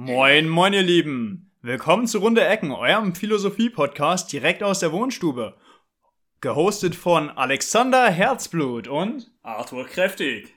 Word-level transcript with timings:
Moin, 0.00 0.48
moin, 0.48 0.74
ihr 0.74 0.84
Lieben. 0.84 1.50
Willkommen 1.60 2.06
zu 2.06 2.18
Runde 2.18 2.44
Ecken, 2.46 2.70
eurem 2.70 3.16
Philosophie-Podcast 3.16 4.32
direkt 4.32 4.62
aus 4.62 4.78
der 4.78 4.92
Wohnstube. 4.92 5.56
Gehostet 6.40 6.94
von 6.94 7.30
Alexander 7.30 8.08
Herzblut 8.08 8.86
und 8.86 9.28
Arthur 9.42 9.86
Kräftig. 9.86 10.54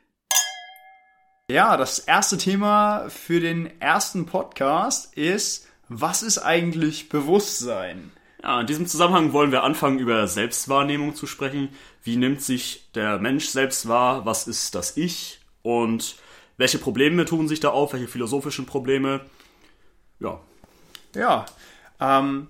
Ja, 1.49 1.75
das 1.75 1.97
erste 1.97 2.37
Thema 2.37 3.09
für 3.09 3.39
den 3.39 3.81
ersten 3.81 4.27
Podcast 4.27 5.17
ist, 5.17 5.67
was 5.89 6.21
ist 6.21 6.37
eigentlich 6.37 7.09
Bewusstsein? 7.09 8.11
Ja, 8.43 8.61
in 8.61 8.67
diesem 8.67 8.85
Zusammenhang 8.85 9.33
wollen 9.33 9.51
wir 9.51 9.63
anfangen, 9.63 9.97
über 9.97 10.27
Selbstwahrnehmung 10.27 11.15
zu 11.15 11.25
sprechen. 11.25 11.69
Wie 12.03 12.15
nimmt 12.15 12.43
sich 12.43 12.91
der 12.93 13.17
Mensch 13.17 13.47
selbst 13.47 13.87
wahr? 13.87 14.23
Was 14.23 14.47
ist 14.47 14.75
das 14.75 14.97
Ich? 14.97 15.39
Und 15.63 16.17
welche 16.61 16.77
Probleme 16.77 17.25
tun 17.25 17.47
sich 17.47 17.59
da 17.59 17.69
auf? 17.69 17.93
Welche 17.93 18.07
philosophischen 18.07 18.65
Probleme? 18.65 19.21
Ja. 20.19 20.39
Ja, 21.15 21.45
ähm, 21.99 22.47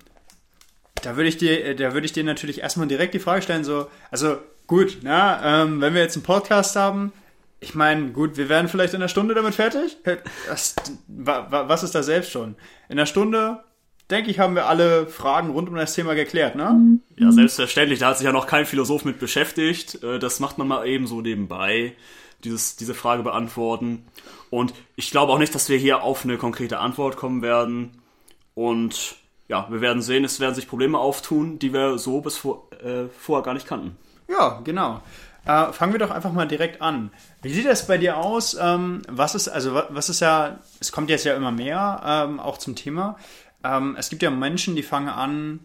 da 1.02 1.16
würde 1.16 1.30
ich 1.30 1.38
dir, 1.38 1.76
da 1.76 1.94
würde 1.94 2.06
ich 2.06 2.14
dir 2.14 2.24
natürlich 2.24 2.62
erstmal 2.62 2.88
direkt 2.88 3.14
die 3.14 3.20
Frage 3.20 3.42
stellen, 3.42 3.64
so, 3.64 3.88
also 4.12 4.38
gut, 4.68 5.00
na, 5.02 5.64
ähm, 5.64 5.82
wenn 5.82 5.96
wir 5.96 6.02
jetzt 6.02 6.16
einen 6.16 6.24
Podcast 6.24 6.76
haben, 6.76 7.12
ich 7.60 7.74
meine, 7.74 8.12
gut, 8.12 8.38
wir 8.38 8.50
werden 8.50 8.68
vielleicht 8.68 8.94
in 8.94 9.02
einer 9.02 9.08
Stunde 9.08 9.34
damit 9.34 9.56
fertig. 9.56 9.98
Das, 10.48 10.76
was 11.08 11.84
ist 11.84 11.96
da 11.96 12.04
selbst 12.04 12.32
schon? 12.32 12.56
In 12.90 12.98
einer 12.98 13.06
Stunde, 13.06 13.64
denke 14.10 14.30
ich, 14.30 14.40
haben 14.40 14.56
wir 14.56 14.66
alle 14.66 15.08
Fragen 15.08 15.52
rund 15.52 15.70
um 15.70 15.76
das 15.76 15.94
Thema 15.94 16.16
geklärt, 16.16 16.56
ne? 16.56 17.00
Ja, 17.18 17.32
selbstverständlich. 17.32 18.00
Da 18.00 18.08
hat 18.08 18.18
sich 18.18 18.26
ja 18.26 18.32
noch 18.32 18.48
kein 18.48 18.66
Philosoph 18.66 19.06
mit 19.06 19.20
beschäftigt. 19.20 20.04
Äh, 20.04 20.20
das 20.20 20.40
macht 20.40 20.58
man 20.58 20.68
mal 20.68 20.86
eben 20.86 21.08
so 21.08 21.22
nebenbei 21.22 21.96
dieses, 22.44 22.76
diese 22.76 22.94
Frage 22.94 23.24
beantworten. 23.24 24.06
Und 24.50 24.74
ich 24.96 25.12
glaube 25.12 25.32
auch 25.32 25.40
nicht, 25.40 25.56
dass 25.56 25.70
wir 25.70 25.78
hier 25.78 26.04
auf 26.04 26.24
eine 26.24 26.38
konkrete 26.38 26.80
Antwort 26.80 27.18
kommen 27.18 27.42
werden. 27.42 28.02
Und 28.54 29.16
ja, 29.48 29.68
wir 29.70 29.82
werden 29.82 30.02
sehen, 30.02 30.24
es 30.24 30.40
werden 30.40 30.56
sich 30.56 30.68
Probleme 30.68 30.98
auftun, 30.98 31.60
die 31.60 31.74
wir 31.74 31.98
so 31.98 32.22
bis 32.22 32.38
vor, 32.38 32.68
äh, 32.84 33.08
vorher 33.18 33.44
gar 33.44 33.54
nicht 33.54 33.68
kannten. 33.68 33.98
Ja, 34.30 34.62
genau. 34.64 35.02
Äh, 35.46 35.74
fangen 35.74 35.92
wir 35.94 36.00
doch 36.00 36.12
einfach 36.12 36.32
mal 36.32 36.48
direkt 36.48 36.82
an. 36.82 37.12
Wie 37.42 37.52
sieht 37.52 37.66
das 37.66 37.88
bei 37.88 37.98
dir 37.98 38.18
aus? 38.18 38.56
Ähm, 38.60 39.02
was 39.08 39.34
ist, 39.36 39.48
also 39.48 39.74
was 39.90 40.10
ist 40.10 40.20
ja, 40.20 40.60
es 40.80 40.92
kommt 40.92 41.10
jetzt 41.10 41.26
ja 41.26 41.36
immer 41.36 41.52
mehr, 41.52 42.02
ähm, 42.06 42.40
auch 42.40 42.58
zum 42.58 42.76
Thema. 42.76 43.18
Ähm, 43.64 43.96
es 43.98 44.10
gibt 44.10 44.22
ja 44.22 44.30
Menschen, 44.30 44.76
die 44.76 44.84
fangen 44.84 45.10
an, 45.10 45.62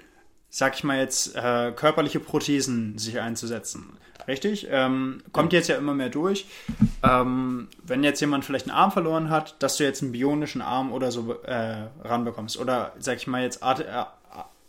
sag 0.57 0.75
ich 0.75 0.85
mal 0.85 0.99
jetzt, 0.99 1.37
äh, 1.37 1.71
körperliche 1.73 2.19
Prothesen 2.19 2.97
sich 2.97 3.21
einzusetzen. 3.21 3.99
Richtig? 4.27 4.67
Ähm, 4.71 5.23
kommt 5.31 5.53
jetzt 5.53 5.69
ja 5.69 5.77
immer 5.77 5.93
mehr 5.93 6.09
durch. 6.09 6.47
Ähm, 7.03 7.69
wenn 7.83 8.03
jetzt 8.03 8.21
jemand 8.23 8.47
vielleicht 8.47 8.67
einen 8.67 8.75
Arm 8.75 8.91
verloren 8.91 9.29
hat, 9.29 9.63
dass 9.63 9.77
du 9.77 9.85
jetzt 9.85 10.03
einen 10.03 10.13
bionischen 10.13 10.63
Arm 10.63 10.93
oder 10.93 11.13
so 11.13 11.35
äh, 11.43 11.89
ranbekommst. 12.03 12.59
Oder 12.59 12.95
sag 12.99 13.19
ich 13.19 13.27
mal 13.27 13.43
jetzt, 13.43 13.63
Art, 13.63 13.81
äh, 13.81 14.05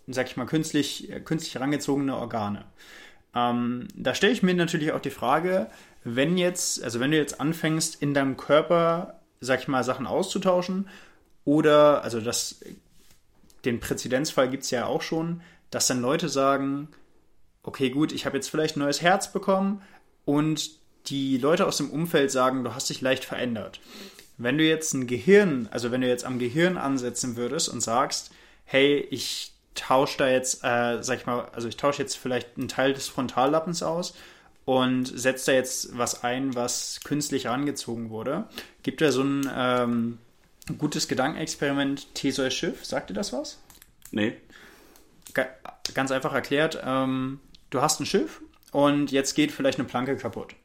sag 0.07 0.27
ich 0.27 0.35
mal, 0.35 0.45
künstlich, 0.45 1.09
äh, 1.09 1.21
künstlich 1.21 1.55
herangezogene 1.55 2.17
Organe. 2.17 2.65
Ähm, 3.33 3.87
da 3.95 4.13
stelle 4.13 4.33
ich 4.33 4.43
mir 4.43 4.55
natürlich 4.55 4.91
auch 4.91 4.99
die 4.99 5.09
Frage, 5.09 5.67
wenn 6.03 6.37
jetzt, 6.37 6.83
also 6.83 6.99
wenn 6.99 7.11
du 7.11 7.17
jetzt 7.17 7.39
anfängst, 7.39 8.01
in 8.01 8.13
deinem 8.13 8.35
Körper, 8.35 9.21
sag 9.39 9.61
ich 9.61 9.69
mal, 9.69 9.85
Sachen 9.85 10.05
auszutauschen, 10.05 10.89
oder, 11.45 12.03
also 12.03 12.19
das, 12.19 12.59
den 13.63 13.79
Präzedenzfall 13.79 14.49
gibt 14.49 14.63
es 14.63 14.71
ja 14.71 14.85
auch 14.85 15.01
schon, 15.01 15.39
dass 15.71 15.87
dann 15.87 16.01
Leute 16.01 16.29
sagen, 16.29 16.89
okay, 17.63 17.89
gut, 17.89 18.11
ich 18.11 18.25
habe 18.25 18.37
jetzt 18.37 18.49
vielleicht 18.49 18.77
ein 18.77 18.81
neues 18.81 19.01
Herz 19.01 19.31
bekommen 19.31 19.81
und 20.25 20.71
die 21.07 21.37
Leute 21.37 21.65
aus 21.65 21.77
dem 21.77 21.89
Umfeld 21.89 22.31
sagen, 22.31 22.63
du 22.63 22.73
hast 22.73 22.89
dich 22.89 23.01
leicht 23.01 23.25
verändert. 23.25 23.79
Wenn 24.37 24.57
du 24.57 24.63
jetzt 24.63 24.93
ein 24.93 25.07
Gehirn, 25.07 25.67
also 25.71 25.91
wenn 25.91 26.01
du 26.01 26.07
jetzt 26.07 26.25
am 26.25 26.39
Gehirn 26.39 26.77
ansetzen 26.77 27.37
würdest 27.37 27.69
und 27.69 27.81
sagst, 27.81 28.31
hey, 28.65 29.07
ich 29.09 29.53
tausche 29.73 30.17
da 30.17 30.29
jetzt, 30.29 30.63
äh, 30.63 31.01
sag 31.01 31.19
ich 31.19 31.25
mal, 31.25 31.47
also 31.53 31.67
ich 31.67 31.77
tausche 31.77 32.01
jetzt 32.01 32.17
vielleicht 32.17 32.57
einen 32.57 32.67
Teil 32.67 32.93
des 32.93 33.07
Frontallappens 33.07 33.83
aus 33.83 34.15
und 34.65 35.05
setze 35.05 35.47
da 35.47 35.51
jetzt 35.53 35.97
was 35.97 36.23
ein, 36.23 36.55
was 36.55 36.99
künstlich 37.03 37.45
herangezogen 37.45 38.09
wurde. 38.09 38.45
Gibt 38.83 39.01
da 39.01 39.11
so 39.11 39.23
ein 39.23 39.49
ähm, 39.55 40.17
gutes 40.77 41.07
Gedankenexperiment 41.07 42.13
Theseus 42.13 42.53
Schiff? 42.53 42.85
Sagt 42.85 43.09
dir 43.09 43.13
das 43.13 43.33
was? 43.33 43.59
Nee. 44.11 44.35
Ganz 45.93 46.11
einfach 46.11 46.33
erklärt, 46.33 46.81
ähm, 46.83 47.39
du 47.69 47.81
hast 47.81 47.99
ein 47.99 48.05
Schiff 48.05 48.41
und 48.71 49.11
jetzt 49.11 49.33
geht 49.35 49.51
vielleicht 49.51 49.79
eine 49.79 49.87
Planke 49.87 50.17
kaputt. 50.17 50.55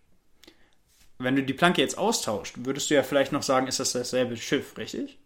Wenn 1.19 1.37
du 1.37 1.43
die 1.43 1.55
Planke 1.55 1.81
jetzt 1.81 1.99
austauscht, 1.99 2.57
würdest 2.65 2.91
du 2.91 2.95
ja 2.95 3.03
vielleicht 3.03 3.33
noch 3.33 3.43
sagen, 3.43 3.69
ist 3.69 3.81
das 3.81 3.93
dasselbe 3.93 4.37
Schiff, 4.37 4.77
richtig? 4.77 5.19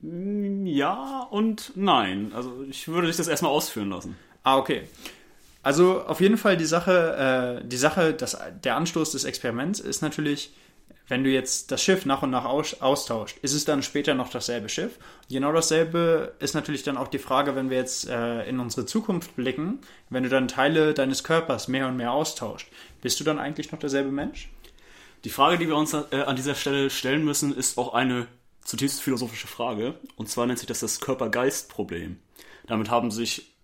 Ja 0.00 1.26
und 1.30 1.72
nein. 1.74 2.32
Also 2.34 2.64
ich 2.68 2.88
würde 2.88 3.06
dich 3.06 3.16
das 3.16 3.28
erstmal 3.28 3.52
ausführen 3.52 3.90
lassen. 3.90 4.16
Ah, 4.42 4.56
okay. 4.56 4.88
Also 5.62 6.02
auf 6.02 6.20
jeden 6.20 6.38
Fall 6.38 6.56
die 6.56 6.64
Sache, 6.64 7.60
äh, 7.62 7.66
die 7.66 7.76
Sache, 7.76 8.14
dass 8.14 8.38
der 8.64 8.76
Anstoß 8.76 9.12
des 9.12 9.24
Experiments 9.24 9.80
ist 9.80 10.02
natürlich, 10.02 10.52
wenn 11.08 11.24
du 11.24 11.30
jetzt 11.30 11.72
das 11.72 11.82
Schiff 11.82 12.04
nach 12.04 12.22
und 12.22 12.30
nach 12.30 12.44
aus, 12.44 12.80
austauscht, 12.80 13.38
ist 13.42 13.54
es 13.54 13.64
dann 13.64 13.82
später 13.82 14.14
noch 14.14 14.28
dasselbe 14.28 14.68
Schiff? 14.68 14.98
Genau 15.30 15.52
dasselbe 15.52 16.34
ist 16.38 16.54
natürlich 16.54 16.82
dann 16.82 16.98
auch 16.98 17.08
die 17.08 17.18
Frage, 17.18 17.56
wenn 17.56 17.70
wir 17.70 17.78
jetzt 17.78 18.08
äh, 18.08 18.46
in 18.46 18.60
unsere 18.60 18.84
Zukunft 18.84 19.34
blicken, 19.34 19.80
wenn 20.10 20.22
du 20.22 20.28
dann 20.28 20.48
Teile 20.48 20.92
deines 20.92 21.24
Körpers 21.24 21.66
mehr 21.66 21.88
und 21.88 21.96
mehr 21.96 22.12
austauscht, 22.12 22.68
bist 23.00 23.18
du 23.18 23.24
dann 23.24 23.38
eigentlich 23.38 23.72
noch 23.72 23.78
derselbe 23.78 24.10
Mensch? 24.10 24.50
Die 25.24 25.30
Frage, 25.30 25.58
die 25.58 25.66
wir 25.66 25.76
uns 25.76 25.94
äh, 25.94 26.22
an 26.26 26.36
dieser 26.36 26.54
Stelle 26.54 26.90
stellen 26.90 27.24
müssen, 27.24 27.56
ist 27.56 27.78
auch 27.78 27.94
eine 27.94 28.26
zutiefst 28.62 29.00
philosophische 29.00 29.48
Frage. 29.48 29.94
Und 30.16 30.28
zwar 30.28 30.46
nennt 30.46 30.58
sich 30.58 30.68
das 30.68 30.80
das 30.80 31.00
Körper-Geist-Problem. 31.00 32.18
Damit 32.66 32.90
haben 32.90 33.10
sich 33.10 33.54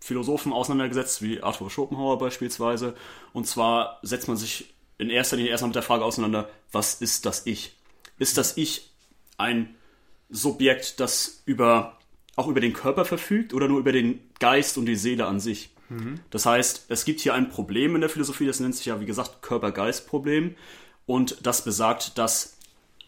Philosophen 0.00 0.52
auseinandergesetzt, 0.52 1.22
wie 1.22 1.42
Arthur 1.42 1.70
Schopenhauer 1.70 2.18
beispielsweise. 2.18 2.94
Und 3.32 3.46
zwar 3.46 3.98
setzt 4.02 4.28
man 4.28 4.36
sich 4.36 4.74
in 4.98 5.10
erster 5.10 5.36
Linie 5.36 5.52
erstmal 5.52 5.68
mit 5.68 5.76
der 5.76 5.82
Frage 5.82 6.04
auseinander, 6.04 6.50
was 6.72 6.94
ist 6.94 7.24
das 7.24 7.46
Ich? 7.46 7.76
Ist 8.18 8.36
das 8.36 8.56
Ich 8.56 8.90
ein 9.36 9.74
Subjekt, 10.28 11.00
das 11.00 11.42
über, 11.46 11.98
auch 12.36 12.48
über 12.48 12.60
den 12.60 12.72
Körper 12.72 13.04
verfügt 13.04 13.54
oder 13.54 13.68
nur 13.68 13.78
über 13.78 13.92
den 13.92 14.20
Geist 14.40 14.76
und 14.76 14.86
die 14.86 14.96
Seele 14.96 15.26
an 15.26 15.40
sich? 15.40 15.70
Mhm. 15.88 16.20
Das 16.30 16.44
heißt, 16.44 16.86
es 16.88 17.04
gibt 17.04 17.20
hier 17.20 17.34
ein 17.34 17.48
Problem 17.48 17.94
in 17.94 18.00
der 18.00 18.10
Philosophie, 18.10 18.46
das 18.46 18.60
nennt 18.60 18.74
sich 18.74 18.86
ja, 18.86 19.00
wie 19.00 19.06
gesagt, 19.06 19.40
Körper-Geist-Problem. 19.42 20.56
Und 21.06 21.38
das 21.42 21.64
besagt, 21.64 22.18
dass 22.18 22.58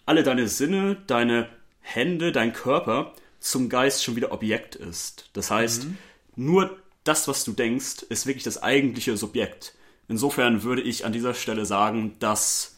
alle 0.07 0.23
deine 0.23 0.49
Sinne, 0.49 0.97
deine 1.07 1.49
Hände, 1.81 2.33
dein 2.33 2.53
Körper 2.53 3.15
zum 3.41 3.69
Geist 3.69 4.05
schon 4.05 4.17
wieder 4.17 4.33
Objekt 4.33 4.77
ist. 4.77 5.29
Das 5.33 5.51
heißt, 5.51 5.85
mhm. 5.85 5.99
nur 6.37 6.79
das, 7.05 7.27
was 7.29 7.45
du 7.45 7.53
denkst, 7.53 8.03
ist 8.09 8.27
wirklich 8.27 8.45
das 8.45 8.63
eigentliche 8.63 9.17
Subjekt. 9.17 9.75
Insofern 10.11 10.65
würde 10.65 10.83
ich 10.83 11.07
an 11.07 11.13
dieser 11.13 11.35
Stelle 11.35 11.65
sagen, 11.65 12.17
dass 12.19 12.77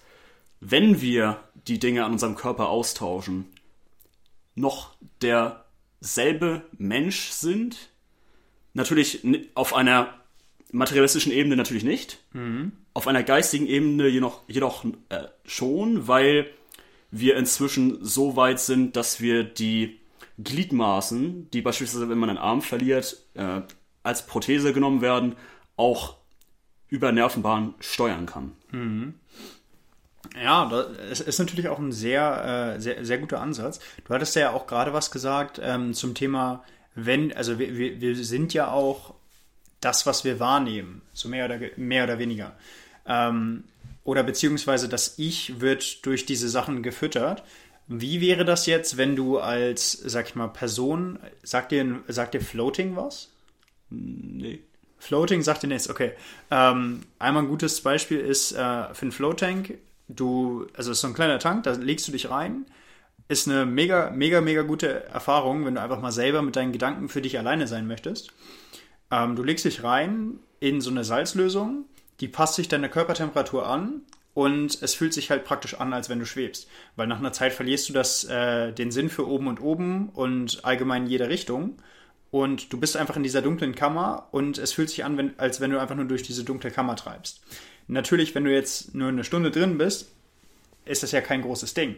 wenn 0.60 1.00
wir 1.00 1.40
die 1.66 1.78
Dinge 1.78 2.04
an 2.04 2.12
unserem 2.12 2.34
Körper 2.34 2.68
austauschen, 2.68 3.46
noch 4.54 4.94
derselbe 5.22 6.62
Mensch 6.76 7.30
sind. 7.30 7.88
Natürlich 8.74 9.24
auf 9.54 9.74
einer 9.74 10.12
materialistischen 10.72 11.32
Ebene 11.32 11.56
natürlich 11.56 11.84
nicht. 11.84 12.18
Mhm. 12.34 12.72
Auf 12.92 13.06
einer 13.06 13.22
geistigen 13.22 13.66
Ebene 13.66 14.08
jedoch, 14.08 14.42
jedoch 14.46 14.84
äh, 15.08 15.24
schon, 15.46 16.06
weil 16.08 16.50
wir 17.10 17.38
inzwischen 17.38 18.04
so 18.04 18.36
weit 18.36 18.60
sind, 18.60 18.94
dass 18.94 19.22
wir 19.22 19.42
die 19.42 20.00
Gliedmaßen, 20.38 21.50
die 21.50 21.62
beispielsweise, 21.62 22.10
wenn 22.10 22.18
man 22.18 22.28
einen 22.28 22.38
Arm 22.38 22.60
verliert, 22.60 23.16
äh, 23.32 23.62
als 24.02 24.26
Prothese 24.26 24.74
genommen 24.74 25.00
werden, 25.00 25.34
auch 25.76 26.18
über 26.92 27.10
Nervenbahnen 27.10 27.72
steuern 27.80 28.26
kann. 28.26 28.52
Mhm. 28.70 29.14
Ja, 30.40 30.68
das 31.08 31.20
ist 31.20 31.38
natürlich 31.38 31.68
auch 31.68 31.78
ein 31.78 31.90
sehr, 31.90 32.74
äh, 32.76 32.80
sehr, 32.80 33.04
sehr 33.04 33.16
guter 33.16 33.40
Ansatz. 33.40 33.80
Du 34.04 34.12
hattest 34.12 34.36
ja 34.36 34.52
auch 34.52 34.66
gerade 34.66 34.92
was 34.92 35.10
gesagt 35.10 35.58
ähm, 35.62 35.94
zum 35.94 36.14
Thema, 36.14 36.62
wenn, 36.94 37.32
also 37.34 37.58
wir, 37.58 37.76
wir, 37.76 38.00
wir 38.00 38.14
sind 38.16 38.52
ja 38.52 38.70
auch 38.70 39.14
das, 39.80 40.04
was 40.04 40.24
wir 40.24 40.38
wahrnehmen, 40.38 41.00
so 41.14 41.30
mehr 41.30 41.46
oder, 41.46 41.58
mehr 41.76 42.04
oder 42.04 42.18
weniger. 42.18 42.52
Ähm, 43.06 43.64
oder 44.04 44.22
beziehungsweise 44.22 44.86
das 44.88 45.18
Ich 45.18 45.60
wird 45.60 46.04
durch 46.04 46.26
diese 46.26 46.50
Sachen 46.50 46.82
gefüttert. 46.82 47.42
Wie 47.88 48.20
wäre 48.20 48.44
das 48.44 48.66
jetzt, 48.66 48.98
wenn 48.98 49.16
du 49.16 49.38
als, 49.38 49.92
sag 49.92 50.28
ich 50.28 50.34
mal, 50.34 50.48
Person, 50.48 51.18
sagt 51.42 51.72
dir, 51.72 52.02
sagt 52.08 52.34
dir 52.34 52.42
Floating 52.42 52.96
was? 52.96 53.30
Nee. 53.88 54.60
Floating 55.02 55.42
sagt 55.42 55.64
dir 55.64 55.66
nichts, 55.66 55.90
okay. 55.90 56.12
Ähm, 56.52 57.00
einmal 57.18 57.42
ein 57.42 57.48
gutes 57.48 57.80
Beispiel 57.80 58.20
ist 58.20 58.52
äh, 58.52 58.94
für 58.94 59.02
einen 59.02 59.10
Float-Tank, 59.10 59.78
du, 60.06 60.68
also 60.76 60.92
es 60.92 60.98
ist 60.98 61.00
so 61.00 61.08
ein 61.08 61.14
kleiner 61.14 61.40
Tank, 61.40 61.64
da 61.64 61.72
legst 61.72 62.06
du 62.06 62.12
dich 62.12 62.30
rein. 62.30 62.66
Ist 63.26 63.48
eine 63.48 63.66
mega, 63.66 64.10
mega, 64.10 64.40
mega 64.40 64.62
gute 64.62 65.06
Erfahrung, 65.06 65.66
wenn 65.66 65.74
du 65.74 65.80
einfach 65.80 66.00
mal 66.00 66.12
selber 66.12 66.40
mit 66.42 66.54
deinen 66.54 66.70
Gedanken 66.70 67.08
für 67.08 67.20
dich 67.20 67.36
alleine 67.36 67.66
sein 67.66 67.88
möchtest. 67.88 68.32
Ähm, 69.10 69.34
du 69.34 69.42
legst 69.42 69.64
dich 69.64 69.82
rein 69.82 70.38
in 70.60 70.80
so 70.80 70.90
eine 70.90 71.02
Salzlösung, 71.02 71.86
die 72.20 72.28
passt 72.28 72.54
sich 72.54 72.68
deiner 72.68 72.88
Körpertemperatur 72.88 73.66
an 73.66 74.02
und 74.34 74.80
es 74.82 74.94
fühlt 74.94 75.14
sich 75.14 75.30
halt 75.30 75.44
praktisch 75.44 75.80
an, 75.80 75.92
als 75.92 76.10
wenn 76.10 76.20
du 76.20 76.26
schwebst. 76.26 76.68
Weil 76.94 77.08
nach 77.08 77.18
einer 77.18 77.32
Zeit 77.32 77.52
verlierst 77.52 77.88
du 77.88 77.92
das, 77.92 78.22
äh, 78.22 78.72
den 78.72 78.92
Sinn 78.92 79.10
für 79.10 79.26
oben 79.26 79.48
und 79.48 79.60
oben 79.60 80.10
und 80.10 80.64
allgemein 80.64 81.06
in 81.06 81.10
jeder 81.10 81.28
Richtung. 81.28 81.78
Und 82.32 82.72
du 82.72 82.80
bist 82.80 82.96
einfach 82.96 83.16
in 83.16 83.22
dieser 83.22 83.42
dunklen 83.42 83.74
Kammer 83.74 84.26
und 84.30 84.56
es 84.56 84.72
fühlt 84.72 84.88
sich 84.88 85.04
an, 85.04 85.18
wenn, 85.18 85.38
als 85.38 85.60
wenn 85.60 85.70
du 85.70 85.78
einfach 85.78 85.94
nur 85.94 86.06
durch 86.06 86.22
diese 86.22 86.44
dunkle 86.44 86.70
Kammer 86.70 86.96
treibst. 86.96 87.42
Natürlich, 87.88 88.34
wenn 88.34 88.44
du 88.44 88.50
jetzt 88.50 88.94
nur 88.94 89.08
eine 89.08 89.22
Stunde 89.22 89.50
drin 89.50 89.76
bist, 89.76 90.10
ist 90.86 91.02
das 91.02 91.12
ja 91.12 91.20
kein 91.20 91.42
großes 91.42 91.74
Ding. 91.74 91.96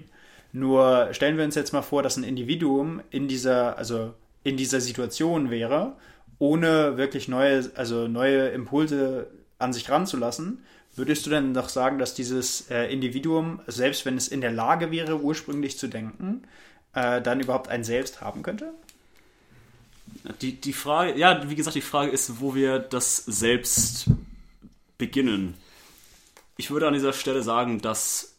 Nur 0.53 1.11
stellen 1.13 1.37
wir 1.37 1.45
uns 1.45 1.55
jetzt 1.55 1.73
mal 1.73 1.83
vor, 1.83 2.03
dass 2.03 2.17
ein 2.17 2.25
Individuum 2.25 3.01
in 3.11 3.29
dieser, 3.29 3.79
also 3.79 4.13
in 4.43 4.57
dieser 4.57 4.81
Situation 4.81 5.51
wäre, 5.51 5.93
ohne 6.41 6.97
wirklich 6.97 7.29
neue, 7.29 7.71
also 7.77 8.09
neue 8.09 8.49
Impulse 8.49 9.29
an 9.61 9.73
sich 9.73 9.89
ranzulassen, 9.89 10.65
würdest 10.97 11.27
du 11.27 11.31
denn 11.31 11.55
doch 11.55 11.69
sagen, 11.69 12.01
dass 12.01 12.13
dieses 12.13 12.71
äh, 12.73 12.93
Individuum, 12.93 13.61
selbst 13.69 14.05
wenn 14.05 14.17
es 14.17 14.27
in 14.27 14.41
der 14.41 14.53
Lage 14.53 14.91
wäre, 14.91 15.21
ursprünglich 15.21 15.79
zu 15.79 15.87
denken, 15.87 16.43
äh, 16.93 17.23
dann 17.23 17.39
überhaupt 17.39 17.69
ein 17.69 17.85
Selbst 17.85 18.21
haben 18.21 18.43
könnte? 18.43 18.75
Die, 20.41 20.61
die 20.61 20.73
Frage, 20.73 21.19
ja, 21.19 21.49
wie 21.49 21.55
gesagt, 21.55 21.77
die 21.77 21.83
Frage 21.83 22.11
ist, 22.11 22.41
wo 22.41 22.55
wir 22.55 22.79
das 22.79 23.17
Selbst 23.17 24.07
beginnen. 24.99 25.55
Ich 26.57 26.71
würde 26.71 26.87
an 26.87 26.95
dieser 26.95 27.13
Stelle 27.13 27.43
sagen, 27.43 27.81
dass 27.81 28.35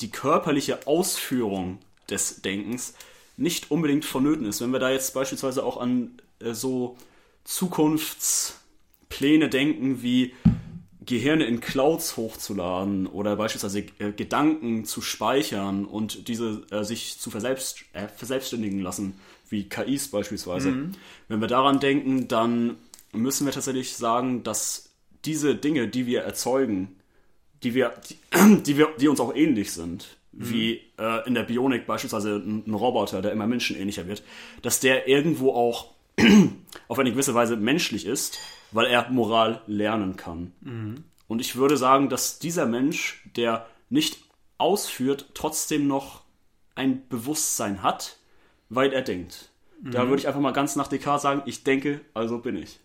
die 0.00 0.10
körperliche 0.10 0.86
Ausführung 0.86 1.78
des 2.08 2.42
Denkens 2.42 2.94
nicht 3.36 3.70
unbedingt 3.70 4.04
vonnöten 4.04 4.46
ist. 4.46 4.60
Wenn 4.60 4.72
wir 4.72 4.80
da 4.80 4.90
jetzt 4.90 5.14
beispielsweise 5.14 5.64
auch 5.64 5.78
an 5.78 6.20
äh, 6.40 6.54
so 6.54 6.96
Zukunftspläne 7.44 9.48
denken, 9.48 10.02
wie 10.02 10.34
Gehirne 11.06 11.44
in 11.44 11.60
Clouds 11.60 12.16
hochzuladen 12.16 13.06
oder 13.06 13.36
beispielsweise 13.36 13.84
äh, 13.98 14.12
Gedanken 14.12 14.84
zu 14.84 15.00
speichern 15.00 15.84
und 15.84 16.28
diese 16.28 16.62
äh, 16.70 16.84
sich 16.84 17.18
zu 17.18 17.30
verselbst, 17.30 17.84
äh, 17.94 18.08
verselbstständigen 18.08 18.80
lassen, 18.80 19.18
wie 19.50 19.68
KIs 19.68 20.08
beispielsweise. 20.08 20.70
Mhm. 20.70 20.92
Wenn 21.28 21.40
wir 21.40 21.48
daran 21.48 21.80
denken, 21.80 22.28
dann 22.28 22.76
müssen 23.12 23.46
wir 23.46 23.52
tatsächlich 23.52 23.96
sagen, 23.96 24.42
dass 24.42 24.90
diese 25.24 25.54
Dinge, 25.54 25.88
die 25.88 26.06
wir 26.06 26.22
erzeugen, 26.22 26.96
die 27.62 27.74
wir, 27.74 27.92
die, 28.08 28.16
die 28.62 28.76
wir, 28.76 28.88
die 28.98 29.08
uns 29.08 29.20
auch 29.20 29.34
ähnlich 29.34 29.72
sind, 29.72 30.16
mhm. 30.32 30.50
wie 30.50 30.80
äh, 30.98 31.26
in 31.26 31.34
der 31.34 31.42
Bionik 31.42 31.86
beispielsweise 31.86 32.36
ein, 32.36 32.64
ein 32.66 32.74
Roboter, 32.74 33.22
der 33.22 33.32
immer 33.32 33.46
menschenähnlicher 33.46 34.06
wird, 34.06 34.22
dass 34.62 34.80
der 34.80 35.08
irgendwo 35.08 35.52
auch 35.52 35.90
auf 36.88 36.98
eine 36.98 37.10
gewisse 37.10 37.34
Weise 37.34 37.56
menschlich 37.56 38.06
ist, 38.06 38.38
weil 38.72 38.86
er 38.86 39.10
Moral 39.10 39.62
lernen 39.66 40.16
kann. 40.16 40.52
Mhm. 40.60 41.04
Und 41.26 41.40
ich 41.40 41.56
würde 41.56 41.76
sagen, 41.76 42.08
dass 42.08 42.38
dieser 42.38 42.66
Mensch, 42.66 43.22
der 43.36 43.66
nicht 43.88 44.18
ausführt, 44.58 45.26
trotzdem 45.34 45.86
noch 45.86 46.22
ein 46.74 47.08
Bewusstsein 47.08 47.82
hat, 47.82 48.16
weil 48.70 48.92
er 48.92 49.02
denkt. 49.02 49.50
Mhm. 49.82 49.90
Da 49.90 50.08
würde 50.08 50.20
ich 50.20 50.26
einfach 50.26 50.40
mal 50.40 50.52
ganz 50.52 50.76
nach 50.76 50.88
Descartes 50.88 51.22
sagen, 51.22 51.42
ich 51.44 51.64
denke, 51.64 52.00
also 52.14 52.38
bin 52.38 52.56
ich. 52.56 52.80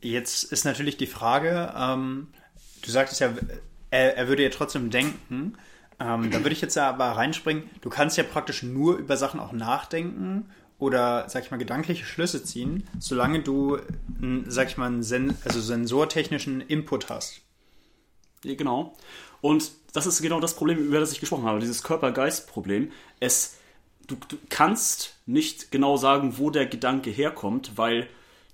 Jetzt 0.00 0.44
ist 0.52 0.64
natürlich 0.64 0.96
die 0.96 1.06
Frage, 1.06 1.72
ähm, 1.76 2.28
du 2.82 2.90
sagtest 2.90 3.20
ja, 3.20 3.32
er, 3.90 4.16
er, 4.16 4.28
würde 4.28 4.42
ja 4.42 4.50
trotzdem 4.50 4.90
denken. 4.90 5.54
Ähm, 6.00 6.30
da 6.30 6.38
würde 6.38 6.52
ich 6.52 6.60
jetzt 6.60 6.78
aber 6.78 7.06
reinspringen, 7.06 7.64
du 7.80 7.90
kannst 7.90 8.16
ja 8.16 8.22
praktisch 8.22 8.62
nur 8.62 8.96
über 8.96 9.16
Sachen 9.16 9.40
auch 9.40 9.52
nachdenken 9.52 10.50
oder, 10.78 11.28
sag 11.28 11.44
ich 11.44 11.50
mal, 11.50 11.56
gedankliche 11.56 12.04
Schlüsse 12.04 12.44
ziehen, 12.44 12.88
solange 13.00 13.40
du, 13.40 13.78
sag 14.46 14.68
ich 14.68 14.76
mal, 14.76 14.86
einen 14.86 15.02
Sen 15.02 15.36
also 15.44 15.60
sensortechnischen 15.60 16.60
Input 16.60 17.10
hast. 17.10 17.40
Genau. 18.42 18.96
Und 19.40 19.72
das 19.92 20.06
ist 20.06 20.22
genau 20.22 20.38
das 20.38 20.54
Problem, 20.54 20.78
über 20.78 21.00
das 21.00 21.10
ich 21.10 21.18
gesprochen 21.18 21.44
habe, 21.44 21.58
dieses 21.58 21.82
Körper-Geist-Problem. 21.82 22.92
Es, 23.18 23.56
du, 24.08 24.16
du 24.16 24.36
kannst 24.48 25.14
nicht 25.26 25.70
genau 25.70 25.96
sagen, 25.96 26.38
wo 26.38 26.50
der 26.50 26.66
Gedanke 26.66 27.10
herkommt, 27.10 27.72
weil 27.76 28.08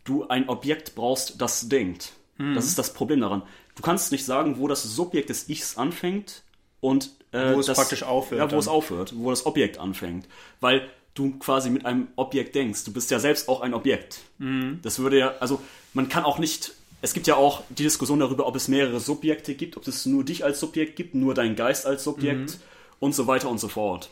du 0.04 0.28
ein 0.28 0.48
Objekt 0.48 0.94
brauchst, 0.94 1.40
das 1.40 1.68
denkt. 1.68 2.12
Mhm. 2.36 2.54
Das 2.54 2.66
ist 2.66 2.78
das 2.78 2.92
Problem 2.92 3.20
daran. 3.20 3.42
Du 3.74 3.82
kannst 3.82 4.12
nicht 4.12 4.24
sagen, 4.24 4.58
wo 4.58 4.68
das 4.68 4.82
Subjekt 4.82 5.30
des 5.30 5.48
Ichs 5.48 5.78
anfängt 5.78 6.42
und 6.80 7.10
äh, 7.32 7.54
wo 7.54 7.60
es 7.60 7.66
das, 7.66 7.78
praktisch 7.78 8.02
aufhört. 8.02 8.38
Ja, 8.38 8.46
wo 8.46 8.50
dann. 8.50 8.58
es 8.58 8.68
aufhört, 8.68 9.14
wo 9.16 9.30
das 9.30 9.46
Objekt 9.46 9.78
anfängt. 9.78 10.28
Weil 10.60 10.88
du 11.14 11.38
quasi 11.38 11.70
mit 11.70 11.86
einem 11.86 12.08
Objekt 12.16 12.54
denkst. 12.54 12.84
Du 12.84 12.92
bist 12.92 13.10
ja 13.10 13.18
selbst 13.18 13.48
auch 13.48 13.60
ein 13.60 13.72
Objekt. 13.72 14.20
Mhm. 14.38 14.80
Das 14.82 14.98
würde 14.98 15.18
ja, 15.18 15.34
also 15.40 15.60
man 15.92 16.08
kann 16.08 16.24
auch 16.24 16.38
nicht, 16.38 16.72
es 17.02 17.14
gibt 17.14 17.26
ja 17.26 17.36
auch 17.36 17.62
die 17.70 17.84
Diskussion 17.84 18.18
darüber, 18.18 18.46
ob 18.46 18.56
es 18.56 18.68
mehrere 18.68 19.00
Subjekte 19.00 19.54
gibt, 19.54 19.76
ob 19.76 19.86
es 19.86 20.06
nur 20.06 20.24
dich 20.24 20.44
als 20.44 20.58
Subjekt 20.60 20.96
gibt, 20.96 21.14
nur 21.14 21.34
dein 21.34 21.54
Geist 21.54 21.86
als 21.86 22.02
Subjekt 22.02 22.50
mhm. 22.50 22.60
und 22.98 23.14
so 23.14 23.28
weiter 23.28 23.48
und 23.48 23.58
so 23.58 23.68
fort. 23.68 24.10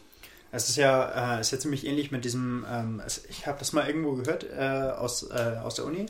Es 0.55 0.69
ist 0.69 0.77
ja, 0.77 1.39
äh, 1.39 1.41
ist 1.41 1.51
ja 1.51 1.59
ziemlich 1.59 1.87
ähnlich 1.87 2.11
mit 2.11 2.27
diesem, 2.27 2.67
ähm, 2.71 3.03
ich 3.31 3.47
habe 3.47 3.59
das 3.59 3.73
mal 3.73 3.87
irgendwo 3.87 4.13
gehört 4.13 4.45
äh, 4.45 4.93
aus, 4.97 5.29
äh, 5.31 5.57
aus 5.63 5.77
der 5.77 5.87
Uni, 5.87 6.07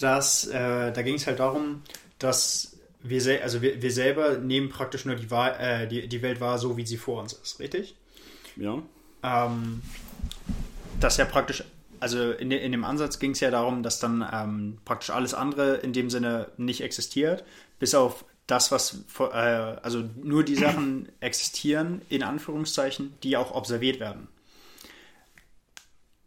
dass 0.00 0.46
äh, 0.46 0.92
da 0.92 1.02
ging 1.02 1.16
es 1.16 1.26
halt 1.26 1.40
darum, 1.40 1.82
dass 2.18 2.76
wir, 3.02 3.42
also 3.42 3.60
wir, 3.60 3.82
wir 3.82 3.92
selber 3.92 4.38
nehmen 4.38 4.70
praktisch 4.70 5.04
nur 5.04 5.14
die, 5.16 5.26
äh, 5.26 5.86
die, 5.86 6.08
die 6.08 6.22
Welt 6.22 6.40
wahr, 6.40 6.58
so 6.58 6.78
wie 6.78 6.86
sie 6.86 6.96
vor 6.96 7.20
uns 7.20 7.34
ist, 7.34 7.60
richtig? 7.60 7.94
Ja. 8.56 8.82
Ähm, 9.22 9.82
das 10.98 11.18
ja 11.18 11.26
praktisch, 11.26 11.62
also 12.00 12.32
in, 12.32 12.50
in 12.50 12.72
dem 12.72 12.84
Ansatz 12.84 13.18
ging 13.18 13.32
es 13.32 13.40
ja 13.40 13.50
darum, 13.50 13.82
dass 13.82 14.00
dann 14.00 14.26
ähm, 14.32 14.78
praktisch 14.86 15.10
alles 15.10 15.34
andere 15.34 15.76
in 15.76 15.92
dem 15.92 16.08
Sinne 16.08 16.48
nicht 16.56 16.80
existiert, 16.80 17.44
bis 17.78 17.94
auf 17.94 18.24
das, 18.46 18.70
was, 18.70 19.04
äh, 19.18 19.24
also 19.24 20.04
nur 20.22 20.44
die 20.44 20.54
Sachen 20.54 21.08
existieren, 21.20 22.02
in 22.08 22.22
Anführungszeichen, 22.22 23.14
die 23.22 23.36
auch 23.36 23.52
observiert 23.52 24.00
werden. 24.00 24.28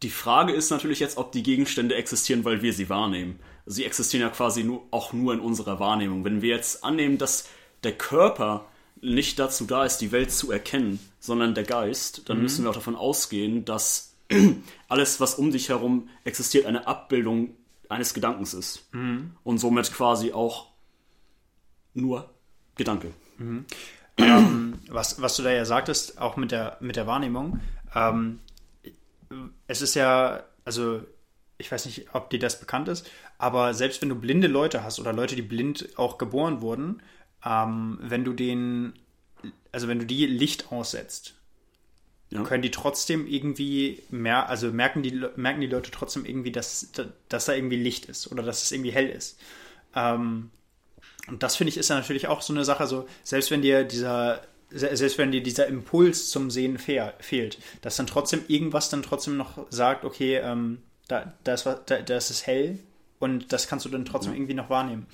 Die 0.03 0.09
Frage 0.09 0.53
ist 0.53 0.69
natürlich 0.69 0.99
jetzt, 0.99 1.17
ob 1.17 1.31
die 1.31 1.43
Gegenstände 1.43 1.95
existieren, 1.95 2.45
weil 2.45 2.61
wir 2.61 2.73
sie 2.73 2.89
wahrnehmen. 2.89 3.39
Sie 3.65 3.85
existieren 3.85 4.21
ja 4.21 4.29
quasi 4.29 4.63
nur, 4.63 4.83
auch 4.91 5.13
nur 5.13 5.33
in 5.33 5.39
unserer 5.39 5.79
Wahrnehmung. 5.79 6.23
Wenn 6.23 6.41
wir 6.41 6.55
jetzt 6.55 6.83
annehmen, 6.83 7.17
dass 7.17 7.49
der 7.83 7.93
Körper 7.93 8.65
nicht 9.01 9.39
dazu 9.39 9.65
da 9.65 9.85
ist, 9.85 9.97
die 9.97 10.11
Welt 10.11 10.31
zu 10.31 10.51
erkennen, 10.51 10.99
sondern 11.19 11.53
der 11.53 11.63
Geist, 11.63 12.29
dann 12.29 12.37
mhm. 12.37 12.43
müssen 12.43 12.63
wir 12.63 12.71
auch 12.71 12.75
davon 12.75 12.95
ausgehen, 12.95 13.65
dass 13.65 14.15
alles, 14.87 15.19
was 15.19 15.35
um 15.35 15.51
dich 15.51 15.69
herum 15.69 16.09
existiert, 16.23 16.65
eine 16.65 16.87
Abbildung 16.87 17.55
eines 17.89 18.13
Gedankens 18.13 18.53
ist. 18.53 18.93
Mhm. 18.93 19.31
Und 19.43 19.57
somit 19.57 19.91
quasi 19.91 20.31
auch 20.31 20.68
nur 21.93 22.29
Gedanke. 22.75 23.11
Mhm. 23.37 23.65
ähm, 24.17 24.79
was, 24.89 25.21
was 25.21 25.35
du 25.35 25.43
da 25.43 25.51
ja 25.51 25.65
sagtest, 25.65 26.19
auch 26.19 26.37
mit 26.37 26.51
der, 26.51 26.77
mit 26.79 26.95
der 26.95 27.07
Wahrnehmung, 27.07 27.59
ähm, 27.95 28.39
es 29.67 29.81
ist 29.81 29.95
ja, 29.95 30.43
also 30.65 31.01
ich 31.57 31.71
weiß 31.71 31.85
nicht, 31.85 32.13
ob 32.13 32.29
dir 32.29 32.39
das 32.39 32.59
bekannt 32.59 32.87
ist, 32.87 33.09
aber 33.37 33.73
selbst 33.73 34.01
wenn 34.01 34.09
du 34.09 34.15
blinde 34.15 34.47
Leute 34.47 34.83
hast 34.83 34.99
oder 34.99 35.13
Leute, 35.13 35.35
die 35.35 35.41
blind 35.41 35.97
auch 35.97 36.17
geboren 36.17 36.61
wurden, 36.61 37.01
ähm, 37.45 37.99
wenn 38.01 38.23
du 38.23 38.33
den, 38.33 38.93
also 39.71 39.87
wenn 39.87 39.99
du 39.99 40.05
die 40.05 40.25
Licht 40.25 40.71
aussetzt, 40.71 41.35
ja. 42.29 42.43
können 42.43 42.61
die 42.61 42.71
trotzdem 42.71 43.27
irgendwie 43.27 44.03
mehr, 44.09 44.49
also 44.49 44.71
merken 44.71 45.03
die, 45.03 45.25
merken 45.35 45.61
die 45.61 45.67
Leute 45.67 45.91
trotzdem 45.91 46.25
irgendwie, 46.25 46.51
dass, 46.51 46.91
dass 47.27 47.45
da 47.45 47.53
irgendwie 47.53 47.77
Licht 47.77 48.05
ist 48.05 48.31
oder 48.31 48.43
dass 48.43 48.63
es 48.63 48.71
irgendwie 48.71 48.91
hell 48.91 49.09
ist. 49.09 49.39
Ähm, 49.95 50.51
und 51.29 51.43
das 51.43 51.55
finde 51.55 51.69
ich 51.69 51.77
ist 51.77 51.89
ja 51.89 51.95
natürlich 51.95 52.27
auch 52.27 52.41
so 52.41 52.53
eine 52.53 52.65
Sache, 52.65 52.87
so, 52.87 53.07
selbst 53.23 53.51
wenn 53.51 53.61
dir 53.61 53.83
dieser, 53.83 54.41
selbst 54.71 55.17
wenn 55.17 55.31
dir 55.31 55.41
dieser 55.41 55.67
Impuls 55.67 56.29
zum 56.29 56.51
Sehen 56.51 56.77
fehl, 56.77 57.13
fehlt, 57.19 57.57
dass 57.81 57.95
dann 57.95 58.07
trotzdem 58.07 58.41
irgendwas 58.47 58.89
dann 58.89 59.03
trotzdem 59.03 59.37
noch 59.37 59.65
sagt, 59.69 60.05
okay, 60.05 60.37
ähm, 60.37 60.79
da, 61.07 61.33
da, 61.43 61.53
ist, 61.53 61.65
da, 61.65 61.77
da 61.77 62.17
ist 62.17 62.45
hell 62.45 62.79
und 63.19 63.51
das 63.51 63.67
kannst 63.67 63.85
du 63.85 63.89
dann 63.89 64.05
trotzdem 64.05 64.33
irgendwie 64.33 64.53
noch 64.53 64.69
wahrnehmen. 64.69 65.07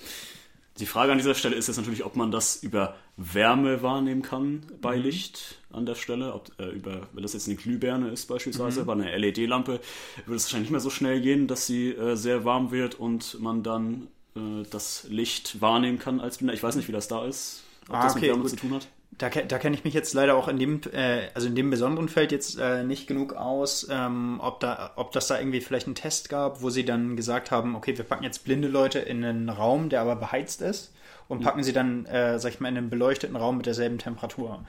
Die 0.78 0.86
Frage 0.86 1.10
an 1.10 1.18
dieser 1.18 1.34
Stelle 1.34 1.56
ist 1.56 1.68
jetzt 1.68 1.78
natürlich, 1.78 2.04
ob 2.04 2.16
man 2.16 2.30
das 2.30 2.56
über 2.56 2.96
Wärme 3.16 3.82
wahrnehmen 3.82 4.20
kann 4.20 4.66
bei 4.82 4.96
mhm. 4.96 5.04
Licht 5.04 5.62
an 5.72 5.86
der 5.86 5.94
Stelle. 5.94 6.34
Ob, 6.34 6.50
äh, 6.58 6.68
über, 6.68 7.08
wenn 7.14 7.22
das 7.22 7.32
jetzt 7.32 7.48
eine 7.48 7.56
Glühbirne 7.56 8.10
ist 8.10 8.26
beispielsweise, 8.26 8.82
mhm. 8.82 8.86
bei 8.86 8.92
einer 8.92 9.18
LED-Lampe 9.18 9.80
würde 10.26 10.36
es 10.36 10.44
wahrscheinlich 10.44 10.68
nicht 10.68 10.72
mehr 10.72 10.80
so 10.80 10.90
schnell 10.90 11.22
gehen, 11.22 11.46
dass 11.46 11.66
sie 11.66 11.92
äh, 11.92 12.14
sehr 12.14 12.44
warm 12.44 12.72
wird 12.72 12.94
und 12.94 13.40
man 13.40 13.62
dann 13.62 14.08
äh, 14.36 14.64
das 14.70 15.06
Licht 15.08 15.60
wahrnehmen 15.60 15.98
kann 15.98 16.20
als 16.20 16.38
Blinder. 16.38 16.54
Ich 16.54 16.62
weiß 16.62 16.76
nicht, 16.76 16.88
wie 16.88 16.92
das 16.92 17.08
da 17.08 17.24
ist, 17.24 17.62
ob 17.88 17.96
ah, 17.96 18.02
das 18.02 18.12
okay, 18.12 18.20
mit 18.20 18.30
Wärme 18.30 18.42
gut. 18.42 18.50
zu 18.50 18.56
tun 18.56 18.74
hat. 18.74 18.88
Da, 19.18 19.30
da 19.30 19.58
kenne 19.58 19.74
ich 19.74 19.84
mich 19.84 19.94
jetzt 19.94 20.12
leider 20.12 20.36
auch 20.36 20.46
in 20.46 20.58
dem, 20.58 20.80
äh, 20.92 21.28
also 21.32 21.46
in 21.46 21.54
dem 21.54 21.70
besonderen 21.70 22.08
Feld 22.08 22.32
jetzt 22.32 22.58
äh, 22.58 22.84
nicht 22.84 23.06
genug 23.06 23.32
aus, 23.32 23.86
ähm, 23.90 24.40
ob, 24.42 24.60
da, 24.60 24.92
ob 24.96 25.12
das 25.12 25.26
da 25.28 25.38
irgendwie 25.38 25.62
vielleicht 25.62 25.86
einen 25.86 25.94
Test 25.94 26.28
gab, 26.28 26.60
wo 26.60 26.68
sie 26.68 26.84
dann 26.84 27.16
gesagt 27.16 27.50
haben, 27.50 27.76
okay, 27.76 27.96
wir 27.96 28.04
packen 28.04 28.24
jetzt 28.24 28.44
blinde 28.44 28.68
Leute 28.68 28.98
in 28.98 29.24
einen 29.24 29.48
Raum, 29.48 29.88
der 29.88 30.02
aber 30.02 30.16
beheizt 30.16 30.60
ist 30.60 30.92
und 31.28 31.42
packen 31.42 31.60
mhm. 31.60 31.64
sie 31.64 31.72
dann, 31.72 32.04
äh, 32.06 32.38
sag 32.38 32.52
ich 32.52 32.60
mal, 32.60 32.68
in 32.68 32.76
einen 32.76 32.90
beleuchteten 32.90 33.36
Raum 33.36 33.56
mit 33.56 33.66
derselben 33.66 33.98
Temperatur. 33.98 34.64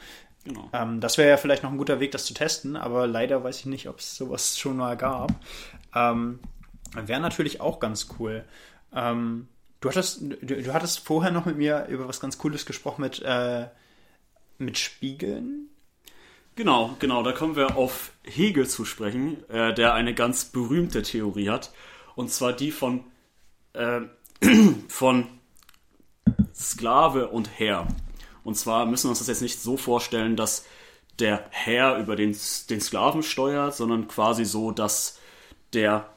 Genau. 0.45 0.69
Ähm, 0.71 1.01
das 1.01 1.17
wäre 1.17 1.29
ja 1.29 1.37
vielleicht 1.37 1.63
noch 1.63 1.71
ein 1.71 1.77
guter 1.77 1.99
Weg, 1.99 2.11
das 2.11 2.25
zu 2.25 2.33
testen, 2.33 2.77
aber 2.77 3.05
leider 3.05 3.43
weiß 3.43 3.59
ich 3.59 3.65
nicht, 3.65 3.89
ob 3.89 3.99
es 3.99 4.15
sowas 4.15 4.57
schon 4.57 4.77
mal 4.77 4.95
gab. 4.95 5.31
Ähm, 5.93 6.39
wäre 6.95 7.19
natürlich 7.19 7.59
auch 7.59 7.79
ganz 7.79 8.07
cool. 8.17 8.45
Ähm, 8.93 9.47
du, 9.81 9.89
hattest, 9.89 10.21
du, 10.21 10.35
du, 10.61 10.73
hattest 10.73 10.99
vorher 10.99 11.31
noch 11.31 11.45
mit 11.45 11.57
mir 11.57 11.87
über 11.89 12.07
was 12.07 12.19
ganz 12.19 12.37
Cooles 12.37 12.65
gesprochen 12.65 13.01
mit, 13.01 13.21
äh, 13.21 13.67
mit 14.57 14.77
Spiegeln? 14.77 15.69
Genau, 16.55 16.95
genau, 16.99 17.21
da 17.21 17.33
kommen 17.33 17.55
wir 17.55 17.77
auf 17.77 18.11
Hegel 18.23 18.67
zu 18.67 18.83
sprechen, 18.83 19.47
äh, 19.49 19.73
der 19.73 19.93
eine 19.93 20.15
ganz 20.15 20.45
berühmte 20.45 21.03
Theorie 21.03 21.49
hat. 21.49 21.71
Und 22.15 22.31
zwar 22.31 22.53
die 22.53 22.71
von, 22.71 23.03
äh, 23.73 24.01
von 24.87 25.27
Sklave 26.55 27.27
und 27.27 27.59
Herr. 27.59 27.87
Und 28.43 28.55
zwar 28.55 28.85
müssen 28.85 29.05
wir 29.05 29.09
uns 29.09 29.19
das 29.19 29.27
jetzt 29.27 29.41
nicht 29.41 29.59
so 29.59 29.77
vorstellen, 29.77 30.35
dass 30.35 30.65
der 31.19 31.45
Herr 31.49 31.97
über 31.99 32.15
den, 32.15 32.35
den 32.69 32.81
Sklaven 32.81 33.23
steuert, 33.23 33.75
sondern 33.75 34.07
quasi 34.07 34.45
so, 34.45 34.71
dass 34.71 35.19
der, 35.73 36.09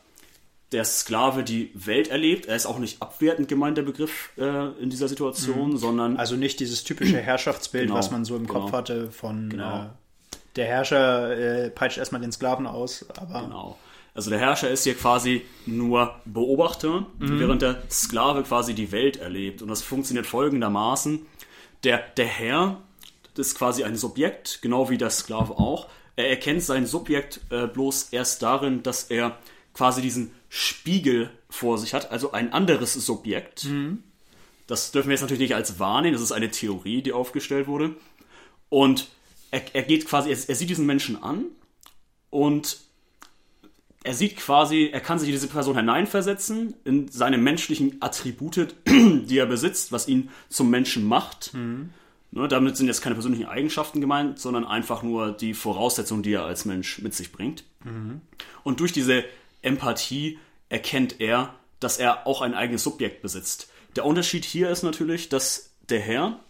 der 0.73 0.85
Sklave 0.85 1.43
die 1.43 1.71
Welt 1.75 2.09
erlebt. 2.09 2.47
Er 2.47 2.57
ist 2.57 2.67
auch 2.67 2.79
nicht 2.79 3.03
abwertend 3.03 3.49
gemeint, 3.49 3.77
der 3.77 3.83
Begriff 3.83 4.31
äh, 4.39 4.69
in 4.81 4.91
dieser 4.91 5.09
Situation, 5.09 5.71
mhm. 5.71 5.77
sondern. 5.77 6.17
Also 6.17 6.37
nicht 6.37 6.61
dieses 6.61 6.85
typische 6.85 7.17
Herrschaftsbild, 7.21 7.87
genau, 7.87 7.99
was 7.99 8.11
man 8.11 8.25
so 8.25 8.37
im 8.37 8.47
genau, 8.47 8.61
Kopf 8.61 8.73
hatte 8.73 9.11
von 9.11 9.51
genau. 9.51 9.85
äh, 9.85 9.87
der 10.57 10.67
Herrscher 10.67 11.37
äh, 11.37 11.71
peitscht 11.71 11.99
erstmal 11.99 12.21
den 12.21 12.33
Sklaven 12.33 12.67
aus, 12.67 13.07
aber. 13.17 13.43
Genau. 13.43 13.79
Also 14.13 14.31
der 14.31 14.41
Herrscher 14.41 14.69
ist 14.69 14.85
hier 14.85 14.95
quasi 14.95 15.43
nur 15.67 16.15
Beobachter, 16.25 17.07
mhm. 17.19 17.41
während 17.41 17.63
der 17.63 17.83
Sklave 17.91 18.43
quasi 18.43 18.75
die 18.75 18.91
Welt 18.91 19.17
erlebt. 19.19 19.63
Und 19.63 19.69
das 19.69 19.83
funktioniert 19.83 20.27
folgendermaßen. 20.27 21.21
Der, 21.85 21.99
der 22.17 22.27
Herr 22.27 22.81
ist 23.37 23.57
quasi 23.57 23.85
ein 23.85 23.97
Subjekt, 23.97 24.61
genau 24.63 24.91
wie 24.91 24.99
der 24.99 25.11
Sklave 25.11 25.59
auch. 25.59 25.87
Er 26.17 26.29
erkennt 26.29 26.63
sein 26.63 26.87
Subjekt 26.87 27.41
äh, 27.51 27.67
bloß 27.67 28.09
erst 28.11 28.43
darin, 28.43 28.83
dass 28.83 29.05
er 29.05 29.39
quasi 29.81 30.03
diesen 30.03 30.33
Spiegel 30.51 31.31
vor 31.49 31.79
sich 31.79 31.95
hat, 31.95 32.11
also 32.11 32.33
ein 32.33 32.53
anderes 32.53 32.93
Subjekt. 32.93 33.65
Mhm. 33.65 34.03
Das 34.67 34.93
dürfen 34.93 35.09
wir 35.09 35.15
jetzt 35.15 35.23
natürlich 35.23 35.41
nicht 35.41 35.55
als 35.55 35.79
wahrnehmen, 35.79 36.13
das 36.13 36.23
ist 36.23 36.33
eine 36.33 36.51
Theorie, 36.51 37.01
die 37.01 37.15
aufgestellt 37.15 37.67
wurde. 37.67 37.97
Und 38.69 39.09
er, 39.51 39.63
er 39.73 39.83
geht 39.83 40.05
quasi, 40.05 40.29
er, 40.29 40.37
er 40.37 40.55
sieht 40.55 40.69
diesen 40.69 40.85
Menschen 40.85 41.23
an 41.23 41.47
und 42.29 42.77
er 44.05 44.13
sieht 44.13 44.37
quasi, 44.37 44.91
er 44.93 45.01
kann 45.01 45.19
sich 45.19 45.31
in 45.31 45.35
diese 45.35 45.49
Person 45.49 45.77
hineinversetzen, 45.77 46.75
in 46.85 47.09
seine 47.09 47.39
menschlichen 47.39 47.97
Attribute, 48.03 48.75
die 48.87 49.39
er 49.39 49.47
besitzt, 49.47 49.93
was 49.93 50.09
ihn 50.09 50.29
zum 50.51 50.69
Menschen 50.69 51.07
macht. 51.07 51.55
Mhm. 51.55 51.89
Ne, 52.33 52.49
damit 52.49 52.77
sind 52.77 52.87
jetzt 52.87 53.01
keine 53.01 53.15
persönlichen 53.15 53.47
Eigenschaften 53.47 54.03
gemeint, 54.03 54.39
sondern 54.39 54.67
einfach 54.67 55.03
nur 55.03 55.33
die 55.33 55.55
Voraussetzungen, 55.55 56.23
die 56.23 56.35
er 56.35 56.45
als 56.45 56.67
Mensch 56.67 57.01
mit 57.01 57.15
sich 57.15 57.33
bringt. 57.33 57.65
Mhm. 57.83 58.21
Und 58.63 58.81
durch 58.81 58.93
diese 58.93 59.25
Empathie 59.63 60.39
erkennt 60.69 61.21
er, 61.21 61.55
dass 61.81 61.99
er 61.99 62.27
auch 62.27 62.43
ein 62.43 62.55
eigenes 62.55 62.85
Subjekt 62.85 63.23
besitzt. 63.23 63.71
Der 63.97 64.05
Unterschied 64.05 64.45
hier 64.45 64.71
ist 64.71 64.83
natürlich, 64.83 65.29
dass 65.29 65.75
der 65.89 66.01
Herr 66.01 66.41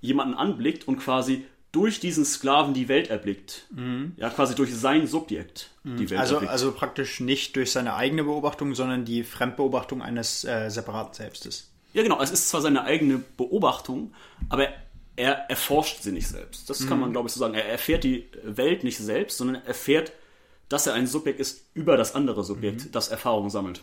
jemanden 0.00 0.34
anblickt 0.34 0.86
und 0.86 0.98
quasi 0.98 1.44
durch 1.70 2.00
diesen 2.00 2.26
Sklaven 2.26 2.74
die 2.74 2.88
Welt 2.88 3.08
erblickt. 3.08 3.66
Mhm. 3.70 4.12
Ja, 4.18 4.28
quasi 4.28 4.54
durch 4.54 4.74
sein 4.74 5.06
Subjekt 5.06 5.70
mhm. 5.84 5.96
die 5.96 6.10
Welt 6.10 6.20
also, 6.20 6.34
erblickt. 6.34 6.52
Also 6.52 6.72
praktisch 6.72 7.20
nicht 7.20 7.56
durch 7.56 7.72
seine 7.72 7.94
eigene 7.94 8.24
Beobachtung, 8.24 8.74
sondern 8.74 9.06
die 9.06 9.24
Fremdbeobachtung 9.24 10.02
eines 10.02 10.44
äh, 10.44 10.68
separaten 10.68 11.14
Selbstes. 11.14 11.70
Ja, 11.94 12.02
genau. 12.02 12.20
Es 12.20 12.30
ist 12.30 12.50
zwar 12.50 12.60
seine 12.60 12.84
eigene 12.84 13.22
Beobachtung, 13.36 14.12
aber 14.50 14.68
er 15.16 15.50
erforscht 15.50 16.02
sie 16.02 16.12
nicht 16.12 16.28
selbst. 16.28 16.68
Das 16.68 16.86
kann 16.86 16.98
mhm. 16.98 17.00
man, 17.00 17.12
glaube 17.12 17.28
ich, 17.28 17.34
so 17.34 17.40
sagen. 17.40 17.54
Er 17.54 17.66
erfährt 17.66 18.04
die 18.04 18.28
Welt 18.42 18.84
nicht 18.84 18.98
selbst, 18.98 19.38
sondern 19.38 19.62
er 19.62 19.68
erfährt, 19.68 20.12
dass 20.72 20.86
er 20.86 20.94
ein 20.94 21.06
Subjekt 21.06 21.38
ist 21.38 21.66
über 21.74 21.96
das 21.96 22.14
andere 22.14 22.44
Subjekt, 22.44 22.86
mhm. 22.86 22.92
das 22.92 23.08
Erfahrung 23.08 23.50
sammelt. 23.50 23.82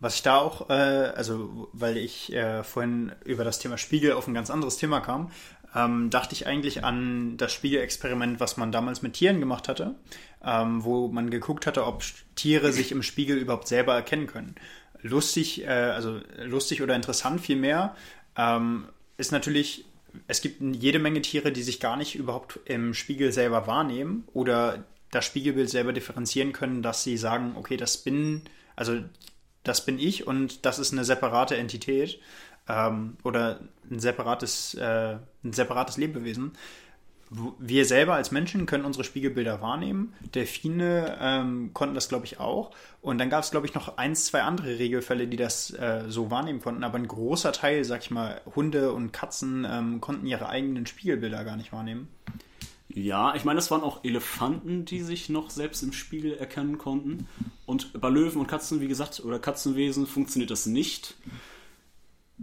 Was 0.00 0.14
ich 0.14 0.22
da 0.22 0.36
auch, 0.36 0.70
äh, 0.70 0.72
also 0.72 1.68
weil 1.72 1.96
ich 1.96 2.32
äh, 2.32 2.62
vorhin 2.62 3.12
über 3.24 3.44
das 3.44 3.58
Thema 3.58 3.78
Spiegel 3.78 4.12
auf 4.12 4.28
ein 4.28 4.34
ganz 4.34 4.50
anderes 4.50 4.76
Thema 4.76 5.00
kam, 5.00 5.30
ähm, 5.74 6.10
dachte 6.10 6.34
ich 6.34 6.46
eigentlich 6.46 6.84
an 6.84 7.36
das 7.36 7.52
Spiegelexperiment, 7.52 8.40
was 8.40 8.56
man 8.56 8.72
damals 8.72 9.02
mit 9.02 9.14
Tieren 9.14 9.40
gemacht 9.40 9.68
hatte, 9.68 9.96
ähm, 10.44 10.84
wo 10.84 11.08
man 11.08 11.30
geguckt 11.30 11.66
hatte, 11.66 11.86
ob 11.86 12.04
Tiere 12.36 12.72
sich 12.72 12.92
im 12.92 13.02
Spiegel 13.02 13.38
überhaupt 13.38 13.66
selber 13.66 13.94
erkennen 13.94 14.26
können. 14.26 14.54
Lustig, 15.00 15.64
äh, 15.64 15.68
also 15.68 16.20
lustig 16.44 16.82
oder 16.82 16.94
interessant 16.94 17.40
vielmehr, 17.40 17.96
ähm, 18.36 18.88
ist 19.16 19.32
natürlich, 19.32 19.84
es 20.26 20.42
gibt 20.42 20.60
jede 20.60 20.98
Menge 20.98 21.22
Tiere, 21.22 21.52
die 21.52 21.62
sich 21.62 21.80
gar 21.80 21.96
nicht 21.96 22.14
überhaupt 22.14 22.60
im 22.66 22.94
Spiegel 22.94 23.32
selber 23.32 23.66
wahrnehmen 23.66 24.24
oder 24.32 24.84
das 25.10 25.24
Spiegelbild 25.24 25.70
selber 25.70 25.92
differenzieren 25.92 26.52
können, 26.52 26.82
dass 26.82 27.02
sie 27.02 27.16
sagen, 27.16 27.54
okay, 27.56 27.76
das 27.76 27.96
bin, 27.98 28.42
also 28.76 29.00
das 29.64 29.84
bin 29.84 29.98
ich 29.98 30.26
und 30.26 30.64
das 30.66 30.78
ist 30.78 30.92
eine 30.92 31.04
separate 31.04 31.56
Entität 31.56 32.20
ähm, 32.68 33.16
oder 33.24 33.60
ein 33.90 34.00
separates, 34.00 34.74
äh, 34.74 35.16
ein 35.44 35.52
separates 35.52 35.96
Lebewesen. 35.96 36.52
Wir 37.58 37.84
selber 37.84 38.14
als 38.14 38.30
Menschen 38.30 38.64
können 38.64 38.86
unsere 38.86 39.04
Spiegelbilder 39.04 39.60
wahrnehmen. 39.60 40.14
Delfine 40.34 41.18
ähm, 41.20 41.74
konnten 41.74 41.94
das, 41.94 42.08
glaube 42.08 42.24
ich, 42.24 42.40
auch. 42.40 42.70
Und 43.02 43.18
dann 43.18 43.28
gab 43.28 43.44
es, 43.44 43.50
glaube 43.50 43.66
ich, 43.66 43.74
noch 43.74 43.98
ein, 43.98 44.16
zwei 44.16 44.42
andere 44.42 44.78
Regelfälle, 44.78 45.26
die 45.26 45.36
das 45.36 45.70
äh, 45.74 46.04
so 46.08 46.30
wahrnehmen 46.30 46.62
konnten. 46.62 46.84
Aber 46.84 46.96
ein 46.96 47.06
großer 47.06 47.52
Teil, 47.52 47.84
sag 47.84 48.00
ich 48.00 48.10
mal, 48.10 48.40
Hunde 48.56 48.92
und 48.94 49.12
Katzen 49.12 49.66
ähm, 49.70 50.00
konnten 50.00 50.26
ihre 50.26 50.48
eigenen 50.48 50.86
Spiegelbilder 50.86 51.44
gar 51.44 51.58
nicht 51.58 51.70
wahrnehmen. 51.70 52.08
Ja, 53.04 53.34
ich 53.34 53.44
meine, 53.44 53.58
es 53.58 53.70
waren 53.70 53.82
auch 53.82 54.02
Elefanten, 54.04 54.84
die 54.84 55.00
sich 55.00 55.28
noch 55.28 55.50
selbst 55.50 55.82
im 55.82 55.92
Spiegel 55.92 56.34
erkennen 56.34 56.78
konnten. 56.78 57.28
Und 57.66 58.00
bei 58.00 58.08
Löwen 58.08 58.40
und 58.40 58.46
Katzen, 58.46 58.80
wie 58.80 58.88
gesagt, 58.88 59.20
oder 59.24 59.38
Katzenwesen 59.38 60.06
funktioniert 60.06 60.50
das 60.50 60.66
nicht 60.66 61.14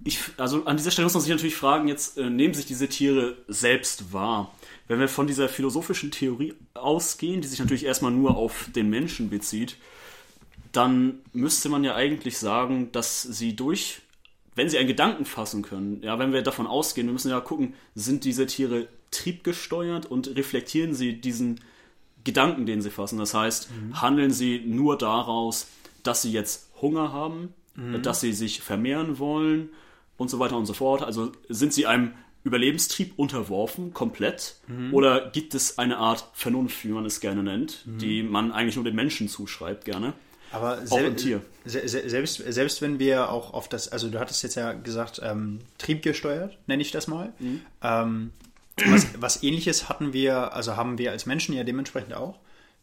ich, 0.04 0.20
also 0.38 0.66
an 0.66 0.78
dieser 0.78 0.92
Stelle 0.92 1.06
muss 1.06 1.14
man 1.14 1.24
sich 1.24 1.32
natürlich 1.32 1.56
fragen, 1.56 1.88
jetzt 1.88 2.18
äh, 2.18 2.30
nehmen 2.30 2.54
sich 2.54 2.66
diese 2.66 2.90
Tiere 2.90 3.38
selbst 3.48 4.12
wahr? 4.12 4.54
Wenn 4.88 5.00
wir 5.00 5.08
von 5.08 5.28
dieser 5.28 5.48
philosophischen 5.48 6.12
Theorie 6.12 6.54
ausgehen, 6.74 7.42
die 7.42 7.48
sich 7.48 7.60
natürlich 7.60 7.86
erstmal 7.86 8.12
nur 8.12 8.36
auf 8.36 8.70
den 8.76 8.90
Menschen 8.90 9.30
bezieht, 9.30 9.78
dann 10.72 11.20
müsste 11.32 11.70
man 11.70 11.84
ja 11.84 11.96
eigentlich 11.96 12.38
sagen, 12.38 12.92
dass 12.92 13.22
sie 13.22 13.56
durch, 13.56 14.02
wenn 14.56 14.70
sie 14.70 14.78
einen 14.78 14.88
Gedanken 14.88 15.26
fassen 15.26 15.62
können, 15.62 16.04
ja, 16.04 16.20
wenn 16.20 16.34
wir 16.34 16.42
davon 16.42 16.68
ausgehen, 16.68 17.08
wir 17.08 17.14
müssen 17.14 17.32
ja 17.32 17.40
gucken, 17.40 17.74
sind 17.96 18.26
diese 18.26 18.46
Tiere 18.46 18.90
triebgesteuert 19.16 20.06
und 20.06 20.36
reflektieren 20.36 20.94
sie 20.94 21.20
diesen 21.20 21.60
Gedanken, 22.24 22.66
den 22.66 22.82
sie 22.82 22.90
fassen? 22.90 23.18
Das 23.18 23.34
heißt, 23.34 23.70
mhm. 23.72 24.02
handeln 24.02 24.32
sie 24.32 24.60
nur 24.66 24.98
daraus, 24.98 25.68
dass 26.04 26.22
sie 26.22 26.32
jetzt 26.32 26.70
Hunger 26.82 27.14
haben, 27.14 27.54
mhm. 27.76 28.02
dass 28.02 28.22
sie 28.22 28.34
sich 28.34 28.62
vermehren 28.62 29.20
wollen 29.20 29.70
und 30.18 30.30
so 30.30 30.40
weiter 30.40 30.58
und 30.58 30.66
so 30.66 30.74
fort. 30.74 31.04
Also 31.04 31.32
sind 31.50 31.74
sie 31.74 31.86
einem 31.86 32.14
Überlebenstrieb 32.44 33.14
unterworfen, 33.18 33.94
komplett? 33.94 34.58
Mhm. 34.68 34.94
Oder 34.94 35.32
gibt 35.32 35.56
es 35.56 35.80
eine 35.80 35.98
Art 35.98 36.30
Vernunft, 36.34 36.86
wie 36.86 36.90
man 36.90 37.06
es 37.06 37.20
gerne 37.20 37.42
nennt, 37.44 37.86
mhm. 37.86 37.98
die 37.98 38.24
man 38.24 38.52
eigentlich 38.52 38.76
nur 38.76 38.86
den 38.86 38.96
Menschen 38.96 39.28
zuschreibt, 39.28 39.86
gerne? 39.86 40.14
Aber 40.52 40.86
sel 40.86 41.42
se 41.66 41.88
selbst, 41.88 42.38
selbst 42.38 42.82
wenn 42.82 43.00
wir 43.00 43.32
auch 43.32 43.54
auf 43.54 43.68
das, 43.68 43.90
also 43.90 44.10
du 44.10 44.20
hattest 44.20 44.44
jetzt 44.44 44.56
ja 44.56 44.74
gesagt, 44.74 45.20
ähm, 45.24 45.60
triebgesteuert, 45.80 46.58
nenne 46.68 46.82
ich 46.82 46.92
das 46.92 47.08
mal. 47.08 47.34
Mhm. 47.40 47.62
Ähm, 47.82 48.32
was, 48.86 49.22
was, 49.22 49.44
ähnliches 49.44 49.90
hatten 49.90 50.14
wir, 50.14 50.54
also 50.54 50.76
haben 50.76 50.98
wir 50.98 51.12
als 51.12 51.26
Menschen 51.26 51.56
ja 51.56 51.64
dementsprechend 51.64 52.14
auch. 52.14 52.40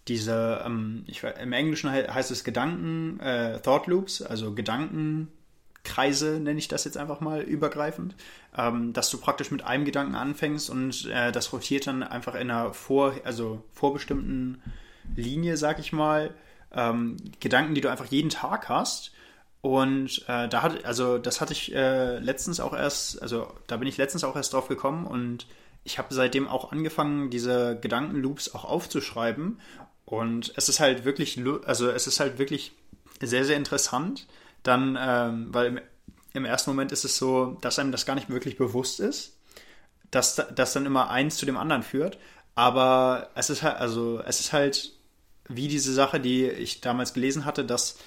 Diese, 0.09 0.63
ähm, 0.65 1.05
ich, 1.07 1.23
im 1.23 1.53
Englischen 1.53 1.91
heißt 1.91 2.31
es 2.31 2.45
Gedanken, 2.45 3.21
äh, 3.21 3.61
Thought 3.61 3.87
Loops, 3.87 4.23
also 4.23 4.55
Gedanken, 4.55 5.29
Kreise, 5.85 6.41
nenne 6.41 6.59
ich 6.59 6.69
das 6.69 6.85
jetzt 6.85 6.97
einfach 6.97 7.21
mal 7.21 7.43
übergreifend, 7.43 8.15
ähm, 8.57 8.93
dass 8.93 9.11
du 9.11 9.19
praktisch 9.19 9.51
mit 9.51 9.65
einem 9.65 9.85
Gedanken 9.85 10.15
anfängst 10.15 10.71
und 10.71 11.07
äh, 11.07 11.33
das 11.33 11.53
rotiert 11.53 11.87
dann 11.87 12.03
einfach 12.03 12.35
in 12.35 12.51
einer 12.51 12.73
vor, 12.73 13.15
also 13.25 13.65
vorbestimmten 13.73 14.63
Linie, 15.17 15.57
sag 15.57 15.79
ich 15.79 15.93
mal, 15.93 16.35
ähm, 16.73 17.17
Gedanken, 17.41 17.75
die 17.75 17.81
du 17.81 17.91
einfach 17.91 18.07
jeden 18.07 18.31
Tag 18.31 18.69
hast. 18.69 19.13
Und 19.61 20.25
äh, 20.27 20.49
da 20.49 20.63
hat, 20.63 20.85
also 20.85 21.19
das 21.19 21.41
hatte 21.41 21.53
ich 21.53 21.73
äh, 21.75 22.19
letztens 22.19 22.59
auch 22.59 22.73
erst, 22.73 23.23
also 23.23 23.53
da 23.69 23.77
bin 23.77 23.87
ich 23.87 23.97
letztens 23.97 24.25
auch 24.25 24.35
erst 24.35 24.53
drauf 24.53 24.69
gekommen 24.69 25.07
und 25.07 25.47
ich 25.85 25.99
habe 25.99 26.15
seitdem 26.15 26.49
auch 26.49 26.73
angefangen, 26.73 27.31
diese 27.31 27.79
Gedankenloops 27.81 28.55
auch 28.55 28.65
aufzuschreiben. 28.65 29.61
Und 30.05 30.53
es 30.57 30.69
ist 30.69 30.81
halt 30.81 31.05
wirklich, 31.05 31.41
also 31.65 31.91
es 31.91 32.07
ist 32.07 32.21
halt 32.21 32.39
wirklich 32.39 32.73
sehr, 33.21 33.45
sehr 33.45 33.57
interessant, 33.57 34.27
dann, 34.63 34.99
ähm, 35.01 35.49
weil 35.53 35.67
im, 35.67 35.81
im, 36.35 36.45
ersten 36.45 36.71
Moment 36.71 36.93
ist 36.93 37.05
es 37.05 37.17
so, 37.17 37.59
dass 37.61 37.79
einem 37.79 37.93
das 37.93 38.07
gar 38.07 38.15
nicht 38.15 38.31
wirklich 38.31 38.57
bewusst 38.57 39.01
ist, 39.01 39.37
dass 40.11 40.37
das 40.55 40.73
dann 40.73 40.87
immer 40.87 41.11
eins 41.11 41.37
zu 41.37 41.47
dem 41.47 41.57
anderen 41.57 41.83
führt. 41.83 42.19
Aber 42.55 43.31
es 43.35 43.51
ist 43.51 43.63
halt, 43.63 43.77
also 43.77 44.21
es 44.21 44.41
ist 44.41 44.53
halt 44.53 44.93
wie 45.49 45.69
diese 45.69 45.93
Sache, 45.93 46.21
die 46.21 46.47
ich 46.49 46.81
damals 46.81 47.15
gelesen 47.15 47.45
hatte, 47.45 47.65
dass 47.65 47.99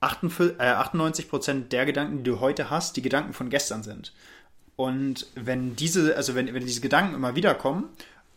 98% 0.00 1.50
äh, 1.50 1.60
der 1.68 1.86
Gedanken, 1.86 2.18
die 2.18 2.30
du 2.30 2.40
heute 2.40 2.70
hast, 2.70 2.96
die 2.96 3.02
Gedanken 3.02 3.32
von 3.32 3.50
gestern 3.50 3.82
sind. 3.82 4.12
Und 4.80 5.26
wenn 5.34 5.76
diese, 5.76 6.16
also 6.16 6.34
wenn, 6.34 6.54
wenn 6.54 6.64
diese 6.64 6.80
Gedanken 6.80 7.14
immer 7.14 7.36
wieder 7.36 7.54
kommen, 7.54 7.90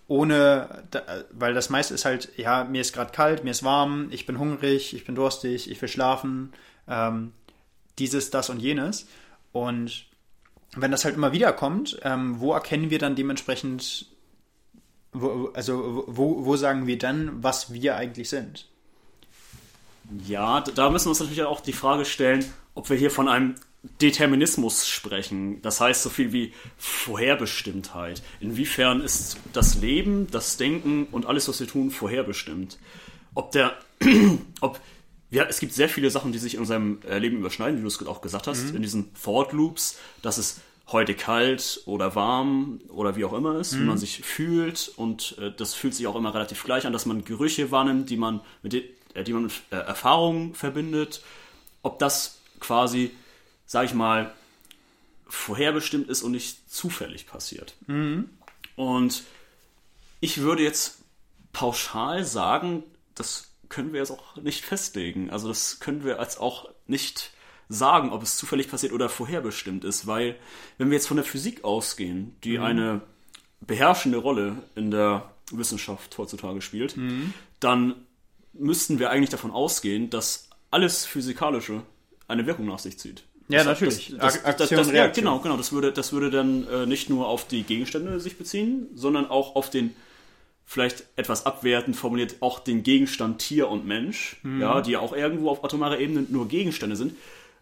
ohne, 0.10 0.84
weil 1.32 1.54
das 1.54 1.70
meiste 1.70 1.94
ist 1.94 2.04
halt, 2.04 2.38
ja, 2.38 2.66
mir 2.66 2.82
ist 2.82 2.92
gerade 2.92 3.14
kalt, 3.14 3.46
mir 3.46 3.52
ist 3.52 3.64
warm, 3.64 4.10
ich 4.12 4.26
bin 4.26 4.38
hungrig, 4.38 4.94
ich 4.94 5.06
bin 5.06 5.16
durstig, 5.16 5.72
ich 5.72 5.82
will 5.82 5.88
schlafen, 5.88 6.52
ähm, 6.90 7.32
dieses, 7.98 8.30
das 8.30 8.50
und 8.50 8.60
jenes. 8.60 9.08
Und 9.54 10.06
wenn 10.76 10.92
das 10.92 11.06
halt 11.06 11.16
immer 11.16 11.32
wieder 11.32 11.54
kommt, 11.54 11.98
ähm, 12.04 12.42
wo 12.42 12.52
erkennen 12.52 12.90
wir 12.90 13.00
dann 13.00 13.16
dementsprechend 13.16 14.08
wo, 15.14 15.50
also 15.54 16.04
wo, 16.08 16.44
wo 16.44 16.58
sagen 16.58 16.88
wir 16.88 16.98
dann, 16.98 17.42
was 17.42 17.72
wir 17.72 17.96
eigentlich 17.96 18.28
sind? 18.28 18.68
Ja, 20.28 20.60
da 20.60 20.90
müssen 20.90 21.06
wir 21.06 21.12
uns 21.12 21.22
natürlich 21.22 21.44
auch 21.44 21.62
die 21.62 21.72
Frage 21.72 22.04
stellen, 22.04 22.44
ob 22.76 22.90
wir 22.90 22.98
hier 22.98 23.12
von 23.12 23.30
einem 23.30 23.56
Determinismus 24.02 24.88
sprechen. 24.88 25.62
Das 25.62 25.82
heißt 25.82 26.04
so 26.04 26.10
viel 26.10 26.32
wie 26.32 26.54
Vorherbestimmtheit. 26.78 28.22
Inwiefern 28.40 29.02
ist 29.02 29.38
das 29.52 29.76
Leben, 29.76 30.28
das 30.32 30.58
Denken 30.58 31.06
und 31.12 31.26
alles, 31.26 31.48
was 31.50 31.60
wir 31.60 31.68
tun, 31.68 31.92
vorherbestimmt? 31.92 32.78
Ob 33.34 33.52
der, 33.52 33.78
ob, 34.62 34.80
ja, 35.32 35.44
es 35.44 35.60
gibt 35.60 35.74
sehr 35.74 35.90
viele 35.90 36.10
Sachen, 36.10 36.32
die 36.32 36.38
sich 36.38 36.54
in 36.54 36.62
unserem 36.62 37.00
äh, 37.08 37.18
Leben 37.18 37.38
überschneiden, 37.38 37.78
wie 37.78 37.82
du 37.82 37.88
es 37.88 38.06
auch 38.06 38.22
gesagt 38.22 38.48
hast, 38.48 38.70
mhm. 38.70 38.78
in 38.78 38.82
diesen 38.84 39.14
Thought 39.16 39.52
Loops, 39.52 39.98
dass 40.22 40.38
es 40.38 40.62
heute 40.88 41.14
kalt 41.14 41.82
oder 41.86 42.16
warm 42.16 42.80
oder 42.90 43.16
wie 43.16 43.26
auch 43.26 43.34
immer 43.34 43.58
ist, 43.58 43.74
mhm. 43.74 43.80
wie 43.80 43.86
man 43.86 43.98
sich 43.98 44.22
fühlt 44.22 44.92
und 44.96 45.38
äh, 45.40 45.52
das 45.56 45.74
fühlt 45.74 45.96
sich 45.96 46.08
auch 46.08 46.16
immer 46.16 46.34
relativ 46.34 46.64
gleich 46.64 46.86
an, 46.86 46.94
dass 46.94 47.06
man 47.06 47.26
Gerüche 47.26 47.72
wahrnimmt, 47.72 48.10
die 48.10 48.18
man 48.18 48.42
mit, 48.62 48.74
de, 48.74 48.84
äh, 49.14 49.24
die 49.24 49.34
man 49.34 49.44
mit 49.44 49.54
äh, 49.72 49.76
Erfahrungen 49.76 50.54
verbindet. 50.56 51.22
Ob 51.82 52.00
das 52.00 52.40
quasi, 52.60 53.12
sag 53.74 53.86
ich 53.86 53.96
mal, 53.96 54.32
vorherbestimmt 55.28 56.08
ist 56.08 56.22
und 56.22 56.32
nicht 56.32 56.72
zufällig 56.72 57.26
passiert. 57.26 57.76
Mhm. 57.88 58.30
Und 58.76 59.24
ich 60.20 60.42
würde 60.42 60.62
jetzt 60.62 61.00
pauschal 61.54 62.24
sagen, 62.24 62.84
das 63.16 63.56
können 63.70 63.92
wir 63.92 64.00
jetzt 64.00 64.12
auch 64.12 64.36
nicht 64.36 64.64
festlegen. 64.64 65.32
Also 65.32 65.48
das 65.48 65.80
können 65.80 66.04
wir 66.04 66.20
als 66.20 66.38
auch 66.38 66.70
nicht 66.86 67.32
sagen, 67.68 68.12
ob 68.12 68.22
es 68.22 68.38
zufällig 68.38 68.70
passiert 68.70 68.94
oder 68.94 69.10
vorherbestimmt 69.10 69.86
ist, 69.86 70.06
weil 70.06 70.36
wenn 70.78 70.92
wir 70.92 70.98
jetzt 70.98 71.08
von 71.08 71.18
der 71.18 71.26
Physik 71.26 71.64
ausgehen, 71.64 72.36
die 72.44 72.60
mhm. 72.60 72.64
eine 72.64 73.02
beherrschende 73.60 74.20
Rolle 74.20 74.58
in 74.76 74.92
der 74.92 75.34
Wissenschaft 75.52 76.16
heutzutage 76.20 76.62
spielt, 76.62 76.96
mhm. 76.96 77.34
dann 77.60 78.06
müssten 78.54 79.00
wir 79.00 79.10
eigentlich 79.10 79.32
davon 79.32 79.50
ausgehen, 79.50 80.12
dass 80.12 80.50
alles 80.70 81.08
Physikalische 81.08 81.82
eine 82.28 82.46
Wirkung 82.46 82.68
nach 82.68 82.78
sich 82.78 83.00
zieht. 83.00 83.24
Ja, 83.50 83.60
das, 83.60 83.68
natürlich. 83.68 84.16
Das, 84.18 84.42
das, 84.42 84.46
Aktion, 84.46 84.78
das, 84.80 84.92
ja, 84.92 85.08
genau, 85.08 85.40
genau. 85.40 85.58
Das 85.58 85.72
würde, 85.72 85.92
das 85.92 86.14
würde 86.14 86.32
dann 86.32 86.68
äh, 86.68 86.86
nicht 86.86 87.10
nur 87.10 87.28
auf 87.28 87.48
die 87.48 87.64
Gegenstände 87.64 88.20
sich 88.20 88.38
beziehen, 88.38 88.88
sondern 88.96 89.30
auch 89.30 89.56
auf 89.56 89.70
den 89.70 89.96
vielleicht 90.66 91.04
etwas 91.16 91.46
abwertend 91.46 91.96
formuliert 91.96 92.38
auch 92.40 92.60
den 92.60 92.84
Gegenstand 92.84 93.40
Tier 93.40 93.70
und 93.70 93.86
Mensch, 93.86 94.38
mhm. 94.44 94.62
ja, 94.62 94.82
die 94.82 94.92
ja 94.92 95.00
auch 95.00 95.14
irgendwo 95.14 95.50
auf 95.50 95.64
atomarer 95.64 96.00
Ebene 96.00 96.26
nur 96.30 96.48
Gegenstände 96.48 96.96
sind, 96.96 97.16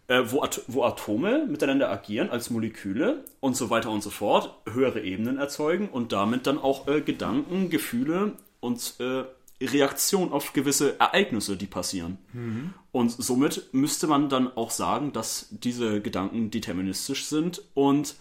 äh, 0.08 0.22
wo, 0.26 0.42
At 0.42 0.62
wo 0.68 0.84
Atome 0.84 1.46
miteinander 1.46 1.90
agieren 1.90 2.30
als 2.30 2.50
Moleküle 2.50 3.24
und 3.40 3.56
so 3.56 3.70
weiter 3.70 3.90
und 3.90 4.02
so 4.02 4.10
fort, 4.10 4.54
höhere 4.70 5.00
Ebenen 5.00 5.38
erzeugen 5.38 5.88
und 5.88 6.12
damit 6.12 6.46
dann 6.46 6.58
auch 6.58 6.86
äh, 6.88 7.00
Gedanken, 7.00 7.70
Gefühle 7.70 8.32
und 8.60 8.94
äh, 9.00 9.24
Reaktion 9.64 10.32
auf 10.32 10.52
gewisse 10.52 10.98
Ereignisse, 10.98 11.56
die 11.56 11.66
passieren. 11.66 12.18
Mhm. 12.32 12.74
Und 12.90 13.10
somit 13.10 13.72
müsste 13.72 14.06
man 14.06 14.28
dann 14.28 14.54
auch 14.56 14.70
sagen, 14.70 15.12
dass 15.12 15.48
diese 15.50 16.00
Gedanken 16.00 16.50
deterministisch 16.50 17.26
sind 17.26 17.62
und 17.74 18.16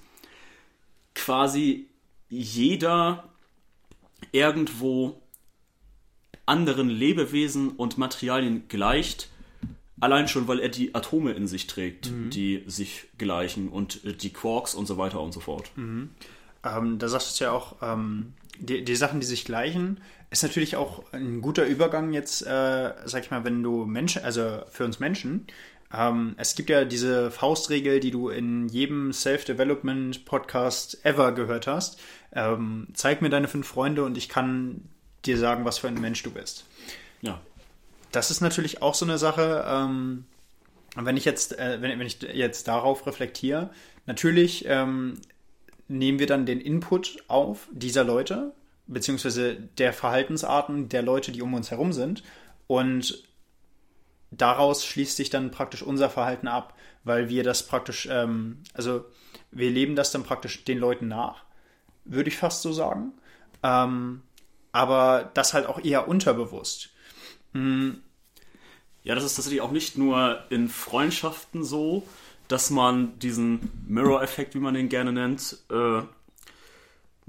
quasi 1.13 1.87
jeder 2.29 3.29
irgendwo 4.31 5.21
anderen 6.45 6.89
Lebewesen 6.89 7.69
und 7.69 7.97
Materialien 7.97 8.67
gleicht, 8.67 9.29
allein 9.99 10.27
schon, 10.27 10.47
weil 10.47 10.59
er 10.59 10.69
die 10.69 10.95
Atome 10.95 11.31
in 11.31 11.47
sich 11.47 11.67
trägt, 11.67 12.11
mhm. 12.11 12.29
die 12.29 12.63
sich 12.67 13.07
gleichen 13.17 13.69
und 13.69 14.01
die 14.21 14.33
Quarks 14.33 14.73
und 14.73 14.85
so 14.85 14.97
weiter 14.97 15.21
und 15.21 15.31
so 15.33 15.39
fort. 15.39 15.71
Mhm. 15.75 16.09
Ähm, 16.63 16.99
da 16.99 17.07
sagst 17.07 17.39
du 17.39 17.45
ja 17.45 17.51
auch, 17.51 17.77
ähm, 17.81 18.33
die, 18.59 18.83
die, 18.83 18.95
Sachen, 18.95 19.19
die 19.19 19.25
sich 19.25 19.45
gleichen, 19.45 19.99
ist 20.31 20.43
natürlich 20.43 20.77
auch 20.77 21.03
ein 21.11 21.41
guter 21.41 21.65
Übergang 21.65 22.13
jetzt, 22.13 22.41
äh, 22.41 22.93
sag 23.05 23.23
ich 23.23 23.31
mal, 23.31 23.43
wenn 23.43 23.61
du 23.61 23.85
Menschen, 23.85 24.23
also 24.23 24.63
für 24.71 24.85
uns 24.85 24.99
Menschen, 24.99 25.45
ähm, 25.93 26.35
es 26.37 26.55
gibt 26.55 26.69
ja 26.69 26.85
diese 26.85 27.31
Faustregel, 27.31 27.99
die 27.99 28.11
du 28.11 28.29
in 28.29 28.69
jedem 28.69 29.11
Self-Development-Podcast 29.11 31.05
ever 31.05 31.33
gehört 31.33 31.67
hast. 31.67 31.99
Ähm, 32.31 32.87
zeig 32.93 33.21
mir 33.21 33.29
deine 33.29 33.49
fünf 33.49 33.67
Freunde 33.67 34.05
und 34.05 34.17
ich 34.17 34.29
kann 34.29 34.87
dir 35.25 35.37
sagen, 35.37 35.65
was 35.65 35.79
für 35.79 35.89
ein 35.89 35.99
Mensch 35.99 36.23
du 36.23 36.31
bist. 36.31 36.65
Ja. 37.21 37.41
Das 38.13 38.31
ist 38.31 38.39
natürlich 38.41 38.81
auch 38.81 38.95
so 38.95 39.05
eine 39.05 39.17
Sache, 39.17 39.65
ähm, 39.67 40.25
wenn 40.95 41.17
ich 41.17 41.25
jetzt, 41.25 41.59
äh, 41.59 41.81
wenn, 41.81 41.99
wenn, 41.99 42.07
ich 42.07 42.21
jetzt 42.21 42.69
darauf 42.69 43.05
reflektiere, 43.05 43.69
natürlich 44.05 44.65
ähm, 44.67 45.19
nehmen 45.89 46.19
wir 46.19 46.27
dann 46.27 46.45
den 46.45 46.61
Input 46.61 47.23
auf 47.27 47.67
dieser 47.71 48.05
Leute, 48.05 48.53
beziehungsweise 48.91 49.55
der 49.55 49.93
Verhaltensarten 49.93 50.89
der 50.89 51.01
Leute, 51.01 51.31
die 51.31 51.41
um 51.41 51.53
uns 51.53 51.71
herum 51.71 51.93
sind. 51.93 52.23
Und 52.67 53.23
daraus 54.31 54.85
schließt 54.85 55.17
sich 55.17 55.29
dann 55.29 55.51
praktisch 55.51 55.81
unser 55.81 56.09
Verhalten 56.09 56.47
ab, 56.47 56.77
weil 57.03 57.29
wir 57.29 57.43
das 57.43 57.65
praktisch, 57.67 58.07
ähm, 58.11 58.59
also 58.73 59.05
wir 59.51 59.71
leben 59.71 59.95
das 59.95 60.11
dann 60.11 60.23
praktisch 60.23 60.63
den 60.63 60.77
Leuten 60.77 61.07
nach, 61.07 61.43
würde 62.05 62.29
ich 62.29 62.37
fast 62.37 62.61
so 62.61 62.71
sagen. 62.73 63.13
Ähm, 63.63 64.21
aber 64.71 65.31
das 65.33 65.53
halt 65.53 65.65
auch 65.65 65.83
eher 65.83 66.07
unterbewusst. 66.07 66.89
Mhm. 67.53 68.01
Ja, 69.03 69.15
das 69.15 69.23
ist 69.23 69.35
tatsächlich 69.35 69.61
auch 69.61 69.71
nicht 69.71 69.97
nur 69.97 70.43
in 70.49 70.69
Freundschaften 70.69 71.63
so, 71.63 72.03
dass 72.47 72.69
man 72.69 73.17
diesen 73.19 73.71
Mirror-Effekt, 73.87 74.53
wie 74.53 74.59
man 74.59 74.73
den 74.73 74.89
gerne 74.89 75.11
nennt, 75.11 75.57
äh, 75.71 76.01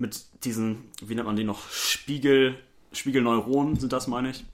mit 0.02 0.44
diesen, 0.44 0.90
wie 1.00 1.14
nennt 1.14 1.26
man 1.26 1.36
die 1.36 1.44
noch, 1.44 1.70
Spiegel, 1.70 2.58
Spiegelneuronen 2.92 3.76
sind 3.80 3.94
das, 3.94 4.06
meine 4.06 4.30
ich, 4.30 4.44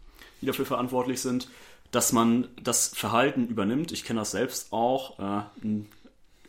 die 0.41 0.47
dafür 0.47 0.67
verantwortlich 0.67 1.21
sind, 1.21 1.49
dass 1.91 2.13
man 2.13 2.47
das 2.63 2.89
Verhalten 2.89 3.49
übernimmt. 3.49 3.91
Ich 3.91 4.05
kenne 4.05 4.21
das 4.21 4.31
selbst 4.31 4.73
auch. 4.73 5.19
Äh, 5.19 5.43
ein 5.65 5.89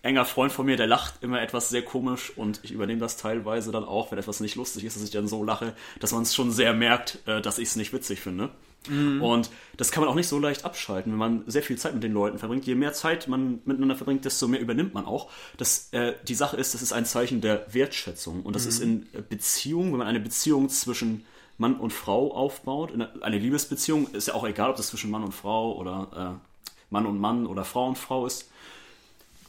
enger 0.02 0.26
Freund 0.26 0.52
von 0.52 0.66
mir, 0.66 0.78
der 0.78 0.88
lacht 0.88 1.24
immer 1.24 1.42
etwas 1.42 1.70
sehr 1.70 1.84
komisch 1.84 2.32
und 2.36 2.60
ich 2.64 2.72
übernehme 2.72 3.00
das 3.00 3.18
teilweise 3.18 3.72
dann 3.72 3.86
auch, 3.86 4.12
wenn 4.12 4.20
etwas 4.20 4.40
nicht 4.42 4.56
lustig 4.56 4.84
ist, 4.84 4.96
dass 4.96 5.04
ich 5.04 5.12
dann 5.12 5.28
so 5.28 5.44
lache, 5.44 5.74
dass 6.00 6.12
man 6.12 6.24
es 6.24 6.36
schon 6.36 6.52
sehr 6.52 6.74
merkt, 6.74 7.20
äh, 7.26 7.42
dass 7.42 7.58
ich 7.58 7.70
es 7.70 7.76
nicht 7.76 7.94
witzig 7.94 8.20
finde. 8.20 8.50
Mhm. 8.88 9.22
Und 9.22 9.50
das 9.78 9.92
kann 9.92 10.02
man 10.02 10.10
auch 10.10 10.16
nicht 10.16 10.28
so 10.28 10.40
leicht 10.40 10.66
abschalten, 10.66 11.12
wenn 11.12 11.20
man 11.20 11.44
sehr 11.48 11.64
viel 11.64 11.78
Zeit 11.78 11.94
mit 11.94 12.04
den 12.04 12.14
Leuten 12.14 12.40
verbringt. 12.40 12.66
Je 12.66 12.76
mehr 12.76 12.94
Zeit 12.94 13.28
man 13.28 13.60
miteinander 13.66 13.96
verbringt, 13.96 14.26
desto 14.26 14.48
mehr 14.48 14.60
übernimmt 14.60 14.94
man 14.94 15.06
auch. 15.06 15.30
Das, 15.58 15.90
äh, 15.92 16.14
die 16.28 16.36
Sache 16.36 16.58
ist, 16.58 16.74
das 16.74 16.82
ist 16.82 16.94
ein 16.94 17.06
Zeichen 17.06 17.42
der 17.42 17.66
Wertschätzung. 17.74 18.44
Und 18.44 18.56
das 18.56 18.64
mhm. 18.64 18.70
ist 18.70 18.80
in 18.80 19.08
Beziehungen, 19.30 19.92
wenn 19.92 20.00
man 20.00 20.08
eine 20.08 20.20
Beziehung 20.20 20.70
zwischen 20.70 21.26
Mann 21.58 21.76
und 21.76 21.92
Frau 21.92 22.34
aufbaut, 22.34 22.94
eine 23.22 23.38
Liebesbeziehung, 23.38 24.08
ist 24.14 24.30
ja 24.30 24.34
auch 24.34 24.48
egal, 24.48 24.70
ob 24.70 24.78
das 24.78 24.88
zwischen 24.88 25.12
Mann 25.12 25.24
und 25.24 25.34
Frau 25.34 25.76
oder 25.76 26.40
äh, 26.40 26.50
Mann 26.90 27.06
und 27.06 27.20
Mann 27.20 27.46
oder 27.46 27.66
Frau 27.66 27.88
und 27.88 27.98
Frau 27.98 28.26
ist, 28.26 28.50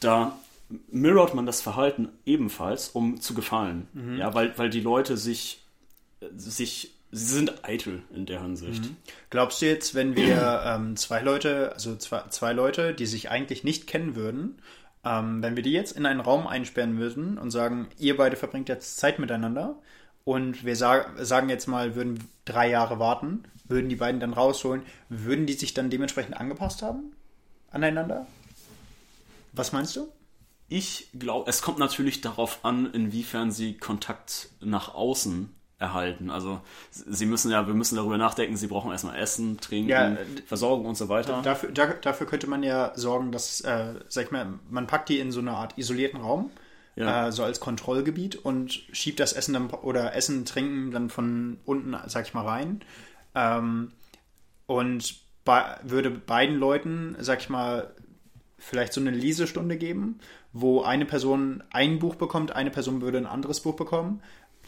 da 0.01 0.37
mirrort 0.91 1.35
man 1.35 1.45
das 1.45 1.61
Verhalten 1.61 2.09
ebenfalls, 2.25 2.89
um 2.89 3.21
zu 3.21 3.33
gefallen. 3.33 3.87
Mhm. 3.93 4.17
Ja, 4.17 4.33
weil, 4.33 4.57
weil 4.57 4.69
die 4.69 4.81
Leute 4.81 5.15
sich, 5.15 5.63
sich 6.35 6.93
sie 7.11 7.25
sind 7.25 7.65
eitel 7.65 8.03
in 8.13 8.25
der 8.25 8.41
Hinsicht. 8.41 8.83
Mhm. 8.83 8.95
Glaubst 9.29 9.61
du 9.61 9.65
jetzt, 9.65 9.95
wenn 9.95 10.15
wir 10.15 10.63
ähm, 10.65 10.95
zwei 10.95 11.21
Leute, 11.21 11.73
also 11.73 11.95
zwei, 11.95 12.23
zwei 12.29 12.53
Leute, 12.53 12.93
die 12.93 13.05
sich 13.05 13.29
eigentlich 13.29 13.63
nicht 13.63 13.87
kennen 13.87 14.15
würden, 14.15 14.61
ähm, 15.03 15.41
wenn 15.41 15.55
wir 15.55 15.63
die 15.63 15.73
jetzt 15.73 15.91
in 15.91 16.05
einen 16.05 16.21
Raum 16.21 16.47
einsperren 16.47 16.97
würden 16.97 17.37
und 17.37 17.51
sagen, 17.51 17.89
ihr 17.97 18.17
beide 18.17 18.35
verbringt 18.35 18.69
jetzt 18.69 18.97
Zeit 18.97 19.19
miteinander 19.19 19.79
und 20.23 20.63
wir 20.63 20.75
sag, 20.75 21.13
sagen 21.19 21.49
jetzt 21.49 21.67
mal, 21.67 21.95
würden 21.95 22.23
drei 22.45 22.69
Jahre 22.69 22.99
warten, 22.99 23.43
würden 23.65 23.89
die 23.89 23.95
beiden 23.95 24.19
dann 24.19 24.33
rausholen, 24.33 24.83
würden 25.09 25.45
die 25.45 25.53
sich 25.53 25.73
dann 25.73 25.89
dementsprechend 25.89 26.37
angepasst 26.37 26.81
haben 26.81 27.13
aneinander? 27.71 28.27
Was 29.53 29.71
meinst 29.71 29.95
du? 29.95 30.07
Ich 30.69 31.09
glaube, 31.17 31.49
es 31.49 31.61
kommt 31.61 31.79
natürlich 31.79 32.21
darauf 32.21 32.63
an, 32.63 32.93
inwiefern 32.93 33.51
sie 33.51 33.75
Kontakt 33.75 34.49
nach 34.61 34.93
außen 34.93 35.53
erhalten. 35.81 36.29
Also 36.29 36.61
sie 36.91 37.25
müssen 37.25 37.51
ja, 37.51 37.67
wir 37.67 37.73
müssen 37.73 37.95
darüber 37.95 38.17
nachdenken, 38.17 38.55
sie 38.55 38.67
brauchen 38.67 38.91
erstmal 38.91 39.17
Essen, 39.17 39.57
Trinken, 39.59 39.89
ja, 39.89 40.15
Versorgung 40.45 40.85
und 40.85 40.95
so 40.95 41.09
weiter. 41.09 41.41
Dafür, 41.43 41.71
da, 41.71 41.87
dafür 41.87 42.27
könnte 42.27 42.47
man 42.47 42.63
ja 42.63 42.91
sorgen, 42.95 43.31
dass, 43.31 43.61
äh, 43.61 43.95
sag 44.07 44.25
ich 44.25 44.31
mal, 44.31 44.59
man 44.69 44.87
packt 44.87 45.09
die 45.09 45.19
in 45.19 45.31
so 45.31 45.39
eine 45.39 45.51
Art 45.51 45.77
isolierten 45.77 46.21
Raum, 46.21 46.51
ja. 46.95 47.27
äh, 47.27 47.31
so 47.31 47.43
als 47.43 47.59
Kontrollgebiet 47.59 48.35
und 48.35 48.71
schiebt 48.71 49.19
das 49.19 49.33
Essen 49.33 49.53
dann 49.53 49.69
oder 49.71 50.15
Essen, 50.15 50.45
Trinken 50.45 50.91
dann 50.91 51.09
von 51.09 51.57
unten, 51.65 51.97
sag 52.05 52.27
ich 52.27 52.33
mal, 52.33 52.45
rein. 52.45 52.81
Ähm, 53.33 53.91
und 54.67 55.15
bei, 55.43 55.77
würde 55.83 56.11
beiden 56.11 56.57
Leuten, 56.57 57.15
sag 57.19 57.41
ich 57.41 57.49
mal, 57.49 57.91
vielleicht 58.59 58.93
so 58.93 59.01
eine 59.01 59.09
Lesestunde 59.09 59.77
geben, 59.77 60.19
wo 60.53 60.83
eine 60.83 61.05
Person 61.05 61.63
ein 61.71 61.97
Buch 61.97 62.13
bekommt, 62.13 62.51
eine 62.51 62.69
Person 62.69 63.01
würde 63.01 63.17
ein 63.17 63.25
anderes 63.25 63.61
Buch 63.61 63.75
bekommen 63.75 64.21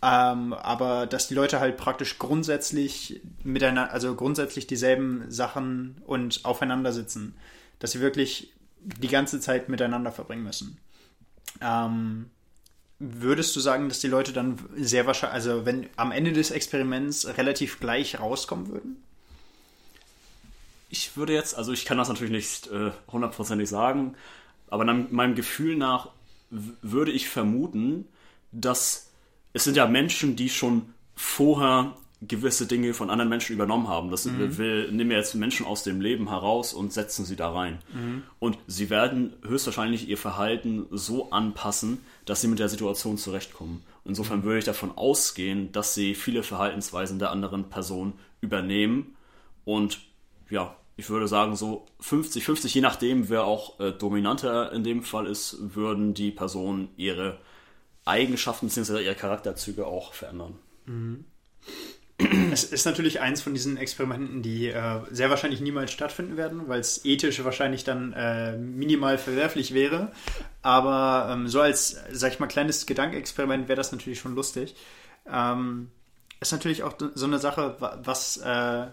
ähm, 0.03 0.51
aber 0.51 1.07
dass 1.07 1.29
die 1.29 1.33
Leute 1.33 1.61
halt 1.61 1.77
praktisch 1.77 2.19
grundsätzlich 2.19 3.21
miteinander, 3.43 3.93
also 3.93 4.15
grundsätzlich 4.15 4.67
dieselben 4.67 5.31
Sachen 5.31 6.01
und 6.05 6.43
aufeinander 6.43 6.91
sitzen. 6.91 7.35
Dass 7.79 7.91
sie 7.91 8.01
wirklich 8.01 8.51
die 8.81 9.07
ganze 9.07 9.39
Zeit 9.39 9.69
miteinander 9.69 10.11
verbringen 10.11 10.43
müssen. 10.43 10.77
Ähm, 11.61 12.29
würdest 12.99 13.55
du 13.55 13.61
sagen, 13.61 13.87
dass 13.87 14.01
die 14.01 14.07
Leute 14.07 14.33
dann 14.33 14.59
sehr 14.75 15.05
wahrscheinlich, 15.05 15.35
also 15.35 15.65
wenn 15.65 15.87
am 15.95 16.11
Ende 16.11 16.33
des 16.33 16.51
Experiments 16.51 17.25
relativ 17.37 17.79
gleich 17.79 18.19
rauskommen 18.19 18.67
würden? 18.67 19.01
Ich 20.89 21.15
würde 21.15 21.33
jetzt, 21.33 21.55
also 21.55 21.71
ich 21.71 21.85
kann 21.85 21.97
das 21.97 22.09
natürlich 22.09 22.33
nicht 22.33 22.67
äh, 22.67 22.91
hundertprozentig 23.09 23.69
sagen, 23.69 24.15
aber 24.69 24.83
nach 24.83 25.09
meinem 25.11 25.35
Gefühl 25.35 25.77
nach 25.77 26.09
würde 26.49 27.11
ich 27.11 27.29
vermuten, 27.29 28.05
dass 28.51 29.12
es 29.53 29.63
sind 29.63 29.77
ja 29.77 29.87
Menschen, 29.87 30.35
die 30.35 30.49
schon 30.49 30.93
vorher 31.15 31.95
gewisse 32.27 32.65
Dinge 32.67 32.93
von 32.93 33.09
anderen 33.09 33.29
Menschen 33.29 33.53
übernommen 33.53 33.87
haben. 33.87 34.09
Das 34.09 34.25
mhm. 34.25 34.57
wir 34.57 34.91
nehmen 34.91 35.11
jetzt 35.11 35.35
Menschen 35.35 35.65
aus 35.65 35.83
dem 35.83 36.01
Leben 36.01 36.29
heraus 36.29 36.73
und 36.73 36.93
setzen 36.93 37.25
sie 37.25 37.35
da 37.35 37.51
rein. 37.51 37.79
Mhm. 37.93 38.23
Und 38.39 38.57
sie 38.67 38.89
werden 38.89 39.33
höchstwahrscheinlich 39.45 40.07
ihr 40.07 40.17
Verhalten 40.17 40.85
so 40.91 41.31
anpassen, 41.31 41.99
dass 42.25 42.41
sie 42.41 42.47
mit 42.47 42.59
der 42.59 42.69
Situation 42.69 43.17
zurechtkommen. 43.17 43.83
Insofern 44.05 44.39
mhm. 44.39 44.43
würde 44.43 44.59
ich 44.59 44.65
davon 44.65 44.91
ausgehen, 44.95 45.71
dass 45.71 45.93
sie 45.93 46.15
viele 46.15 46.43
Verhaltensweisen 46.43 47.19
der 47.19 47.31
anderen 47.31 47.65
Person 47.69 48.13
übernehmen. 48.41 49.15
Und 49.65 49.99
ja, 50.49 50.75
ich 50.95 51.09
würde 51.09 51.27
sagen, 51.27 51.55
so 51.55 51.85
50, 51.99 52.43
50, 52.43 52.73
je 52.73 52.81
nachdem, 52.81 53.29
wer 53.29 53.45
auch 53.45 53.79
äh, 53.79 53.91
dominanter 53.91 54.71
in 54.71 54.83
dem 54.83 55.03
Fall 55.03 55.25
ist, 55.25 55.57
würden 55.75 56.13
die 56.13 56.31
Personen 56.31 56.89
ihre 56.97 57.39
Eigenschaften 58.05 58.67
bzw. 58.67 59.03
ihre 59.03 59.15
Charakterzüge 59.15 59.85
auch 59.85 60.13
verändern. 60.13 60.59
Mhm. 60.85 61.25
Es 62.51 62.63
ist 62.63 62.85
natürlich 62.85 63.21
eins 63.21 63.41
von 63.41 63.53
diesen 63.53 63.75
Experimenten, 63.75 64.43
die 64.43 64.67
äh, 64.67 64.99
sehr 65.09 65.29
wahrscheinlich 65.29 65.61
niemals 65.61 65.91
stattfinden 65.91 66.37
werden, 66.37 66.67
weil 66.67 66.79
es 66.79 67.03
ethisch 67.05 67.43
wahrscheinlich 67.43 67.83
dann 67.83 68.13
äh, 68.13 68.55
minimal 68.55 69.17
verwerflich 69.17 69.73
wäre. 69.73 70.11
Aber 70.61 71.29
ähm, 71.31 71.47
so 71.47 71.59
als, 71.59 71.97
sag 72.11 72.33
ich 72.33 72.39
mal, 72.39 72.47
kleines 72.47 72.85
Gedankenexperiment 72.85 73.67
wäre 73.67 73.77
das 73.77 73.91
natürlich 73.91 74.19
schon 74.19 74.35
lustig. 74.35 74.75
Ähm, 75.27 75.89
ist 76.39 76.51
natürlich 76.51 76.83
auch 76.83 76.93
so 77.15 77.25
eine 77.25 77.39
Sache, 77.39 77.77
was 77.79 78.37
äh, 78.37 78.87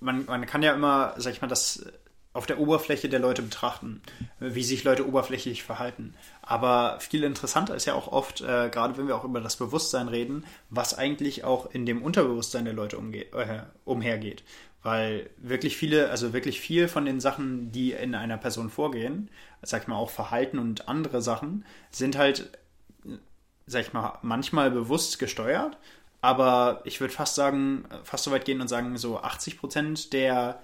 man, 0.00 0.24
man 0.26 0.46
kann 0.46 0.62
ja 0.62 0.74
immer, 0.74 1.14
sag 1.18 1.32
ich 1.32 1.40
mal, 1.40 1.48
das 1.48 1.86
auf 2.32 2.46
der 2.46 2.60
Oberfläche 2.60 3.08
der 3.08 3.18
Leute 3.18 3.42
betrachten, 3.42 4.00
wie 4.38 4.62
sich 4.62 4.84
Leute 4.84 5.06
oberflächlich 5.06 5.64
verhalten. 5.64 6.14
Aber 6.42 7.00
viel 7.00 7.24
interessanter 7.24 7.74
ist 7.74 7.86
ja 7.86 7.94
auch 7.94 8.08
oft, 8.08 8.40
äh, 8.40 8.68
gerade 8.70 8.96
wenn 8.96 9.08
wir 9.08 9.16
auch 9.16 9.24
über 9.24 9.40
das 9.40 9.56
Bewusstsein 9.56 10.06
reden, 10.06 10.44
was 10.68 10.96
eigentlich 10.96 11.42
auch 11.42 11.70
in 11.72 11.86
dem 11.86 12.02
Unterbewusstsein 12.02 12.64
der 12.64 12.74
Leute 12.74 12.96
äh, 12.96 13.62
umhergeht. 13.84 14.44
Weil 14.82 15.28
wirklich 15.38 15.76
viele, 15.76 16.10
also 16.10 16.32
wirklich 16.32 16.60
viel 16.60 16.86
von 16.86 17.04
den 17.04 17.20
Sachen, 17.20 17.72
die 17.72 17.92
in 17.92 18.14
einer 18.14 18.38
Person 18.38 18.70
vorgehen, 18.70 19.28
sag 19.60 19.82
ich 19.82 19.88
mal 19.88 19.96
auch 19.96 20.10
Verhalten 20.10 20.58
und 20.58 20.88
andere 20.88 21.22
Sachen, 21.22 21.64
sind 21.90 22.16
halt, 22.16 22.56
sag 23.66 23.82
ich 23.82 23.92
mal, 23.92 24.18
manchmal 24.22 24.70
bewusst 24.70 25.18
gesteuert. 25.18 25.76
Aber 26.22 26.80
ich 26.84 27.00
würde 27.00 27.12
fast 27.12 27.34
sagen, 27.34 27.84
fast 28.04 28.24
so 28.24 28.30
weit 28.30 28.44
gehen 28.44 28.60
und 28.60 28.68
sagen, 28.68 28.96
so 28.96 29.20
80 29.20 29.58
Prozent 29.58 30.12
der 30.12 30.62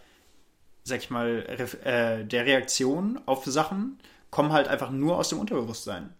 sag 0.86 1.00
ich 1.00 1.10
mal, 1.10 1.44
äh, 1.84 2.24
der 2.24 2.46
Reaktion 2.46 3.18
auf 3.26 3.44
Sachen 3.44 3.98
kommen 4.30 4.52
halt 4.52 4.68
einfach 4.68 4.90
nur 4.90 5.18
aus 5.18 5.30
dem 5.30 5.40
Unterbewusstsein. 5.40 6.10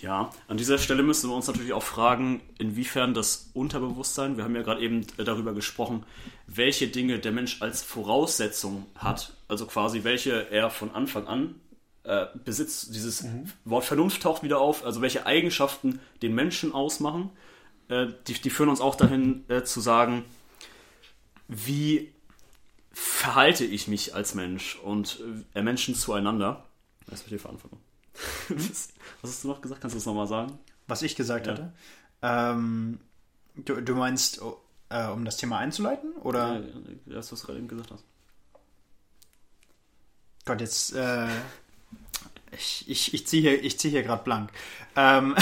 Ja, 0.00 0.30
an 0.48 0.56
dieser 0.56 0.78
Stelle 0.78 1.04
müssen 1.04 1.30
wir 1.30 1.36
uns 1.36 1.46
natürlich 1.46 1.72
auch 1.72 1.82
fragen, 1.82 2.40
inwiefern 2.58 3.14
das 3.14 3.50
Unterbewusstsein, 3.52 4.36
wir 4.36 4.42
haben 4.42 4.56
ja 4.56 4.62
gerade 4.62 4.80
eben 4.80 5.06
äh, 5.16 5.22
darüber 5.22 5.54
gesprochen, 5.54 6.04
welche 6.48 6.88
Dinge 6.88 7.20
der 7.20 7.30
Mensch 7.30 7.62
als 7.62 7.84
Voraussetzung 7.84 8.86
hat, 8.96 9.32
also 9.46 9.66
quasi 9.66 10.02
welche 10.02 10.50
er 10.50 10.70
von 10.70 10.92
Anfang 10.92 11.28
an 11.28 11.54
äh, 12.02 12.26
besitzt. 12.44 12.92
Dieses 12.96 13.22
mhm. 13.22 13.44
Wort 13.64 13.84
Vernunft 13.84 14.22
taucht 14.22 14.42
wieder 14.42 14.58
auf, 14.58 14.84
also 14.84 15.02
welche 15.02 15.24
Eigenschaften 15.24 16.00
den 16.20 16.34
Menschen 16.34 16.72
ausmachen. 16.72 17.30
Äh, 17.88 18.08
die, 18.26 18.34
die, 18.34 18.50
führen 18.50 18.70
uns 18.70 18.80
auch 18.80 18.96
dahin 18.96 19.44
äh, 19.48 19.62
zu 19.62 19.80
wie 21.46 22.11
verhalte 22.92 23.64
ich 23.64 23.88
mich 23.88 24.14
als 24.14 24.34
Mensch 24.34 24.76
und 24.76 25.20
äh, 25.54 25.62
Menschen 25.62 25.94
zueinander. 25.94 26.64
Das 27.06 27.20
ist 27.20 27.30
die 27.30 27.38
Verantwortung. 27.38 27.80
was 28.48 28.90
hast 29.22 29.44
du 29.44 29.48
noch 29.48 29.60
gesagt? 29.60 29.80
Kannst 29.80 29.94
du 29.94 29.98
das 29.98 30.06
nochmal 30.06 30.26
sagen? 30.26 30.58
Was 30.86 31.02
ich 31.02 31.16
gesagt 31.16 31.46
ja. 31.46 31.52
hatte? 31.52 31.72
Ähm, 32.22 33.00
du, 33.56 33.80
du, 33.80 33.94
meinst, 33.94 34.42
oh, 34.42 34.60
äh, 34.90 35.06
um 35.08 35.24
das 35.24 35.36
Thema 35.36 35.58
einzuleiten? 35.58 36.12
Oder? 36.22 36.60
Ja, 36.60 37.14
das, 37.14 37.32
was 37.32 37.40
du 37.40 37.46
gerade 37.46 37.58
eben 37.58 37.68
gesagt 37.68 37.90
hast. 37.90 38.04
Gott, 40.44 40.60
jetzt. 40.60 40.94
Äh, 40.94 41.28
ich, 42.52 42.84
ich, 42.88 43.14
ich 43.14 43.26
ziehe 43.26 43.58
hier, 43.58 43.78
zieh 43.78 43.90
hier 43.90 44.02
gerade 44.02 44.24
blank. 44.24 44.50
Ähm, 44.94 45.34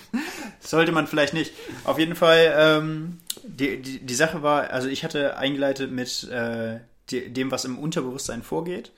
sollte 0.60 0.92
man 0.92 1.06
vielleicht 1.06 1.32
nicht. 1.32 1.52
Auf 1.84 1.98
jeden 1.98 2.14
Fall, 2.14 2.52
ähm, 2.54 3.20
die, 3.42 3.80
die, 3.80 4.00
die 4.00 4.14
Sache 4.14 4.42
war, 4.42 4.70
also 4.70 4.88
ich 4.88 5.04
hatte 5.04 5.36
eingeleitet 5.36 5.90
mit 5.90 6.24
äh, 6.24 6.80
dem, 7.10 7.50
was 7.50 7.64
im 7.64 7.78
Unterbewusstsein 7.78 8.42
vorgeht. 8.42 8.92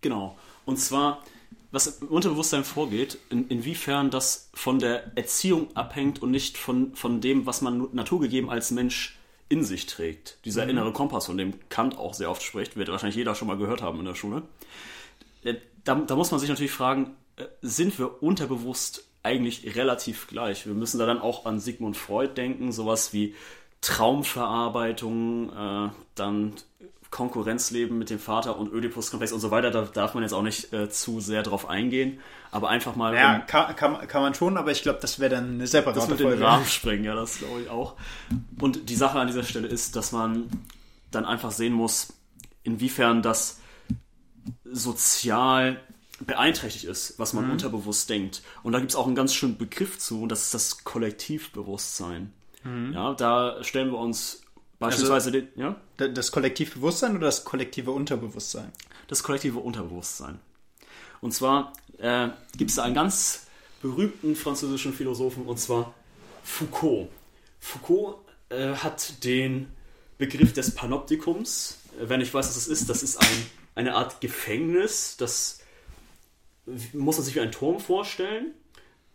Genau. 0.00 0.36
Und 0.64 0.78
zwar, 0.78 1.22
was 1.70 1.98
im 2.00 2.08
Unterbewusstsein 2.08 2.64
vorgeht, 2.64 3.18
in, 3.30 3.48
inwiefern 3.48 4.10
das 4.10 4.50
von 4.54 4.78
der 4.78 5.16
Erziehung 5.16 5.74
abhängt 5.76 6.22
und 6.22 6.30
nicht 6.30 6.58
von, 6.58 6.94
von 6.94 7.20
dem, 7.20 7.46
was 7.46 7.60
man 7.60 7.88
naturgegeben 7.92 8.50
als 8.50 8.70
Mensch 8.70 9.18
in 9.48 9.64
sich 9.64 9.86
trägt. 9.86 10.38
Dieser 10.44 10.64
mhm. 10.64 10.70
innere 10.70 10.92
Kompass, 10.92 11.26
von 11.26 11.38
dem 11.38 11.54
Kant 11.68 11.98
auch 11.98 12.14
sehr 12.14 12.30
oft 12.30 12.42
spricht, 12.42 12.76
wird 12.76 12.88
wahrscheinlich 12.88 13.16
jeder 13.16 13.34
schon 13.34 13.48
mal 13.48 13.56
gehört 13.56 13.82
haben 13.82 13.98
in 13.98 14.04
der 14.04 14.14
Schule. 14.14 14.42
Äh, 15.42 15.54
da, 15.84 15.94
da 15.94 16.16
muss 16.16 16.30
man 16.30 16.40
sich 16.40 16.48
natürlich 16.48 16.72
fragen, 16.72 17.16
äh, 17.36 17.44
sind 17.62 17.98
wir 17.98 18.22
unterbewusst 18.22 19.07
eigentlich 19.28 19.76
relativ 19.76 20.26
gleich. 20.26 20.66
Wir 20.66 20.74
müssen 20.74 20.98
da 20.98 21.06
dann 21.06 21.20
auch 21.20 21.44
an 21.44 21.60
Sigmund 21.60 21.96
Freud 21.96 22.32
denken, 22.34 22.72
sowas 22.72 23.12
wie 23.12 23.34
Traumverarbeitung, 23.82 25.50
äh, 25.50 25.90
dann 26.14 26.54
Konkurrenzleben 27.10 27.98
mit 27.98 28.10
dem 28.10 28.18
Vater 28.18 28.58
und 28.58 28.72
Oedipus-Komplex 28.72 29.32
und 29.32 29.40
so 29.40 29.50
weiter, 29.50 29.70
da 29.70 29.82
darf 29.82 30.14
man 30.14 30.22
jetzt 30.22 30.32
auch 30.32 30.42
nicht 30.42 30.72
äh, 30.72 30.90
zu 30.90 31.20
sehr 31.20 31.42
drauf 31.42 31.68
eingehen, 31.68 32.20
aber 32.50 32.68
einfach 32.68 32.96
mal... 32.96 33.14
Ja, 33.14 33.36
um, 33.36 33.46
kann, 33.46 33.76
kann, 33.76 34.08
kann, 34.08 34.22
man 34.22 34.34
schon, 34.34 34.58
aber 34.58 34.72
ich 34.72 34.82
glaube, 34.82 34.98
das 35.00 35.18
wäre 35.18 35.36
dann 35.36 35.54
eine 35.54 35.66
separate 35.66 36.00
Das 36.00 36.08
wird 36.08 36.20
den 36.20 36.42
Rahmen 36.42 36.66
sprengen, 36.66 37.04
ja, 37.04 37.14
das 37.14 37.38
glaube 37.38 37.62
ich 37.62 37.70
auch. 37.70 37.94
Und 38.60 38.90
die 38.90 38.94
Sache 38.94 39.18
an 39.18 39.26
dieser 39.26 39.42
Stelle 39.42 39.68
ist, 39.68 39.96
dass 39.96 40.12
man 40.12 40.50
dann 41.10 41.24
einfach 41.24 41.50
sehen 41.50 41.72
muss, 41.72 42.12
inwiefern 42.62 43.22
das 43.22 43.60
sozial 44.64 45.80
beeinträchtigt 46.20 46.84
ist, 46.84 47.18
was 47.18 47.32
man 47.32 47.46
mhm. 47.46 47.52
unterbewusst 47.52 48.10
denkt. 48.10 48.42
Und 48.62 48.72
da 48.72 48.78
gibt 48.78 48.90
es 48.90 48.96
auch 48.96 49.06
einen 49.06 49.14
ganz 49.14 49.34
schönen 49.34 49.56
Begriff 49.56 49.98
zu, 49.98 50.22
und 50.22 50.30
das 50.30 50.44
ist 50.44 50.54
das 50.54 50.84
Kollektivbewusstsein. 50.84 52.32
Mhm. 52.64 52.92
Ja, 52.92 53.14
da 53.14 53.62
stellen 53.62 53.90
wir 53.90 53.98
uns 53.98 54.42
beispielsweise 54.78 55.28
also, 55.28 55.30
den, 55.30 55.48
ja? 55.56 55.76
Das 55.96 56.32
Kollektivbewusstsein 56.32 57.16
oder 57.16 57.26
das 57.26 57.44
kollektive 57.44 57.90
Unterbewusstsein? 57.90 58.72
Das 59.06 59.22
kollektive 59.22 59.58
Unterbewusstsein. 59.58 60.40
Und 61.20 61.32
zwar 61.32 61.72
äh, 61.98 62.28
gibt 62.56 62.70
es 62.70 62.78
einen 62.78 62.94
ganz 62.94 63.46
berühmten 63.82 64.36
französischen 64.36 64.92
Philosophen, 64.92 65.46
und 65.46 65.58
zwar 65.58 65.94
Foucault. 66.42 67.08
Foucault 67.60 68.18
äh, 68.48 68.74
hat 68.74 69.24
den 69.24 69.68
Begriff 70.16 70.52
des 70.52 70.74
Panoptikums. 70.74 71.78
Wenn 72.00 72.20
ich 72.20 72.32
weiß, 72.32 72.48
was 72.48 72.54
das 72.54 72.68
ist, 72.68 72.88
das 72.88 73.02
ist 73.02 73.16
ein, 73.16 73.46
eine 73.74 73.94
Art 73.94 74.20
Gefängnis, 74.20 75.16
das 75.16 75.60
muss 76.92 77.16
man 77.16 77.24
sich 77.24 77.34
wie 77.34 77.40
ein 77.40 77.52
Turm 77.52 77.80
vorstellen, 77.80 78.52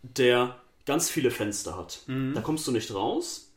der 0.02 0.60
ganz 0.86 1.10
viele 1.10 1.32
Fenster 1.32 1.78
hat. 1.78 2.02
Mhm. 2.08 2.34
Da 2.34 2.42
kommst 2.42 2.68
du 2.68 2.72
nicht 2.72 2.94
raus. 2.94 3.52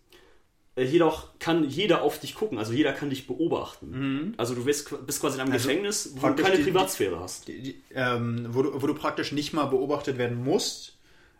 Äh, 0.76 0.84
jedoch 0.84 1.38
kann 1.38 1.68
jeder 1.68 2.02
auf 2.02 2.20
dich 2.20 2.34
gucken, 2.34 2.58
also 2.58 2.72
jeder 2.72 2.92
kann 2.92 3.10
dich 3.10 3.26
beobachten. 3.26 3.90
Mhm. 3.90 4.34
Also 4.36 4.54
du 4.54 4.64
bist, 4.64 4.94
bist 5.06 5.20
quasi 5.20 5.36
in 5.36 5.40
einem 5.42 5.52
also 5.52 5.68
Gefängnis, 5.68 6.12
wo 6.16 6.28
du 6.28 6.42
keine 6.42 6.58
die, 6.58 6.62
Privatsphäre 6.64 7.18
hast. 7.18 7.48
Die, 7.48 7.62
die, 7.62 7.82
ähm, 7.94 8.46
wo, 8.50 8.62
du, 8.62 8.82
wo 8.82 8.86
du 8.86 8.94
praktisch 8.94 9.32
nicht 9.32 9.52
mal 9.52 9.64
beobachtet 9.66 10.18
werden 10.18 10.42
musst, 10.42 10.96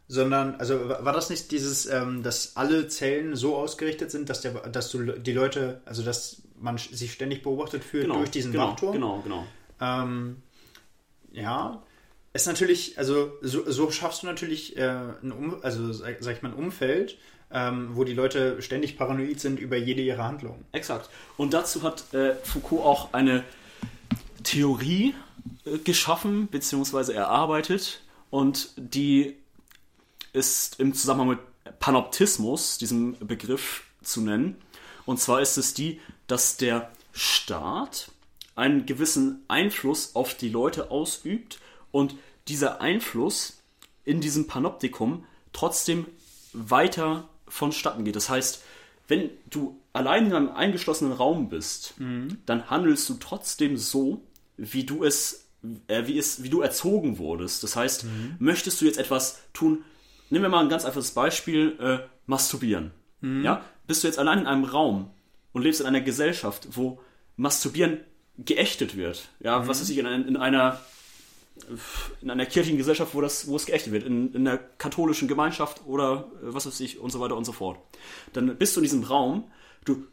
sondern, 0.08 0.54
also 0.56 0.88
war 0.88 1.12
das 1.12 1.30
nicht 1.30 1.50
dieses, 1.50 1.86
ähm, 1.86 2.22
dass 2.22 2.56
alle 2.56 2.88
Zellen 2.88 3.36
so 3.36 3.56
ausgerichtet 3.56 4.10
sind, 4.10 4.30
dass, 4.30 4.40
der, 4.40 4.52
dass 4.68 4.90
du 4.90 5.02
die 5.02 5.32
Leute, 5.32 5.80
also 5.84 6.02
dass 6.02 6.42
man 6.58 6.78
sich 6.78 7.12
ständig 7.12 7.42
beobachtet 7.42 7.84
fühlt 7.84 8.04
genau, 8.04 8.18
durch 8.18 8.30
diesen 8.30 8.52
genau, 8.52 8.68
Wachturm? 8.68 8.92
Genau, 8.92 9.20
genau. 9.22 9.46
Ähm, 9.80 10.42
ja, 11.32 11.82
ist 12.36 12.46
natürlich, 12.46 12.98
also 12.98 13.32
so, 13.40 13.70
so 13.70 13.90
schaffst 13.90 14.22
du 14.22 14.26
natürlich 14.26 14.76
äh, 14.76 14.82
ein, 15.22 15.32
um, 15.32 15.62
also 15.62 15.92
sag, 15.92 16.16
sag, 16.20 16.36
ich 16.36 16.42
mal, 16.42 16.52
ein 16.52 16.54
Umfeld, 16.54 17.18
ähm, 17.50 17.90
wo 17.94 18.04
die 18.04 18.14
Leute 18.14 18.60
ständig 18.62 18.96
paranoid 18.96 19.40
sind 19.40 19.60
über 19.60 19.76
jede 19.76 20.02
ihrer 20.02 20.24
Handlungen. 20.24 20.64
Exakt. 20.72 21.10
Und 21.36 21.54
dazu 21.54 21.82
hat 21.82 22.12
äh, 22.14 22.34
Foucault 22.36 22.84
auch 22.84 23.12
eine 23.12 23.44
Theorie 24.42 25.14
äh, 25.64 25.78
geschaffen 25.78 26.48
bzw. 26.48 27.12
erarbeitet 27.12 28.00
und 28.30 28.70
die 28.76 29.36
ist 30.32 30.78
im 30.80 30.94
Zusammenhang 30.94 31.28
mit 31.28 31.78
Panoptismus, 31.78 32.78
diesem 32.78 33.16
Begriff 33.18 33.84
zu 34.02 34.20
nennen. 34.20 34.56
Und 35.04 35.20
zwar 35.20 35.40
ist 35.40 35.56
es 35.56 35.74
die, 35.74 36.00
dass 36.26 36.56
der 36.56 36.90
Staat 37.12 38.10
einen 38.56 38.86
gewissen 38.86 39.44
Einfluss 39.48 40.14
auf 40.14 40.34
die 40.34 40.48
Leute 40.48 40.90
ausübt 40.90 41.58
und 41.96 42.14
dieser 42.48 42.80
Einfluss 42.80 43.62
in 44.04 44.20
diesem 44.20 44.46
Panoptikum 44.46 45.24
trotzdem 45.52 46.06
weiter 46.52 47.28
vonstatten 47.48 48.04
geht. 48.04 48.16
Das 48.16 48.28
heißt, 48.28 48.62
wenn 49.08 49.30
du 49.48 49.80
allein 49.92 50.26
in 50.26 50.34
einem 50.34 50.50
eingeschlossenen 50.50 51.12
Raum 51.12 51.48
bist, 51.48 51.94
dann 52.44 52.68
handelst 52.70 53.08
du 53.08 53.14
trotzdem 53.14 53.76
so, 53.76 54.20
wie 54.56 54.84
du 54.84 55.04
es, 55.04 55.48
äh, 55.88 56.06
wie 56.06 56.18
es, 56.18 56.42
wie 56.42 56.50
du 56.50 56.60
erzogen 56.60 57.18
wurdest. 57.18 57.62
Das 57.62 57.76
heißt, 57.76 58.04
möchtest 58.38 58.80
du 58.80 58.84
jetzt 58.84 58.98
etwas 58.98 59.40
tun, 59.52 59.82
nehmen 60.28 60.44
wir 60.44 60.48
mal 60.50 60.62
ein 60.62 60.68
ganz 60.68 60.84
einfaches 60.84 61.12
Beispiel, 61.12 61.76
äh, 61.80 61.98
masturbieren. 62.26 62.90
Ja? 63.42 63.64
Bist 63.86 64.02
du 64.02 64.08
jetzt 64.08 64.18
allein 64.18 64.40
in 64.40 64.46
einem 64.46 64.64
Raum 64.64 65.10
und 65.52 65.62
lebst 65.62 65.80
in 65.80 65.86
einer 65.86 66.02
Gesellschaft, 66.02 66.68
wo 66.72 67.00
Masturbieren 67.36 68.00
geächtet 68.38 68.96
wird. 68.96 69.28
Ja, 69.40 69.66
was 69.66 69.80
weiß 69.80 69.88
ich, 69.88 69.98
in, 69.98 70.06
in 70.06 70.36
einer 70.36 70.80
in 72.22 72.30
einer 72.30 72.46
kirchlichen 72.46 72.78
Gesellschaft, 72.78 73.14
wo, 73.14 73.20
das, 73.20 73.48
wo 73.48 73.56
es 73.56 73.66
geächtet 73.66 73.92
wird, 73.92 74.04
in, 74.04 74.32
in 74.34 74.46
einer 74.46 74.58
katholischen 74.58 75.26
Gemeinschaft 75.28 75.82
oder 75.86 76.26
äh, 76.42 76.52
was 76.54 76.66
weiß 76.66 76.80
ich 76.80 76.98
und 77.00 77.10
so 77.10 77.20
weiter 77.20 77.36
und 77.36 77.44
so 77.44 77.52
fort. 77.52 77.78
Dann 78.32 78.56
bist 78.56 78.76
du 78.76 78.80
in 78.80 78.84
diesem 78.84 79.02
Raum, 79.04 79.44
du, 79.84 80.06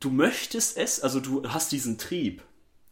du 0.00 0.10
möchtest 0.10 0.76
es, 0.76 1.00
also 1.00 1.20
du 1.20 1.48
hast 1.48 1.70
diesen 1.72 1.98
Trieb. 1.98 2.42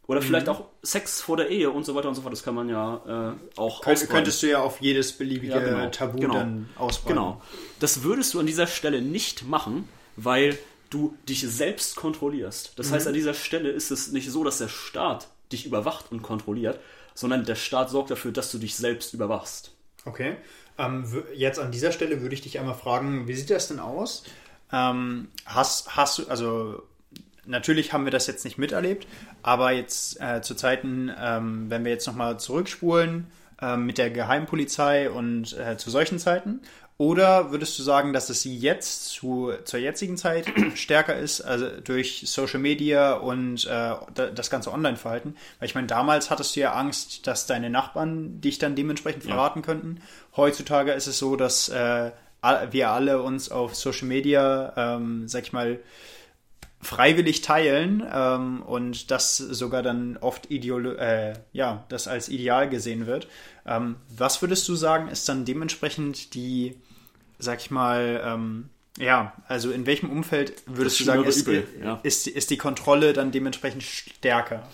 Oder 0.05 0.21
vielleicht 0.21 0.49
auch 0.49 0.65
Sex 0.81 1.21
vor 1.21 1.37
der 1.37 1.47
Ehe 1.49 1.71
und 1.71 1.85
so 1.85 1.95
weiter 1.95 2.09
und 2.09 2.15
so 2.15 2.21
fort. 2.21 2.33
Das 2.33 2.43
kann 2.43 2.53
man 2.55 2.67
ja 2.67 2.95
äh, 2.97 3.57
auch 3.57 3.79
Könnt, 3.81 3.93
ausbreiten. 3.99 4.07
könntest 4.09 4.43
du 4.43 4.49
ja 4.49 4.59
auf 4.61 4.81
jedes 4.81 5.13
beliebige 5.13 5.53
Ja, 5.53 5.59
genau. 5.59 5.89
Tabu 5.91 6.19
Genau. 6.19 6.33
dann 6.33 6.69
ausbreiten. 6.77 7.15
Genau. 7.15 7.41
Das 7.79 8.03
würdest 8.03 8.33
du 8.33 8.39
an 8.41 8.45
dieser 8.45 8.67
Stelle 8.67 9.01
nicht 9.01 9.47
machen, 9.47 9.87
weil 10.17 10.59
du 10.89 11.15
dich 11.29 11.41
selbst 11.47 11.95
kontrollierst. 11.95 12.73
Das 12.75 12.89
Mhm. 12.89 12.93
heißt, 12.95 13.07
an 13.07 13.13
dieser 13.13 13.33
Stelle 13.33 13.69
ist 13.69 13.91
es 13.91 14.11
nicht 14.11 14.29
so, 14.29 14.43
dass 14.43 14.57
der 14.57 14.67
Staat 14.67 15.29
dich 15.53 15.65
überwacht 15.65 16.11
und 16.11 16.21
kontrolliert, 16.21 16.79
sondern 17.13 17.45
der 17.45 17.55
Staat 17.55 17.89
sorgt 17.89 18.11
dafür, 18.11 18.31
dass 18.31 18.51
du 18.51 18.57
dich 18.57 18.75
selbst 18.75 19.13
überwachst. 19.13 19.71
Okay. 20.05 20.35
Ähm, 20.77 21.05
jetzt 21.35 21.59
an 21.59 21.71
dieser 21.71 21.91
Stelle 21.91 22.21
würde 22.21 22.35
ich 22.35 22.41
dich 22.41 22.59
einmal 22.59 22.75
fragen, 22.75 23.27
wie 23.27 23.35
sieht 23.35 23.49
das 23.49 23.67
denn 23.67 23.79
aus? 23.79 24.23
Ähm, 24.71 25.27
hast, 25.45 25.95
hast 25.95 26.17
du, 26.17 26.27
also 26.27 26.81
natürlich 27.45 27.93
haben 27.93 28.05
wir 28.05 28.11
das 28.11 28.27
jetzt 28.27 28.43
nicht 28.43 28.57
miterlebt, 28.57 29.07
aber 29.43 29.71
jetzt 29.71 30.19
äh, 30.19 30.41
zu 30.41 30.55
Zeiten, 30.55 31.11
ähm, 31.17 31.69
wenn 31.69 31.85
wir 31.85 31.91
jetzt 31.91 32.07
nochmal 32.07 32.39
zurückspulen 32.39 33.27
ähm, 33.61 33.85
mit 33.85 33.97
der 33.97 34.09
Geheimpolizei 34.09 35.11
und 35.11 35.57
äh, 35.57 35.77
zu 35.77 35.91
solchen 35.91 36.17
Zeiten, 36.17 36.61
oder 36.97 37.51
würdest 37.51 37.77
du 37.79 37.83
sagen, 37.83 38.13
dass 38.13 38.29
es 38.29 38.43
jetzt 38.43 39.05
zu, 39.09 39.51
zur 39.65 39.79
jetzigen 39.79 40.15
Zeit 40.17 40.45
stärker 40.75 41.15
ist, 41.15 41.41
also 41.41 41.67
durch 41.83 42.23
Social 42.27 42.59
Media 42.59 43.13
und 43.13 43.65
äh, 43.65 43.69
da- 44.13 44.29
das 44.33 44.49
ganze 44.49 44.71
Online-Verhalten? 44.71 45.35
Weil 45.59 45.67
ich 45.67 45.75
meine, 45.75 45.87
damals 45.87 46.29
hattest 46.29 46.55
du 46.55 46.59
ja 46.61 46.73
Angst, 46.73 47.25
dass 47.27 47.45
deine 47.47 47.69
Nachbarn 47.69 48.41
dich 48.41 48.59
dann 48.59 48.75
dementsprechend 48.75 49.23
verraten 49.23 49.61
könnten. 49.63 50.01
Heutzutage 50.37 50.91
ist 50.91 51.07
es 51.07 51.17
so, 51.17 51.35
dass 51.35 51.69
äh, 51.69 52.11
wir 52.71 52.89
alle 52.91 53.21
uns 53.21 53.49
auf 53.51 53.73
Social 53.75 54.07
Media, 54.07 54.73
ähm, 54.75 55.27
sag 55.27 55.43
ich 55.43 55.53
mal, 55.53 55.79
freiwillig 56.81 57.41
teilen 57.41 58.03
ähm, 58.13 58.61
und 58.61 59.09
das 59.09 59.37
sogar 59.37 59.81
dann 59.83 60.17
oft 60.17 60.51
ideolo 60.51 60.91
äh, 60.91 61.33
ja, 61.53 61.85
das 61.87 62.09
als 62.09 62.27
ideal 62.27 62.67
gesehen 62.69 63.07
wird. 63.07 63.29
Ähm, 63.65 63.95
was 64.09 64.41
würdest 64.41 64.67
du 64.67 64.75
sagen, 64.75 65.07
ist 65.07 65.29
dann 65.29 65.45
dementsprechend 65.45 66.33
die, 66.33 66.75
sag 67.39 67.59
ich 67.59 67.71
mal, 67.71 68.21
ähm, 68.25 68.69
ja, 68.97 69.33
also 69.47 69.71
in 69.71 69.85
welchem 69.85 70.09
Umfeld 70.09 70.63
würdest 70.65 70.99
du 70.99 71.03
sagen, 71.03 71.23
ist, 71.23 71.47
Übel, 71.47 71.67
ja. 71.81 71.99
ist, 72.03 72.27
ist 72.27 72.51
die 72.51 72.57
Kontrolle 72.57 73.13
dann 73.13 73.31
dementsprechend 73.31 73.83
stärker? 73.83 74.67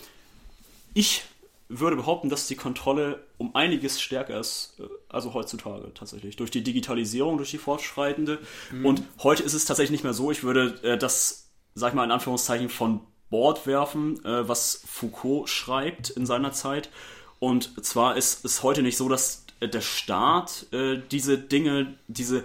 Ich 0.94 1.24
würde 1.70 1.96
behaupten, 1.96 2.30
dass 2.30 2.48
die 2.48 2.56
Kontrolle 2.56 3.24
um 3.38 3.56
einiges 3.56 4.02
stärker 4.02 4.40
ist, 4.40 4.76
äh, 4.80 4.84
also 5.08 5.34
heutzutage 5.34 5.94
tatsächlich. 5.94 6.36
Durch 6.36 6.52
die 6.52 6.64
Digitalisierung, 6.64 7.38
durch 7.38 7.52
die 7.52 7.60
fortschreitende. 7.60 8.40
Und 8.84 9.04
heute 9.20 9.44
ist 9.44 9.54
es 9.54 9.66
tatsächlich 9.66 9.92
nicht 9.92 10.04
mehr 10.04 10.14
so. 10.14 10.32
Ich 10.32 10.44
würde 10.44 10.80
äh, 10.84 10.98
das, 10.98 11.50
sag 11.76 11.90
ich 11.90 11.96
mal 11.96 12.04
in 12.04 12.12
Anführungszeichen, 12.12 12.70
von 12.70 13.02
Bord 13.30 13.68
werfen, 13.68 14.24
äh, 14.26 14.48
was 14.48 14.82
Foucault 14.86 15.48
schreibt 15.48 16.10
in 16.10 16.26
seiner 16.26 16.52
Zeit. 16.52 16.90
Und 17.38 17.86
zwar 17.86 18.18
ist 18.18 18.44
es 18.44 18.64
heute 18.64 18.82
nicht 18.82 18.98
so, 18.98 19.08
dass 19.08 19.46
der 19.62 19.82
Staat 19.82 20.68
äh, 20.72 21.00
diese 21.12 21.38
Dinge, 21.38 21.96
diese 22.08 22.44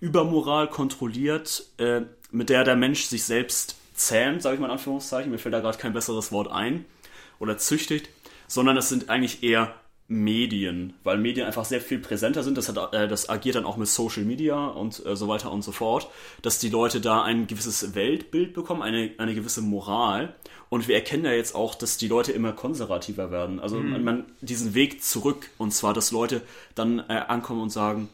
Übermoral 0.00 0.68
kontrolliert, 0.68 1.66
äh, 1.78 2.02
mit 2.30 2.48
der 2.48 2.64
der 2.64 2.76
Mensch 2.76 3.04
sich 3.04 3.24
selbst 3.24 3.76
zähmt, 3.94 4.42
sage 4.42 4.54
ich 4.54 4.60
mal 4.60 4.66
in 4.66 4.72
Anführungszeichen, 4.72 5.30
mir 5.30 5.38
fällt 5.38 5.54
da 5.54 5.60
gerade 5.60 5.78
kein 5.78 5.92
besseres 5.92 6.32
Wort 6.32 6.50
ein, 6.50 6.84
oder 7.38 7.58
züchtigt, 7.58 8.08
sondern 8.46 8.76
es 8.76 8.88
sind 8.88 9.08
eigentlich 9.08 9.42
eher 9.42 9.74
Medien, 10.08 10.94
weil 11.02 11.18
Medien 11.18 11.46
einfach 11.46 11.64
sehr 11.64 11.80
viel 11.80 11.98
präsenter 11.98 12.44
sind. 12.44 12.56
Das, 12.56 12.68
hat, 12.68 12.94
äh, 12.94 13.08
das 13.08 13.28
agiert 13.28 13.56
dann 13.56 13.64
auch 13.64 13.76
mit 13.76 13.88
Social 13.88 14.22
Media 14.22 14.66
und 14.66 15.04
äh, 15.04 15.16
so 15.16 15.26
weiter 15.26 15.50
und 15.50 15.62
so 15.62 15.72
fort, 15.72 16.08
dass 16.42 16.60
die 16.60 16.68
Leute 16.68 17.00
da 17.00 17.22
ein 17.22 17.48
gewisses 17.48 17.94
Weltbild 17.96 18.54
bekommen, 18.54 18.82
eine, 18.82 19.10
eine 19.18 19.34
gewisse 19.34 19.62
Moral. 19.62 20.34
Und 20.68 20.88
wir 20.88 20.96
erkennen 20.96 21.24
ja 21.24 21.32
jetzt 21.32 21.54
auch, 21.54 21.74
dass 21.74 21.96
die 21.96 22.08
Leute 22.08 22.32
immer 22.32 22.52
konservativer 22.52 23.30
werden. 23.30 23.60
Also 23.60 23.78
man, 23.78 24.02
man 24.02 24.24
diesen 24.40 24.74
Weg 24.74 25.02
zurück, 25.02 25.48
und 25.58 25.72
zwar, 25.72 25.94
dass 25.94 26.10
Leute 26.10 26.42
dann 26.74 26.98
äh, 27.08 27.22
ankommen 27.28 27.62
und 27.62 27.70
sagen, 27.70 28.08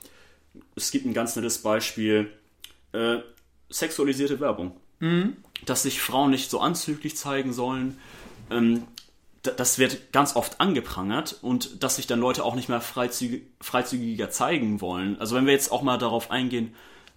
es 0.76 0.90
gibt 0.90 1.06
ein 1.06 1.14
ganz 1.14 1.34
nettes 1.34 1.58
Beispiel, 1.58 2.30
äh, 2.92 3.18
sexualisierte 3.70 4.38
Werbung. 4.40 4.76
Dass 5.64 5.82
sich 5.84 6.00
Frauen 6.00 6.30
nicht 6.30 6.50
so 6.50 6.60
anzüglich 6.60 7.16
zeigen 7.16 7.52
sollen. 7.52 7.98
Ähm, 8.50 8.84
das 9.42 9.78
wird 9.78 10.12
ganz 10.12 10.36
oft 10.36 10.60
angeprangert 10.60 11.38
und 11.42 11.82
dass 11.82 11.96
sich 11.96 12.06
dann 12.06 12.20
Leute 12.20 12.44
auch 12.44 12.54
nicht 12.54 12.68
mehr 12.68 12.80
freizügig, 12.80 13.42
freizügiger 13.60 14.30
zeigen 14.30 14.80
wollen. 14.80 15.18
Also 15.18 15.34
wenn 15.34 15.46
wir 15.46 15.52
jetzt 15.52 15.72
auch 15.72 15.82
mal 15.82 15.98
darauf 15.98 16.30
eingehen, 16.30 16.74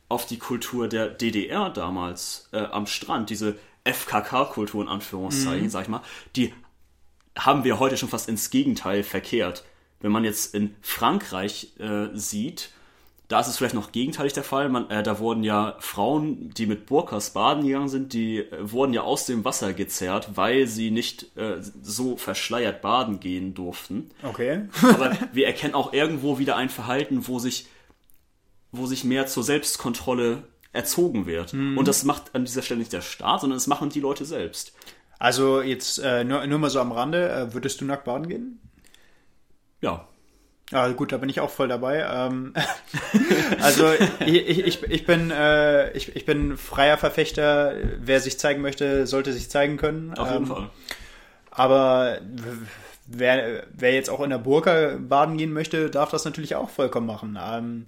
auf 0.10 0.26
die 0.26 0.38
Kultur 0.38 0.88
der 0.88 1.10
DDR 1.10 1.69
damals 1.69 2.50
äh, 2.52 2.60
am 2.60 2.88
Strand, 2.88 3.30
diese 3.30 3.58
FKK-Kultur 3.86 4.84
in 4.84 4.89
Anführungszeichen, 4.89 5.69
sag 5.69 5.84
ich 5.84 5.88
mal, 5.88 6.02
die 6.36 6.54
haben 7.38 7.63
wir 7.63 7.80
heute 7.80 7.98
schon 7.98 8.10
fast 8.10 8.28
ins 8.30 8.50
Gegenteil 8.50 9.04
verkehrt. 9.04 9.63
Wenn 10.02 10.12
man 10.12 10.24
jetzt 10.24 10.54
in 10.54 10.76
Frankreich 10.82 11.74
äh, 11.80 12.08
sieht, 12.13 12.71
da 13.28 13.39
ist 13.39 13.48
es 13.48 13.58
vielleicht 13.58 13.74
noch 13.74 13.91
gegenteilig 13.91 14.34
der 14.34 14.43
Fall. 14.43 14.69
Man, 14.69 14.89
äh, 14.89 15.02
da 15.02 15.19
wurden 15.19 15.43
ja 15.43 15.76
Frauen, 15.80 16.52
die 16.52 16.67
mit 16.67 16.86
Burkas 16.86 17.32
baden 17.32 17.65
gegangen 17.65 17.89
sind, 17.89 18.13
die 18.13 18.39
äh, 18.39 18.71
wurden 18.71 18.93
ja 18.93 19.02
aus 19.02 19.26
dem 19.26 19.43
Wasser 19.43 19.74
gezerrt, 19.74 20.32
weil 20.36 20.67
sie 20.67 20.91
nicht 20.91 21.36
äh, 21.36 21.58
so 21.82 22.17
verschleiert 22.17 22.82
baden 22.82 23.19
gehen 23.19 23.54
durften. 23.54 24.12
Okay. 24.21 24.69
Aber 24.84 25.17
wir 25.34 25.48
erkennen 25.48 25.74
auch 25.74 25.91
irgendwo 25.91 26.38
wieder 26.38 26.56
ein 26.56 26.69
Verhalten, 26.69 27.28
wo 27.28 27.39
sich, 27.39 27.67
wo 28.71 28.86
sich 28.86 29.04
mehr 29.04 29.26
zur 29.26 29.43
Selbstkontrolle 29.43 30.43
erzogen 30.76 31.26
wird. 31.26 31.54
Und 31.54 31.88
das 31.88 32.04
macht 32.04 32.36
an 32.36 32.46
dieser 32.46 32.62
Stelle 32.62 32.80
nicht 32.80 32.94
der 32.94 33.02
Staat, 33.02 33.42
sondern 33.42 33.58
es 33.58 33.68
machen 33.68 33.90
die 33.90 34.00
Leute 34.02 34.26
selbst. 34.26 34.74
Also 35.18 35.62
jetzt 35.62 36.00
äh, 36.00 36.24
nur, 36.24 36.46
nur 36.46 36.60
mal 36.60 36.70
so 36.70 36.80
am 36.82 36.92
Rande, 36.92 37.30
äh, 37.30 37.54
würdest 37.54 37.80
du 37.82 37.86
nackt 37.86 38.04
baden 38.06 38.28
gehen? 38.28 38.60
Ja, 39.82 40.08
Ja, 40.72 40.88
gut, 40.90 41.12
da 41.12 41.18
bin 41.18 41.30
ich 41.30 41.40
auch 41.40 41.50
voll 41.52 41.68
dabei. 41.68 42.06
Ähm, 42.10 42.54
also 43.62 43.88
ich, 44.26 44.48
ich, 44.68 44.84
ich, 44.84 45.06
bin, 45.06 45.32
äh, 45.32 45.92
ich, 45.94 46.16
ich 46.16 46.26
bin 46.26 46.58
freier 46.58 46.98
Verfechter. 46.98 47.76
Wer 48.00 48.20
sich 48.20 48.40
zeigen 48.40 48.62
möchte, 48.62 49.06
sollte 49.08 49.32
sich 49.32 49.50
zeigen 49.50 49.78
können. 49.78 50.14
auf 50.16 50.30
jeden 50.32 50.44
Ähm, 50.44 50.50
Fall. 50.50 50.70
Aber 51.52 52.18
wer, 53.08 53.64
wer 53.72 53.94
jetzt 53.94 54.10
auch 54.10 54.20
in 54.22 54.32
der 54.32 54.40
Burka 54.40 54.98
baden 55.00 55.38
gehen 55.38 55.54
möchte, 55.54 55.90
darf 55.90 56.10
das 56.10 56.26
natürlich 56.26 56.56
auch 56.56 56.70
vollkommen 56.70 57.08
machen. 57.08 57.38
Ähm, 57.42 57.86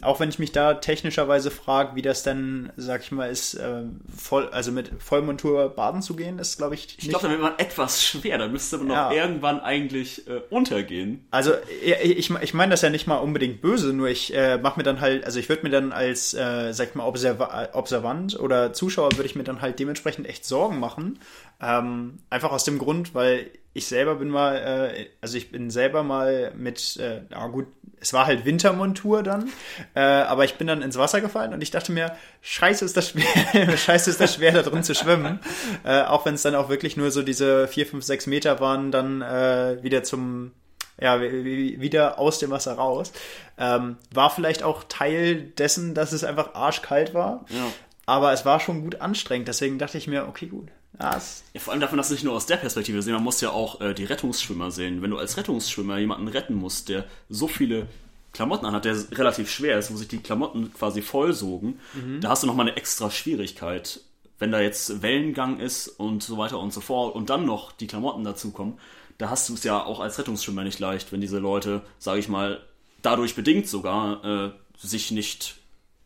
auch 0.00 0.18
wenn 0.18 0.30
ich 0.30 0.38
mich 0.38 0.50
da 0.52 0.74
technischerweise 0.74 1.50
frage, 1.50 1.94
wie 1.94 2.00
das 2.02 2.22
denn, 2.22 2.72
sag 2.76 3.02
ich 3.02 3.12
mal, 3.12 3.30
ist, 3.30 3.54
äh, 3.54 3.82
voll, 4.16 4.48
also 4.48 4.72
mit 4.72 4.90
Vollmontur 4.98 5.68
baden 5.68 6.00
zu 6.00 6.16
gehen, 6.16 6.38
ist, 6.38 6.56
glaube 6.56 6.74
ich, 6.74 6.96
Ich 6.98 7.08
glaube, 7.10 7.22
dann 7.24 7.32
wird 7.32 7.42
man 7.42 7.58
etwas 7.58 8.02
schwer. 8.02 8.38
Da 8.38 8.48
müsste 8.48 8.78
man 8.78 8.88
Ja. 8.90 9.08
noch 9.10 9.16
irgendwann 9.16 9.60
eigentlich 9.60 10.26
äh, 10.26 10.40
untergehen. 10.50 11.26
Also 11.30 11.52
ich, 11.84 12.30
ich, 12.30 12.30
ich 12.30 12.54
meine 12.54 12.70
das 12.70 12.80
ja 12.82 12.88
nicht 12.88 13.06
mal 13.06 13.16
unbedingt 13.18 13.60
böse, 13.60 13.92
nur 13.92 14.08
ich 14.08 14.34
äh, 14.34 14.56
mache 14.58 14.78
mir 14.80 14.84
dann 14.84 15.00
halt, 15.00 15.24
also 15.24 15.38
ich 15.38 15.48
würde 15.50 15.62
mir 15.64 15.70
dann 15.70 15.92
als, 15.92 16.32
äh, 16.34 16.72
sag 16.72 16.88
ich 16.88 16.94
mal, 16.94 17.06
Observa 17.06 17.68
Observant 17.74 18.38
oder 18.40 18.72
Zuschauer 18.72 19.12
würde 19.12 19.26
ich 19.26 19.36
mir 19.36 19.44
dann 19.44 19.60
halt 19.60 19.78
dementsprechend 19.78 20.26
echt 20.26 20.44
Sorgen 20.46 20.78
machen. 20.80 21.18
Ähm, 21.60 22.18
einfach 22.30 22.52
aus 22.52 22.64
dem 22.64 22.78
Grund, 22.78 23.14
weil 23.14 23.50
ich 23.74 23.86
selber 23.86 24.14
bin 24.14 24.28
mal, 24.28 24.56
äh, 24.94 25.06
also 25.20 25.36
ich 25.36 25.50
bin 25.52 25.68
selber 25.70 26.02
mal 26.02 26.52
mit, 26.56 26.96
äh, 26.96 27.22
na 27.30 27.46
gut, 27.48 27.66
es 28.00 28.12
war 28.12 28.26
halt 28.26 28.44
Wintermontur 28.44 29.22
dann, 29.22 29.50
äh, 29.94 30.00
aber 30.00 30.44
ich 30.44 30.54
bin 30.56 30.66
dann 30.66 30.80
ins 30.82 30.96
Wasser 30.98 31.20
gefallen 31.20 31.52
und 31.54 31.62
ich 31.62 31.70
dachte 31.70 31.90
mir, 31.92 32.14
scheiße 32.42 32.84
ist 32.84 32.96
das 32.96 33.10
schwer, 33.10 33.76
scheiße 33.76 34.10
ist 34.10 34.20
das 34.20 34.34
schwer, 34.34 34.52
da 34.52 34.62
drin 34.62 34.82
zu 34.82 34.94
schwimmen. 34.94 35.40
Äh, 35.84 36.02
auch 36.02 36.24
wenn 36.24 36.34
es 36.34 36.42
dann 36.42 36.54
auch 36.54 36.68
wirklich 36.68 36.96
nur 36.96 37.10
so 37.10 37.22
diese 37.22 37.66
vier, 37.68 37.86
fünf, 37.86 38.04
sechs 38.04 38.26
Meter 38.26 38.60
waren, 38.60 38.90
dann 38.92 39.22
äh, 39.22 39.82
wieder 39.82 40.02
zum 40.02 40.52
ja, 41.00 41.20
wie- 41.20 41.44
wie- 41.44 41.80
wieder 41.80 42.20
aus 42.20 42.38
dem 42.38 42.50
Wasser 42.52 42.74
raus. 42.74 43.12
Ähm, 43.58 43.96
war 44.12 44.30
vielleicht 44.30 44.62
auch 44.62 44.84
Teil 44.88 45.42
dessen, 45.42 45.92
dass 45.94 46.12
es 46.12 46.22
einfach 46.22 46.54
arschkalt 46.54 47.14
war. 47.14 47.44
Ja. 47.48 47.66
Aber 48.06 48.32
es 48.32 48.44
war 48.46 48.60
schon 48.60 48.82
gut 48.82 49.00
anstrengend. 49.00 49.48
Deswegen 49.48 49.78
dachte 49.80 49.98
ich 49.98 50.06
mir, 50.06 50.28
okay, 50.28 50.46
gut. 50.46 50.68
Ja, 51.00 51.20
vor 51.60 51.72
allem 51.72 51.80
darf 51.80 51.90
man 51.90 51.98
das 51.98 52.10
nicht 52.10 52.22
nur 52.24 52.34
aus 52.34 52.46
der 52.46 52.56
Perspektive 52.56 53.02
sehen, 53.02 53.14
man 53.14 53.24
muss 53.24 53.40
ja 53.40 53.50
auch 53.50 53.80
äh, 53.80 53.94
die 53.94 54.04
Rettungsschwimmer 54.04 54.70
sehen. 54.70 55.02
Wenn 55.02 55.10
du 55.10 55.18
als 55.18 55.36
Rettungsschwimmer 55.36 55.98
jemanden 55.98 56.28
retten 56.28 56.54
musst, 56.54 56.88
der 56.88 57.04
so 57.28 57.48
viele 57.48 57.86
Klamotten 58.32 58.64
anhat, 58.66 58.84
der 58.84 58.96
relativ 59.12 59.50
schwer 59.50 59.78
ist, 59.78 59.92
wo 59.92 59.96
sich 59.96 60.08
die 60.08 60.18
Klamotten 60.18 60.72
quasi 60.72 61.02
vollsogen, 61.02 61.80
Mhm. 61.94 62.20
da 62.20 62.30
hast 62.30 62.42
du 62.42 62.46
nochmal 62.46 62.68
eine 62.68 62.76
extra 62.76 63.10
Schwierigkeit. 63.10 64.00
Wenn 64.38 64.52
da 64.52 64.60
jetzt 64.60 65.02
Wellengang 65.02 65.58
ist 65.60 65.88
und 65.88 66.22
so 66.22 66.38
weiter 66.38 66.58
und 66.58 66.72
so 66.72 66.80
fort 66.80 67.14
und 67.14 67.30
dann 67.30 67.44
noch 67.46 67.72
die 67.72 67.86
Klamotten 67.86 68.24
dazukommen, 68.24 68.78
da 69.18 69.30
hast 69.30 69.48
du 69.48 69.54
es 69.54 69.62
ja 69.64 69.82
auch 69.84 70.00
als 70.00 70.18
Rettungsschwimmer 70.18 70.64
nicht 70.64 70.80
leicht, 70.80 71.12
wenn 71.12 71.20
diese 71.20 71.38
Leute, 71.38 71.82
sage 71.98 72.18
ich 72.18 72.28
mal, 72.28 72.60
dadurch 73.02 73.36
bedingt 73.36 73.68
sogar 73.68 74.24
äh, 74.24 74.50
sich 74.76 75.12
nicht 75.12 75.56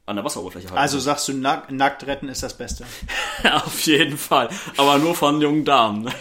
an 0.08 0.16
der 0.16 0.24
Wasseroberfläche 0.24 0.68
halten. 0.68 0.78
Also 0.78 0.98
sagst 0.98 1.28
du, 1.28 1.34
nack, 1.34 1.70
nackt 1.70 2.06
retten 2.06 2.28
ist 2.28 2.42
das 2.42 2.54
Beste. 2.54 2.84
auf 3.52 3.80
jeden 3.82 4.16
Fall. 4.18 4.48
Aber 4.76 4.98
nur 4.98 5.14
von 5.14 5.40
jungen 5.40 5.64
Damen. 5.64 6.10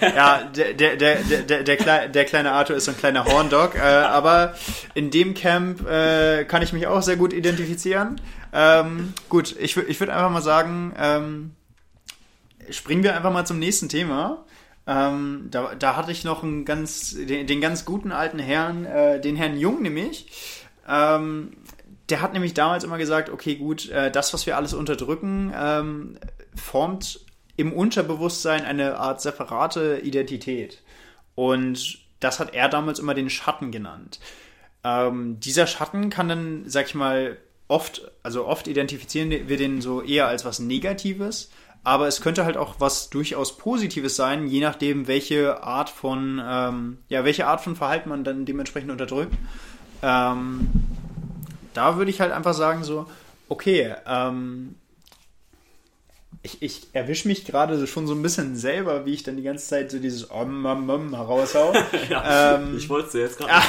Ja, 0.00 0.42
der, 0.44 0.74
der, 0.74 0.96
der, 0.96 1.16
der, 1.22 1.42
der, 1.42 1.62
der, 1.62 1.78
Klei- 1.78 2.08
der 2.08 2.24
kleine 2.24 2.52
Arthur 2.52 2.76
ist 2.76 2.86
so 2.86 2.90
ein 2.92 2.96
kleiner 2.96 3.24
Horndog, 3.24 3.74
äh, 3.74 3.80
aber 3.80 4.54
in 4.94 5.10
dem 5.10 5.34
Camp 5.34 5.86
äh, 5.86 6.44
kann 6.44 6.62
ich 6.62 6.72
mich 6.72 6.86
auch 6.86 7.02
sehr 7.02 7.16
gut 7.16 7.32
identifizieren. 7.32 8.20
Ähm, 8.52 9.12
gut, 9.28 9.54
ich, 9.58 9.76
ich 9.76 10.00
würde 10.00 10.14
einfach 10.14 10.30
mal 10.30 10.40
sagen, 10.42 10.94
ähm, 10.98 11.50
springen 12.70 13.02
wir 13.02 13.14
einfach 13.14 13.32
mal 13.32 13.44
zum 13.46 13.58
nächsten 13.58 13.88
Thema. 13.88 14.44
Ähm, 14.86 15.48
da, 15.50 15.74
da 15.78 15.96
hatte 15.96 16.12
ich 16.12 16.24
noch 16.24 16.42
einen 16.42 16.64
ganz, 16.64 17.14
den, 17.14 17.46
den 17.46 17.60
ganz 17.60 17.84
guten 17.84 18.10
alten 18.12 18.38
Herrn, 18.38 18.86
äh, 18.86 19.20
den 19.20 19.36
Herrn 19.36 19.58
Jung 19.58 19.82
nämlich. 19.82 20.26
Ähm, 20.88 21.52
der 22.10 22.20
hat 22.20 22.32
nämlich 22.32 22.54
damals 22.54 22.84
immer 22.84 22.98
gesagt, 22.98 23.30
okay, 23.30 23.56
gut, 23.56 23.88
äh, 23.90 24.10
das, 24.10 24.32
was 24.34 24.46
wir 24.46 24.56
alles 24.56 24.74
unterdrücken, 24.74 25.52
ähm, 25.56 26.18
formt 26.54 27.20
im 27.56 27.72
Unterbewusstsein 27.72 28.64
eine 28.64 28.96
Art 28.98 29.20
separate 29.20 30.00
Identität. 30.02 30.82
Und 31.34 31.98
das 32.20 32.40
hat 32.40 32.54
er 32.54 32.68
damals 32.68 32.98
immer 32.98 33.14
den 33.14 33.30
Schatten 33.30 33.70
genannt. 33.70 34.20
Ähm, 34.82 35.40
dieser 35.40 35.66
Schatten 35.66 36.10
kann 36.10 36.28
dann, 36.28 36.62
sag 36.66 36.86
ich 36.86 36.94
mal, 36.94 37.36
oft, 37.68 38.10
also 38.22 38.46
oft 38.46 38.66
identifizieren 38.66 39.30
wir 39.30 39.56
den 39.56 39.80
so 39.80 40.02
eher 40.02 40.26
als 40.26 40.44
was 40.44 40.58
Negatives, 40.58 41.50
aber 41.84 42.08
es 42.08 42.20
könnte 42.20 42.44
halt 42.44 42.56
auch 42.56 42.76
was 42.78 43.10
durchaus 43.10 43.56
Positives 43.56 44.16
sein, 44.16 44.48
je 44.48 44.60
nachdem, 44.60 45.06
welche 45.06 45.62
Art 45.62 45.88
von, 45.88 46.40
ähm, 46.44 46.98
ja, 47.08 47.24
welche 47.24 47.46
Art 47.46 47.60
von 47.60 47.76
Verhalten 47.76 48.08
man 48.08 48.24
dann 48.24 48.44
dementsprechend 48.44 48.90
unterdrückt. 48.90 49.34
Ähm, 50.02 50.68
da 51.74 51.96
würde 51.96 52.10
ich 52.10 52.20
halt 52.20 52.32
einfach 52.32 52.54
sagen 52.54 52.84
so, 52.84 53.06
okay, 53.48 53.94
ähm, 54.06 54.74
ich, 56.42 56.62
ich 56.62 56.88
erwische 56.94 57.28
mich 57.28 57.44
gerade 57.44 57.86
schon 57.86 58.06
so 58.06 58.14
ein 58.14 58.22
bisschen 58.22 58.56
selber, 58.56 59.04
wie 59.04 59.12
ich 59.12 59.22
dann 59.22 59.36
die 59.36 59.42
ganze 59.42 59.66
Zeit 59.66 59.90
so 59.90 59.98
dieses 59.98 60.30
Om, 60.30 60.64
Om, 60.64 60.88
Om 60.88 61.14
raushau. 61.14 61.74
ähm, 62.24 62.76
Ich 62.78 62.88
wollte 62.88 63.06
es 63.06 63.12
dir 63.12 63.20
jetzt 63.20 63.38
gerade 63.38 63.52
Ah. 63.52 63.62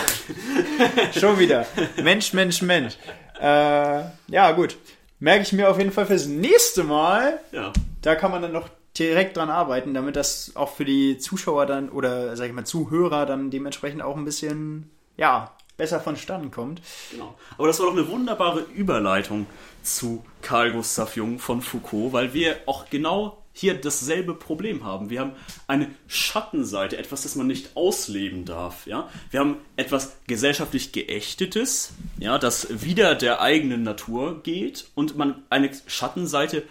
Schon 1.19 1.37
wieder. 1.37 1.65
Mensch, 2.01 2.31
Mensch, 2.33 2.61
Mensch. 2.61 2.97
Äh, 3.41 4.03
ja, 4.27 4.51
gut. 4.55 4.77
Merke 5.19 5.43
ich 5.43 5.51
mir 5.51 5.69
auf 5.69 5.77
jeden 5.77 5.91
Fall 5.91 6.05
fürs 6.05 6.27
nächste 6.27 6.83
Mal. 6.83 7.39
Ja. 7.51 7.73
Da 8.01 8.15
kann 8.15 8.31
man 8.31 8.41
dann 8.41 8.53
noch 8.53 8.69
direkt 8.97 9.37
dran 9.37 9.49
arbeiten, 9.49 9.93
damit 9.93 10.15
das 10.15 10.51
auch 10.55 10.73
für 10.73 10.85
die 10.85 11.17
Zuschauer 11.17 11.65
dann 11.65 11.89
oder 11.89 12.35
sag 12.35 12.47
ich 12.47 12.53
mal 12.53 12.65
Zuhörer 12.65 13.25
dann 13.25 13.49
dementsprechend 13.49 14.01
auch 14.01 14.17
ein 14.17 14.25
bisschen 14.25 14.89
ja 15.17 15.51
besser 15.77 15.99
vonstatten 15.99 16.51
kommt. 16.51 16.81
Genau. 17.11 17.35
Aber 17.57 17.67
das 17.67 17.79
war 17.79 17.87
doch 17.87 17.93
eine 17.93 18.07
wunderbare 18.07 18.61
Überleitung 18.73 19.47
zu 19.83 20.23
Carl 20.41 20.71
Gustav 20.71 21.15
Jung 21.15 21.39
von 21.39 21.61
Foucault, 21.61 22.13
weil 22.13 22.33
wir 22.33 22.57
auch 22.65 22.89
genau 22.89 23.41
hier 23.53 23.73
dasselbe 23.73 24.33
Problem 24.33 24.85
haben. 24.85 25.09
Wir 25.09 25.19
haben 25.19 25.33
eine 25.67 25.89
Schattenseite, 26.07 26.97
etwas, 26.97 27.23
das 27.23 27.35
man 27.35 27.47
nicht 27.47 27.75
ausleben 27.75 28.45
darf. 28.45 28.87
Ja? 28.87 29.09
Wir 29.29 29.41
haben 29.41 29.57
etwas 29.75 30.15
gesellschaftlich 30.27 30.91
Geächtetes, 30.93 31.93
ja, 32.17 32.37
das 32.37 32.81
wieder 32.81 33.15
der 33.15 33.41
eigenen 33.41 33.83
Natur 33.83 34.41
geht 34.41 34.87
und 34.95 35.17
man 35.17 35.43
eine 35.49 35.69
Schattenseite 35.87 36.63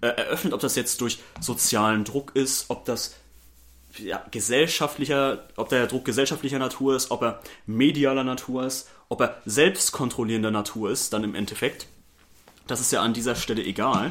äh, 0.00 0.08
eröffnet, 0.08 0.52
ob 0.52 0.60
das 0.60 0.76
jetzt 0.76 1.00
durch 1.00 1.18
sozialen 1.40 2.04
Druck 2.04 2.32
ist, 2.34 2.70
ob 2.70 2.84
das 2.86 3.14
ja, 3.98 4.24
gesellschaftlicher, 4.30 5.44
ob 5.56 5.68
der 5.68 5.86
Druck 5.86 6.04
gesellschaftlicher 6.04 6.58
Natur 6.58 6.96
ist, 6.96 7.10
ob 7.10 7.22
er 7.22 7.40
medialer 7.66 8.24
Natur 8.24 8.66
ist, 8.66 8.88
ob 9.08 9.20
er 9.20 9.40
selbstkontrollierender 9.44 10.50
Natur 10.50 10.90
ist, 10.90 11.12
dann 11.12 11.24
im 11.24 11.34
Endeffekt. 11.34 11.86
Das 12.66 12.80
ist 12.80 12.92
ja 12.92 13.02
an 13.02 13.14
dieser 13.14 13.34
Stelle 13.34 13.64
egal. 13.64 14.10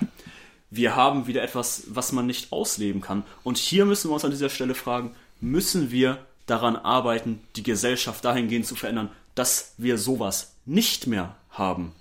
Wir 0.69 0.95
haben 0.95 1.27
wieder 1.27 1.41
etwas, 1.41 1.83
was 1.87 2.11
man 2.11 2.27
nicht 2.27 2.51
ausleben 2.51 3.01
kann. 3.01 3.23
Und 3.43 3.57
hier 3.57 3.85
müssen 3.85 4.09
wir 4.09 4.13
uns 4.13 4.25
an 4.25 4.31
dieser 4.31 4.49
Stelle 4.49 4.75
fragen, 4.75 5.15
müssen 5.41 5.91
wir 5.91 6.19
daran 6.45 6.75
arbeiten, 6.75 7.41
die 7.55 7.63
Gesellschaft 7.63 8.25
dahingehend 8.25 8.67
zu 8.67 8.75
verändern, 8.75 9.09
dass 9.35 9.73
wir 9.77 9.97
sowas 9.97 10.53
nicht 10.65 11.07
mehr 11.07 11.35
haben? 11.51 11.93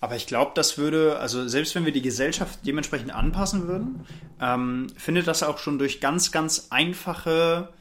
Aber 0.00 0.16
ich 0.16 0.26
glaube, 0.26 0.52
das 0.54 0.78
würde, 0.78 1.18
also 1.18 1.46
selbst 1.48 1.74
wenn 1.74 1.84
wir 1.84 1.92
die 1.92 2.02
Gesellschaft 2.02 2.60
dementsprechend 2.64 3.14
anpassen 3.14 3.68
würden, 3.68 4.06
ähm, 4.40 4.88
findet 4.96 5.26
das 5.26 5.42
auch 5.42 5.58
schon 5.58 5.78
durch 5.78 6.00
ganz, 6.00 6.32
ganz 6.32 6.68
einfache 6.70 7.72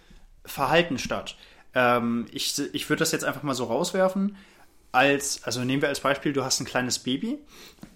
Verhalten 0.46 0.98
statt. 0.98 1.36
Ähm, 1.74 2.28
ich 2.32 2.60
ich 2.74 2.90
würde 2.90 3.00
das 3.00 3.12
jetzt 3.12 3.26
einfach 3.26 3.44
mal 3.44 3.54
so 3.54 3.66
rauswerfen. 3.66 4.38
Als, 4.92 5.44
also 5.44 5.64
nehmen 5.64 5.82
wir 5.82 5.90
als 5.90 6.00
Beispiel, 6.00 6.32
du 6.32 6.44
hast 6.44 6.62
ein 6.62 6.66
kleines 6.66 7.00
Baby 7.00 7.38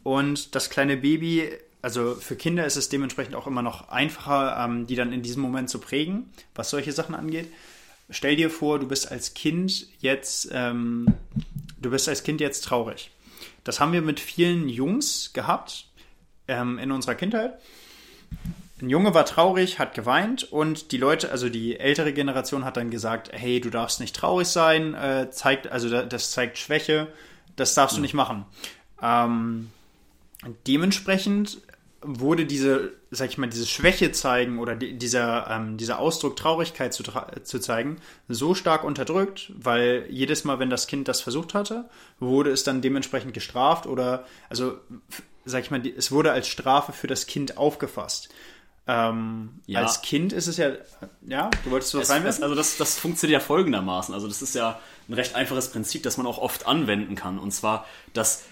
und 0.04 0.54
das 0.54 0.70
kleine 0.70 0.98
Baby, 0.98 1.50
also 1.82 2.16
für 2.16 2.36
Kinder 2.36 2.66
ist 2.66 2.76
es 2.76 2.90
dementsprechend 2.90 3.36
auch 3.36 3.48
immer 3.48 3.62
noch 3.62 3.88
einfacher, 3.88 4.58
ähm, 4.66 4.86
die 4.86 4.96
dann 4.96 5.14
in 5.14 5.22
diesem 5.22 5.42
Moment 5.42 5.70
zu 5.70 5.80
prägen, 5.80 6.30
was 6.56 6.70
solche 6.70 6.92
Sachen 6.92 7.16
angeht. 7.16 7.48
Stell 8.10 8.36
dir 8.36 8.50
vor, 8.50 8.80
du 8.80 8.88
bist 8.88 9.12
als 9.12 9.34
Kind 9.34 9.88
jetzt, 10.00 10.50
ähm, 10.52 11.06
du 11.80 11.92
bist 11.92 12.10
als 12.10 12.24
Kind 12.24 12.42
jetzt 12.42 12.66
traurig. 12.66 13.12
Das 13.70 13.80
haben 13.80 13.94
wir 13.94 14.02
mit 14.02 14.20
vielen 14.20 14.68
Jungs 14.68 15.32
gehabt 15.32 15.86
ähm, 16.48 16.80
in 16.80 16.92
unserer 16.92 17.14
Kindheit. 17.14 17.60
Ein 18.82 18.90
Junge 18.90 19.14
war 19.14 19.28
traurig, 19.28 19.78
hat 19.78 19.94
geweint 19.94 20.44
und 20.44 20.92
die 20.92 20.98
Leute, 20.98 21.30
also 21.30 21.50
die 21.50 21.80
ältere 21.80 22.12
Generation 22.12 22.66
hat 22.66 22.78
dann 22.78 22.90
gesagt, 22.90 23.30
hey, 23.32 23.62
du 23.62 23.70
darfst 23.70 24.00
nicht 24.00 24.16
traurig 24.16 24.48
sein, 24.48 24.96
äh, 24.96 25.30
zeigt, 25.30 25.68
also 25.72 25.88
da- 25.88 26.02
das 26.02 26.32
zeigt 26.32 26.58
Schwäche, 26.58 27.10
das 27.58 27.76
darfst 27.76 27.96
du 27.96 28.02
nicht 28.02 28.16
machen. 28.16 28.44
Ähm, 29.04 29.70
dementsprechend 30.66 31.60
wurde 32.02 32.46
diese, 32.46 32.94
sag 33.12 33.30
ich 33.30 33.38
mal, 33.38 33.50
diese 33.50 33.66
Schwäche 33.68 34.12
zeigen 34.12 34.60
oder 34.60 34.76
die, 34.76 34.98
dieser, 34.98 35.50
ähm, 35.50 35.78
dieser 35.78 36.00
Ausdruck 36.00 36.36
Traurigkeit 36.38 36.94
zu, 36.94 37.04
tra- 37.04 37.44
zu 37.44 37.60
zeigen, 37.60 37.98
so 38.30 38.56
stark 38.56 38.84
unterdrückt, 38.86 39.52
weil 39.58 40.06
jedes 40.10 40.44
Mal, 40.46 40.60
wenn 40.60 40.70
das 40.70 40.88
Kind 40.88 41.08
das 41.10 41.20
versucht 41.22 41.54
hatte, 41.54 41.90
wurde 42.20 42.52
es 42.52 42.64
dann 42.64 42.82
dementsprechend 42.82 43.34
gestraft 43.34 43.86
oder, 43.86 44.26
also, 44.50 44.78
sag 45.46 45.64
ich 45.64 45.72
mal, 45.72 45.82
die- 45.82 45.94
es 45.94 46.12
wurde 46.12 46.32
als 46.32 46.48
Strafe 46.48 46.94
für 46.94 47.08
das 47.08 47.26
Kind 47.28 47.58
aufgefasst. 47.58 48.30
Ähm, 48.88 49.50
Ja. 49.68 49.82
Als 49.82 50.02
Kind 50.02 50.34
ist 50.34 50.48
es 50.48 50.58
ja, 50.58 50.72
ja, 51.28 51.50
du 51.64 51.72
wolltest 51.72 51.94
was 51.96 52.10
reinwerfen? 52.10 52.44
also 52.44 52.56
das, 52.56 52.78
das 52.78 52.98
funktioniert 52.98 53.42
ja 53.42 53.46
folgendermaßen. 53.46 54.14
Also 54.16 54.28
das 54.28 54.42
ist 54.42 54.56
ja 54.56 54.80
ein 55.08 55.14
recht 55.14 55.36
einfaches 55.36 55.70
Prinzip, 55.70 56.02
das 56.04 56.18
man 56.18 56.26
auch 56.26 56.38
oft 56.40 56.66
anwenden 56.66 57.16
kann. 57.16 57.38
Und 57.40 57.52
zwar, 57.52 57.86
dass 58.14 58.46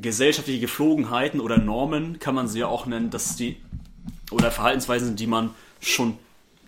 gesellschaftliche 0.00 0.60
Geflogenheiten 0.60 1.40
oder 1.40 1.58
Normen, 1.58 2.18
kann 2.18 2.34
man 2.34 2.48
sie 2.48 2.60
ja 2.60 2.66
auch 2.66 2.86
nennen, 2.86 3.10
dass 3.10 3.36
die, 3.36 3.56
oder 4.30 4.50
Verhaltensweisen, 4.50 5.16
die 5.16 5.26
man 5.26 5.50
schon, 5.80 6.18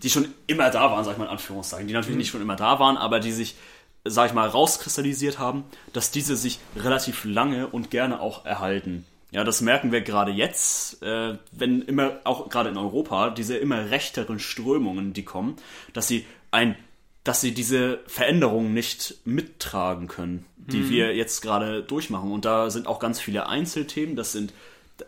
die 0.02 0.10
schon 0.10 0.28
immer 0.46 0.70
da 0.70 0.90
waren, 0.90 1.04
sag 1.04 1.12
ich 1.12 1.18
mal 1.18 1.24
in 1.24 1.30
Anführungszeichen, 1.30 1.86
die 1.86 1.94
natürlich 1.94 2.16
nicht 2.16 2.30
schon 2.30 2.42
immer 2.42 2.56
da 2.56 2.78
waren, 2.78 2.96
aber 2.96 3.20
die 3.20 3.32
sich, 3.32 3.56
sag 4.04 4.28
ich 4.28 4.34
mal, 4.34 4.48
rauskristallisiert 4.48 5.38
haben, 5.38 5.64
dass 5.92 6.10
diese 6.10 6.36
sich 6.36 6.58
relativ 6.76 7.24
lange 7.24 7.66
und 7.66 7.90
gerne 7.90 8.20
auch 8.20 8.44
erhalten. 8.44 9.04
Ja, 9.32 9.44
das 9.44 9.60
merken 9.60 9.92
wir 9.92 10.00
gerade 10.00 10.32
jetzt, 10.32 11.02
äh, 11.02 11.36
wenn 11.52 11.82
immer, 11.82 12.18
auch 12.24 12.48
gerade 12.48 12.70
in 12.70 12.76
Europa, 12.76 13.30
diese 13.30 13.56
immer 13.56 13.90
rechteren 13.90 14.40
Strömungen, 14.40 15.12
die 15.12 15.24
kommen, 15.24 15.56
dass 15.92 16.08
sie 16.08 16.26
ein, 16.50 16.76
dass 17.24 17.40
sie 17.40 17.52
diese 17.52 18.00
Veränderungen 18.06 18.72
nicht 18.72 19.18
mittragen 19.24 20.08
können, 20.08 20.46
die 20.56 20.88
wir 20.88 21.14
jetzt 21.14 21.42
gerade 21.42 21.82
durchmachen. 21.82 22.32
Und 22.32 22.44
da 22.44 22.70
sind 22.70 22.86
auch 22.86 22.98
ganz 22.98 23.20
viele 23.20 23.46
Einzelthemen. 23.46 24.16
Das 24.16 24.32
sind 24.32 24.54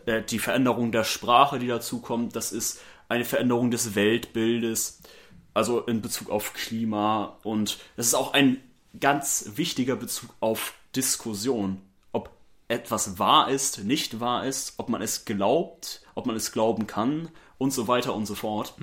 äh, 0.05 0.21
die 0.21 0.39
Veränderung 0.39 0.91
der 0.91 1.03
Sprache, 1.03 1.59
die 1.59 1.67
dazu 1.67 1.99
kommt. 1.99 2.35
Das 2.35 2.51
ist 2.51 2.81
eine 3.09 3.25
Veränderung 3.25 3.71
des 3.71 3.95
Weltbildes, 3.95 4.99
also 5.53 5.81
in 5.81 6.01
Bezug 6.01 6.29
auf 6.29 6.53
Klima. 6.53 7.37
Und 7.43 7.79
das 7.95 8.07
ist 8.07 8.13
auch 8.15 8.33
ein 8.33 8.57
ganz 8.99 9.51
wichtiger 9.55 9.95
Bezug 9.95 10.35
auf 10.39 10.73
Diskussion. 10.95 11.81
Ob 12.11 12.29
etwas 12.67 13.17
wahr 13.17 13.49
ist, 13.49 13.83
nicht 13.83 14.19
wahr 14.19 14.45
ist, 14.45 14.75
ob 14.77 14.89
man 14.89 15.01
es 15.01 15.25
glaubt, 15.25 16.01
ob 16.15 16.25
man 16.25 16.35
es 16.35 16.51
glauben 16.51 16.85
kann 16.87 17.29
und 17.57 17.71
so 17.71 17.87
weiter 17.87 18.13
und 18.13 18.25
so 18.25 18.35
fort. 18.35 18.75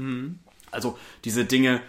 Also 0.70 0.99
diese 1.24 1.45
Dinge, 1.45 1.81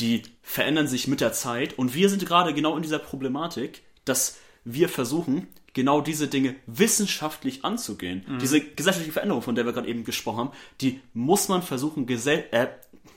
die 0.00 0.22
verändern 0.42 0.86
sich 0.86 1.06
mit 1.06 1.20
der 1.20 1.32
Zeit 1.32 1.78
und 1.78 1.94
wir 1.94 2.08
sind 2.08 2.24
gerade 2.26 2.54
genau 2.54 2.76
in 2.76 2.82
dieser 2.82 2.98
Problematik, 2.98 3.82
dass 4.04 4.38
wir 4.64 4.88
versuchen, 4.88 5.46
genau 5.74 6.00
diese 6.00 6.26
Dinge 6.26 6.56
wissenschaftlich 6.66 7.64
anzugehen. 7.64 8.24
Diese 8.40 8.60
gesellschaftliche 8.60 9.12
Veränderung, 9.12 9.42
von 9.42 9.54
der 9.54 9.64
wir 9.66 9.72
gerade 9.72 9.88
eben 9.88 10.04
gesprochen 10.04 10.38
haben, 10.38 10.52
die 10.80 11.00
muss 11.14 11.48
man 11.48 11.62
versuchen, 11.62 12.08
äh, 12.08 12.68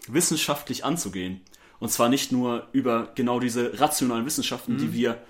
wissenschaftlich 0.07 0.85
anzugehen. 0.85 1.41
Und 1.79 1.89
zwar 1.89 2.09
nicht 2.09 2.31
nur 2.31 2.67
über 2.71 3.11
genau 3.15 3.39
diese 3.39 3.79
rationalen 3.79 4.25
Wissenschaften, 4.25 4.77
die 4.77 4.93
wir 4.93 5.21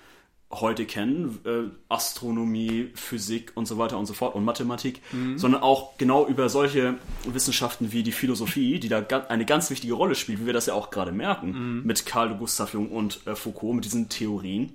heute 0.60 0.86
kennen, 0.86 1.38
äh, 1.44 1.70
Astronomie, 1.88 2.90
Physik 2.94 3.52
und 3.54 3.66
so 3.66 3.78
weiter 3.78 3.98
und 3.98 4.06
so 4.06 4.14
fort 4.14 4.34
und 4.34 4.44
Mathematik, 4.44 5.00
sondern 5.36 5.62
auch 5.62 5.96
genau 5.98 6.26
über 6.26 6.48
solche 6.48 6.94
Wissenschaften 7.24 7.92
wie 7.92 8.02
die 8.02 8.12
Philosophie, 8.12 8.78
die 8.80 8.88
da 8.88 9.00
eine 9.28 9.44
ganz 9.44 9.70
wichtige 9.70 9.94
Rolle 9.94 10.14
spielt, 10.14 10.40
wie 10.40 10.46
wir 10.46 10.52
das 10.52 10.66
ja 10.66 10.74
auch 10.74 10.90
gerade 10.90 11.12
merken, 11.12 11.82
mit 11.84 12.06
Carl 12.06 12.34
Gustav 12.36 12.72
Jung 12.72 12.90
und 12.90 13.26
äh, 13.26 13.34
Foucault, 13.34 13.74
mit 13.74 13.84
diesen 13.84 14.08
Theorien, 14.08 14.74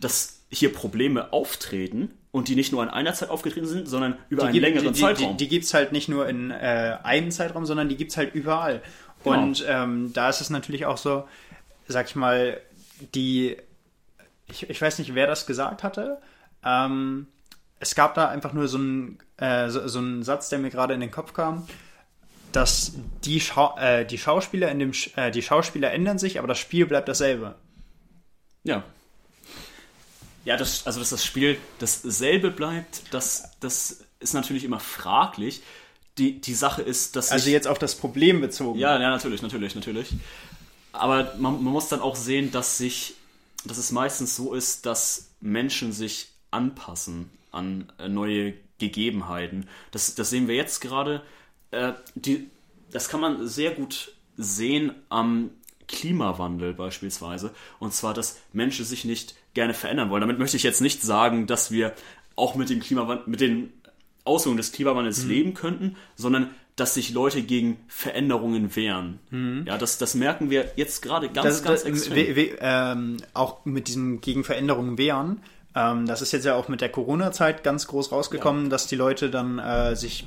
dass 0.00 0.40
hier 0.50 0.72
Probleme 0.72 1.32
auftreten 1.32 2.10
und 2.32 2.48
die 2.48 2.56
nicht 2.56 2.72
nur 2.72 2.82
in 2.82 2.88
einer 2.88 3.12
Zeit 3.14 3.30
aufgetreten 3.30 3.66
sind, 3.66 3.88
sondern 3.88 4.16
über 4.28 4.44
einen 4.44 4.52
gibt- 4.52 4.64
längeren 4.64 4.92
die, 4.92 5.00
Zeitraum. 5.00 5.36
Die, 5.36 5.44
die 5.44 5.48
gibt 5.48 5.64
es 5.64 5.74
halt 5.74 5.92
nicht 5.92 6.08
nur 6.08 6.28
in 6.28 6.50
äh, 6.50 6.96
einem 7.02 7.30
Zeitraum, 7.30 7.66
sondern 7.66 7.88
die 7.88 7.96
gibt 7.96 8.10
es 8.10 8.16
halt 8.16 8.34
überall. 8.34 8.82
Genau. 9.24 9.42
Und 9.42 9.64
ähm, 9.68 10.12
da 10.12 10.28
ist 10.28 10.40
es 10.40 10.50
natürlich 10.50 10.86
auch 10.86 10.96
so, 10.96 11.24
sag 11.88 12.08
ich 12.08 12.16
mal, 12.16 12.60
die, 13.14 13.56
ich, 14.50 14.68
ich 14.68 14.80
weiß 14.80 14.98
nicht, 14.98 15.14
wer 15.14 15.26
das 15.26 15.46
gesagt 15.46 15.82
hatte. 15.82 16.18
Ähm, 16.64 17.26
es 17.78 17.94
gab 17.94 18.14
da 18.14 18.28
einfach 18.28 18.52
nur 18.52 18.68
so 18.68 18.78
einen, 18.78 19.18
äh, 19.38 19.70
so, 19.70 19.86
so 19.88 19.98
einen 19.98 20.22
Satz, 20.22 20.48
der 20.50 20.58
mir 20.58 20.70
gerade 20.70 20.94
in 20.94 21.00
den 21.00 21.10
Kopf 21.10 21.32
kam, 21.32 21.66
dass 22.52 22.92
die, 23.24 23.40
Schau 23.40 23.76
äh, 23.78 24.04
die 24.04 24.18
Schauspieler 24.18 24.70
in 24.70 24.78
dem 24.80 24.92
Sch 24.92 25.16
äh, 25.16 25.30
die 25.30 25.42
Schauspieler 25.42 25.92
ändern 25.92 26.18
sich, 26.18 26.38
aber 26.38 26.48
das 26.48 26.58
Spiel 26.58 26.86
bleibt 26.86 27.08
dasselbe. 27.08 27.54
Ja. 28.64 28.82
Ja, 30.44 30.56
das, 30.56 30.86
also 30.86 31.00
dass 31.00 31.10
das 31.10 31.24
Spiel 31.24 31.58
dasselbe 31.78 32.50
bleibt, 32.50 33.02
das, 33.12 33.50
das 33.60 34.04
ist 34.20 34.34
natürlich 34.34 34.64
immer 34.64 34.80
fraglich. 34.80 35.62
Die, 36.18 36.40
die 36.40 36.54
Sache 36.54 36.82
ist, 36.82 37.14
dass 37.16 37.30
Also 37.30 37.44
sich- 37.44 37.52
jetzt 37.52 37.68
auf 37.68 37.78
das 37.78 37.94
Problem 37.94 38.40
bezogen. 38.40 38.78
Ja, 38.78 38.98
ja, 39.00 39.10
natürlich, 39.10 39.42
natürlich, 39.42 39.74
natürlich. 39.74 40.08
Aber 40.92 41.34
man, 41.38 41.62
man 41.62 41.72
muss 41.72 41.88
dann 41.88 42.00
auch 42.00 42.16
sehen, 42.16 42.50
dass 42.50 42.76
sich, 42.78 43.14
dass 43.64 43.78
es 43.78 43.92
meistens 43.92 44.36
so 44.36 44.54
ist, 44.54 44.86
dass 44.86 45.32
Menschen 45.40 45.92
sich 45.92 46.28
anpassen 46.50 47.30
an 47.50 47.92
äh, 47.98 48.08
neue 48.08 48.54
Gegebenheiten. 48.78 49.68
Das, 49.90 50.14
das 50.14 50.30
sehen 50.30 50.48
wir 50.48 50.54
jetzt 50.54 50.80
gerade. 50.80 51.22
Äh, 51.70 51.92
die, 52.14 52.50
das 52.90 53.08
kann 53.08 53.20
man 53.20 53.46
sehr 53.46 53.72
gut 53.72 54.14
sehen 54.36 54.94
am 55.08 55.50
Klimawandel 55.88 56.72
beispielsweise. 56.72 57.52
Und 57.78 57.92
zwar, 57.92 58.14
dass 58.14 58.38
Menschen 58.52 58.84
sich 58.84 59.04
nicht 59.04 59.34
gerne 59.54 59.74
verändern 59.74 60.10
wollen. 60.10 60.20
Damit 60.20 60.38
möchte 60.38 60.56
ich 60.56 60.62
jetzt 60.62 60.80
nicht 60.80 61.02
sagen, 61.02 61.46
dass 61.46 61.70
wir 61.70 61.94
auch 62.36 62.54
mit 62.54 62.70
dem 62.70 62.80
Klimawandel, 62.80 63.26
mit 63.26 63.40
den 63.40 63.72
Auswirkungen 64.24 64.58
des 64.58 64.72
Klimawandels 64.72 65.24
leben 65.24 65.54
könnten, 65.54 65.96
sondern 66.16 66.50
dass 66.76 66.94
sich 66.94 67.12
Leute 67.12 67.42
gegen 67.42 67.76
Veränderungen 67.88 68.74
wehren. 68.74 69.18
Ja, 69.66 69.76
das, 69.76 69.98
das 69.98 70.14
merken 70.14 70.50
wir 70.50 70.72
jetzt 70.76 71.02
gerade 71.02 71.28
ganz, 71.28 71.46
das, 71.46 71.62
ganz 71.62 71.80
das, 71.82 71.90
extrem. 71.90 72.16
we, 72.16 72.36
we, 72.36 72.58
ähm, 72.60 73.16
auch 73.34 73.64
mit 73.64 73.88
diesem 73.88 74.20
gegen 74.20 74.44
Veränderungen 74.44 74.96
wehren. 74.96 75.42
Ähm, 75.74 76.06
das 76.06 76.22
ist 76.22 76.32
jetzt 76.32 76.46
ja 76.46 76.54
auch 76.54 76.68
mit 76.68 76.80
der 76.80 76.88
Corona-Zeit 76.88 77.62
ganz 77.64 77.86
groß 77.86 78.12
rausgekommen, 78.12 78.70
dass 78.70 78.86
die 78.86 78.96
Leute 78.96 79.30
dann 79.30 79.58
äh, 79.58 79.94
sich 79.94 80.26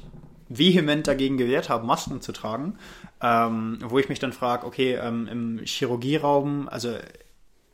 vehement 0.50 1.08
dagegen 1.08 1.38
gewehrt 1.38 1.70
haben, 1.70 1.88
Masken 1.88 2.22
zu 2.22 2.32
tragen. 2.32 2.78
Ähm, 3.22 3.80
wo 3.86 4.00
ich 4.00 4.10
mich 4.10 4.20
dann 4.20 4.34
frage, 4.34 4.66
okay, 4.66 4.96
ähm, 4.96 5.28
im 5.28 5.62
Chirurgieraum, 5.64 6.68
also 6.68 6.94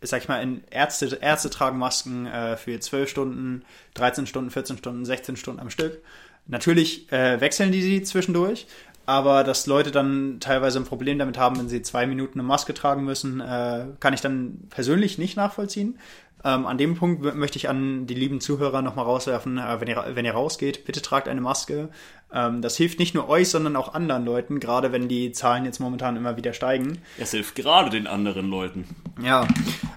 sag 0.01 0.21
ich 0.21 0.27
mal, 0.27 0.41
in 0.41 0.63
Ärzte, 0.69 1.17
Ärzte 1.21 1.49
tragen 1.49 1.77
Masken 1.77 2.25
äh, 2.25 2.57
für 2.57 2.79
12 2.79 3.09
Stunden, 3.09 3.63
13 3.95 4.27
Stunden, 4.27 4.51
14 4.51 4.77
Stunden, 4.77 5.05
16 5.05 5.35
Stunden 5.35 5.59
am 5.59 5.69
Stück. 5.69 6.01
Natürlich 6.47 7.11
äh, 7.11 7.39
wechseln 7.41 7.71
die 7.71 7.81
sie 7.81 8.01
zwischendurch, 8.01 8.65
aber 9.05 9.43
dass 9.43 9.67
Leute 9.67 9.91
dann 9.91 10.39
teilweise 10.39 10.79
ein 10.79 10.85
Problem 10.85 11.19
damit 11.19 11.37
haben, 11.37 11.57
wenn 11.57 11.69
sie 11.69 11.81
zwei 11.81 12.07
Minuten 12.07 12.39
eine 12.39 12.47
Maske 12.47 12.73
tragen 12.73 13.03
müssen, 13.03 13.39
äh, 13.39 13.85
kann 13.99 14.13
ich 14.13 14.21
dann 14.21 14.67
persönlich 14.69 15.17
nicht 15.17 15.35
nachvollziehen. 15.35 15.99
Ähm, 16.43 16.65
an 16.65 16.77
dem 16.77 16.95
Punkt 16.95 17.35
möchte 17.35 17.57
ich 17.57 17.69
an 17.69 18.07
die 18.07 18.13
lieben 18.13 18.39
Zuhörer 18.39 18.81
nochmal 18.81 19.05
rauswerfen, 19.05 19.57
äh, 19.57 19.81
wenn, 19.81 19.87
ihr, 19.87 20.03
wenn 20.13 20.25
ihr 20.25 20.33
rausgeht, 20.33 20.85
bitte 20.85 21.01
tragt 21.01 21.27
eine 21.27 21.41
Maske. 21.41 21.89
Ähm, 22.33 22.61
das 22.61 22.77
hilft 22.77 22.99
nicht 22.99 23.15
nur 23.15 23.27
euch, 23.27 23.49
sondern 23.49 23.75
auch 23.75 23.93
anderen 23.93 24.25
Leuten, 24.25 24.59
gerade 24.59 24.91
wenn 24.91 25.07
die 25.07 25.31
Zahlen 25.31 25.65
jetzt 25.65 25.79
momentan 25.79 26.15
immer 26.15 26.37
wieder 26.37 26.53
steigen. 26.53 26.99
Es 27.17 27.31
hilft 27.31 27.55
gerade 27.55 27.89
den 27.89 28.07
anderen 28.07 28.49
Leuten. 28.49 28.85
Ja. 29.21 29.47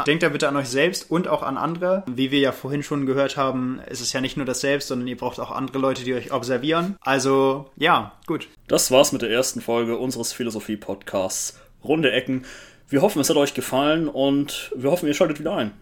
Denkt 0.07 0.22
da 0.22 0.30
bitte 0.30 0.49
an 0.49 0.57
euch 0.57 0.68
selbst 0.68 1.11
und 1.11 1.28
auch 1.28 1.43
an 1.43 1.57
andere. 1.57 2.03
Wie 2.07 2.30
wir 2.30 2.40
ja 2.40 2.53
vorhin 2.53 2.82
schon 2.82 3.07
gehört 3.07 3.36
haben, 3.36 3.80
ist 3.88 4.01
es 4.01 4.12
ja 4.12 4.20
nicht 4.20 4.36
nur 4.36 4.47
das 4.47 4.61
Selbst, 4.61 4.88
sondern 4.88 5.09
ihr 5.09 5.16
braucht 5.16 5.38
auch 5.38 5.51
andere 5.51 5.78
Leute, 5.78 6.05
die 6.05 6.14
euch 6.14 6.32
observieren. 6.32 6.97
Also, 7.03 7.70
ja, 7.76 8.12
gut. 8.26 8.49
Das 8.66 8.90
war's 8.90 9.12
mit 9.12 9.22
der 9.22 9.30
ersten 9.30 9.61
Folge 9.61 9.97
unseres 9.97 10.32
Philosophie-Podcasts 10.32 11.61
Runde 11.84 12.12
Ecken. 12.12 12.45
Wir 12.88 13.03
hoffen, 13.03 13.20
es 13.20 13.30
hat 13.30 13.36
euch 13.36 13.55
gefallen 13.55 14.09
und 14.09 14.70
wir 14.76 14.90
hoffen, 14.90 15.07
ihr 15.07 15.14
schaltet 15.14 15.38
wieder 15.38 15.57
ein. 15.57 15.72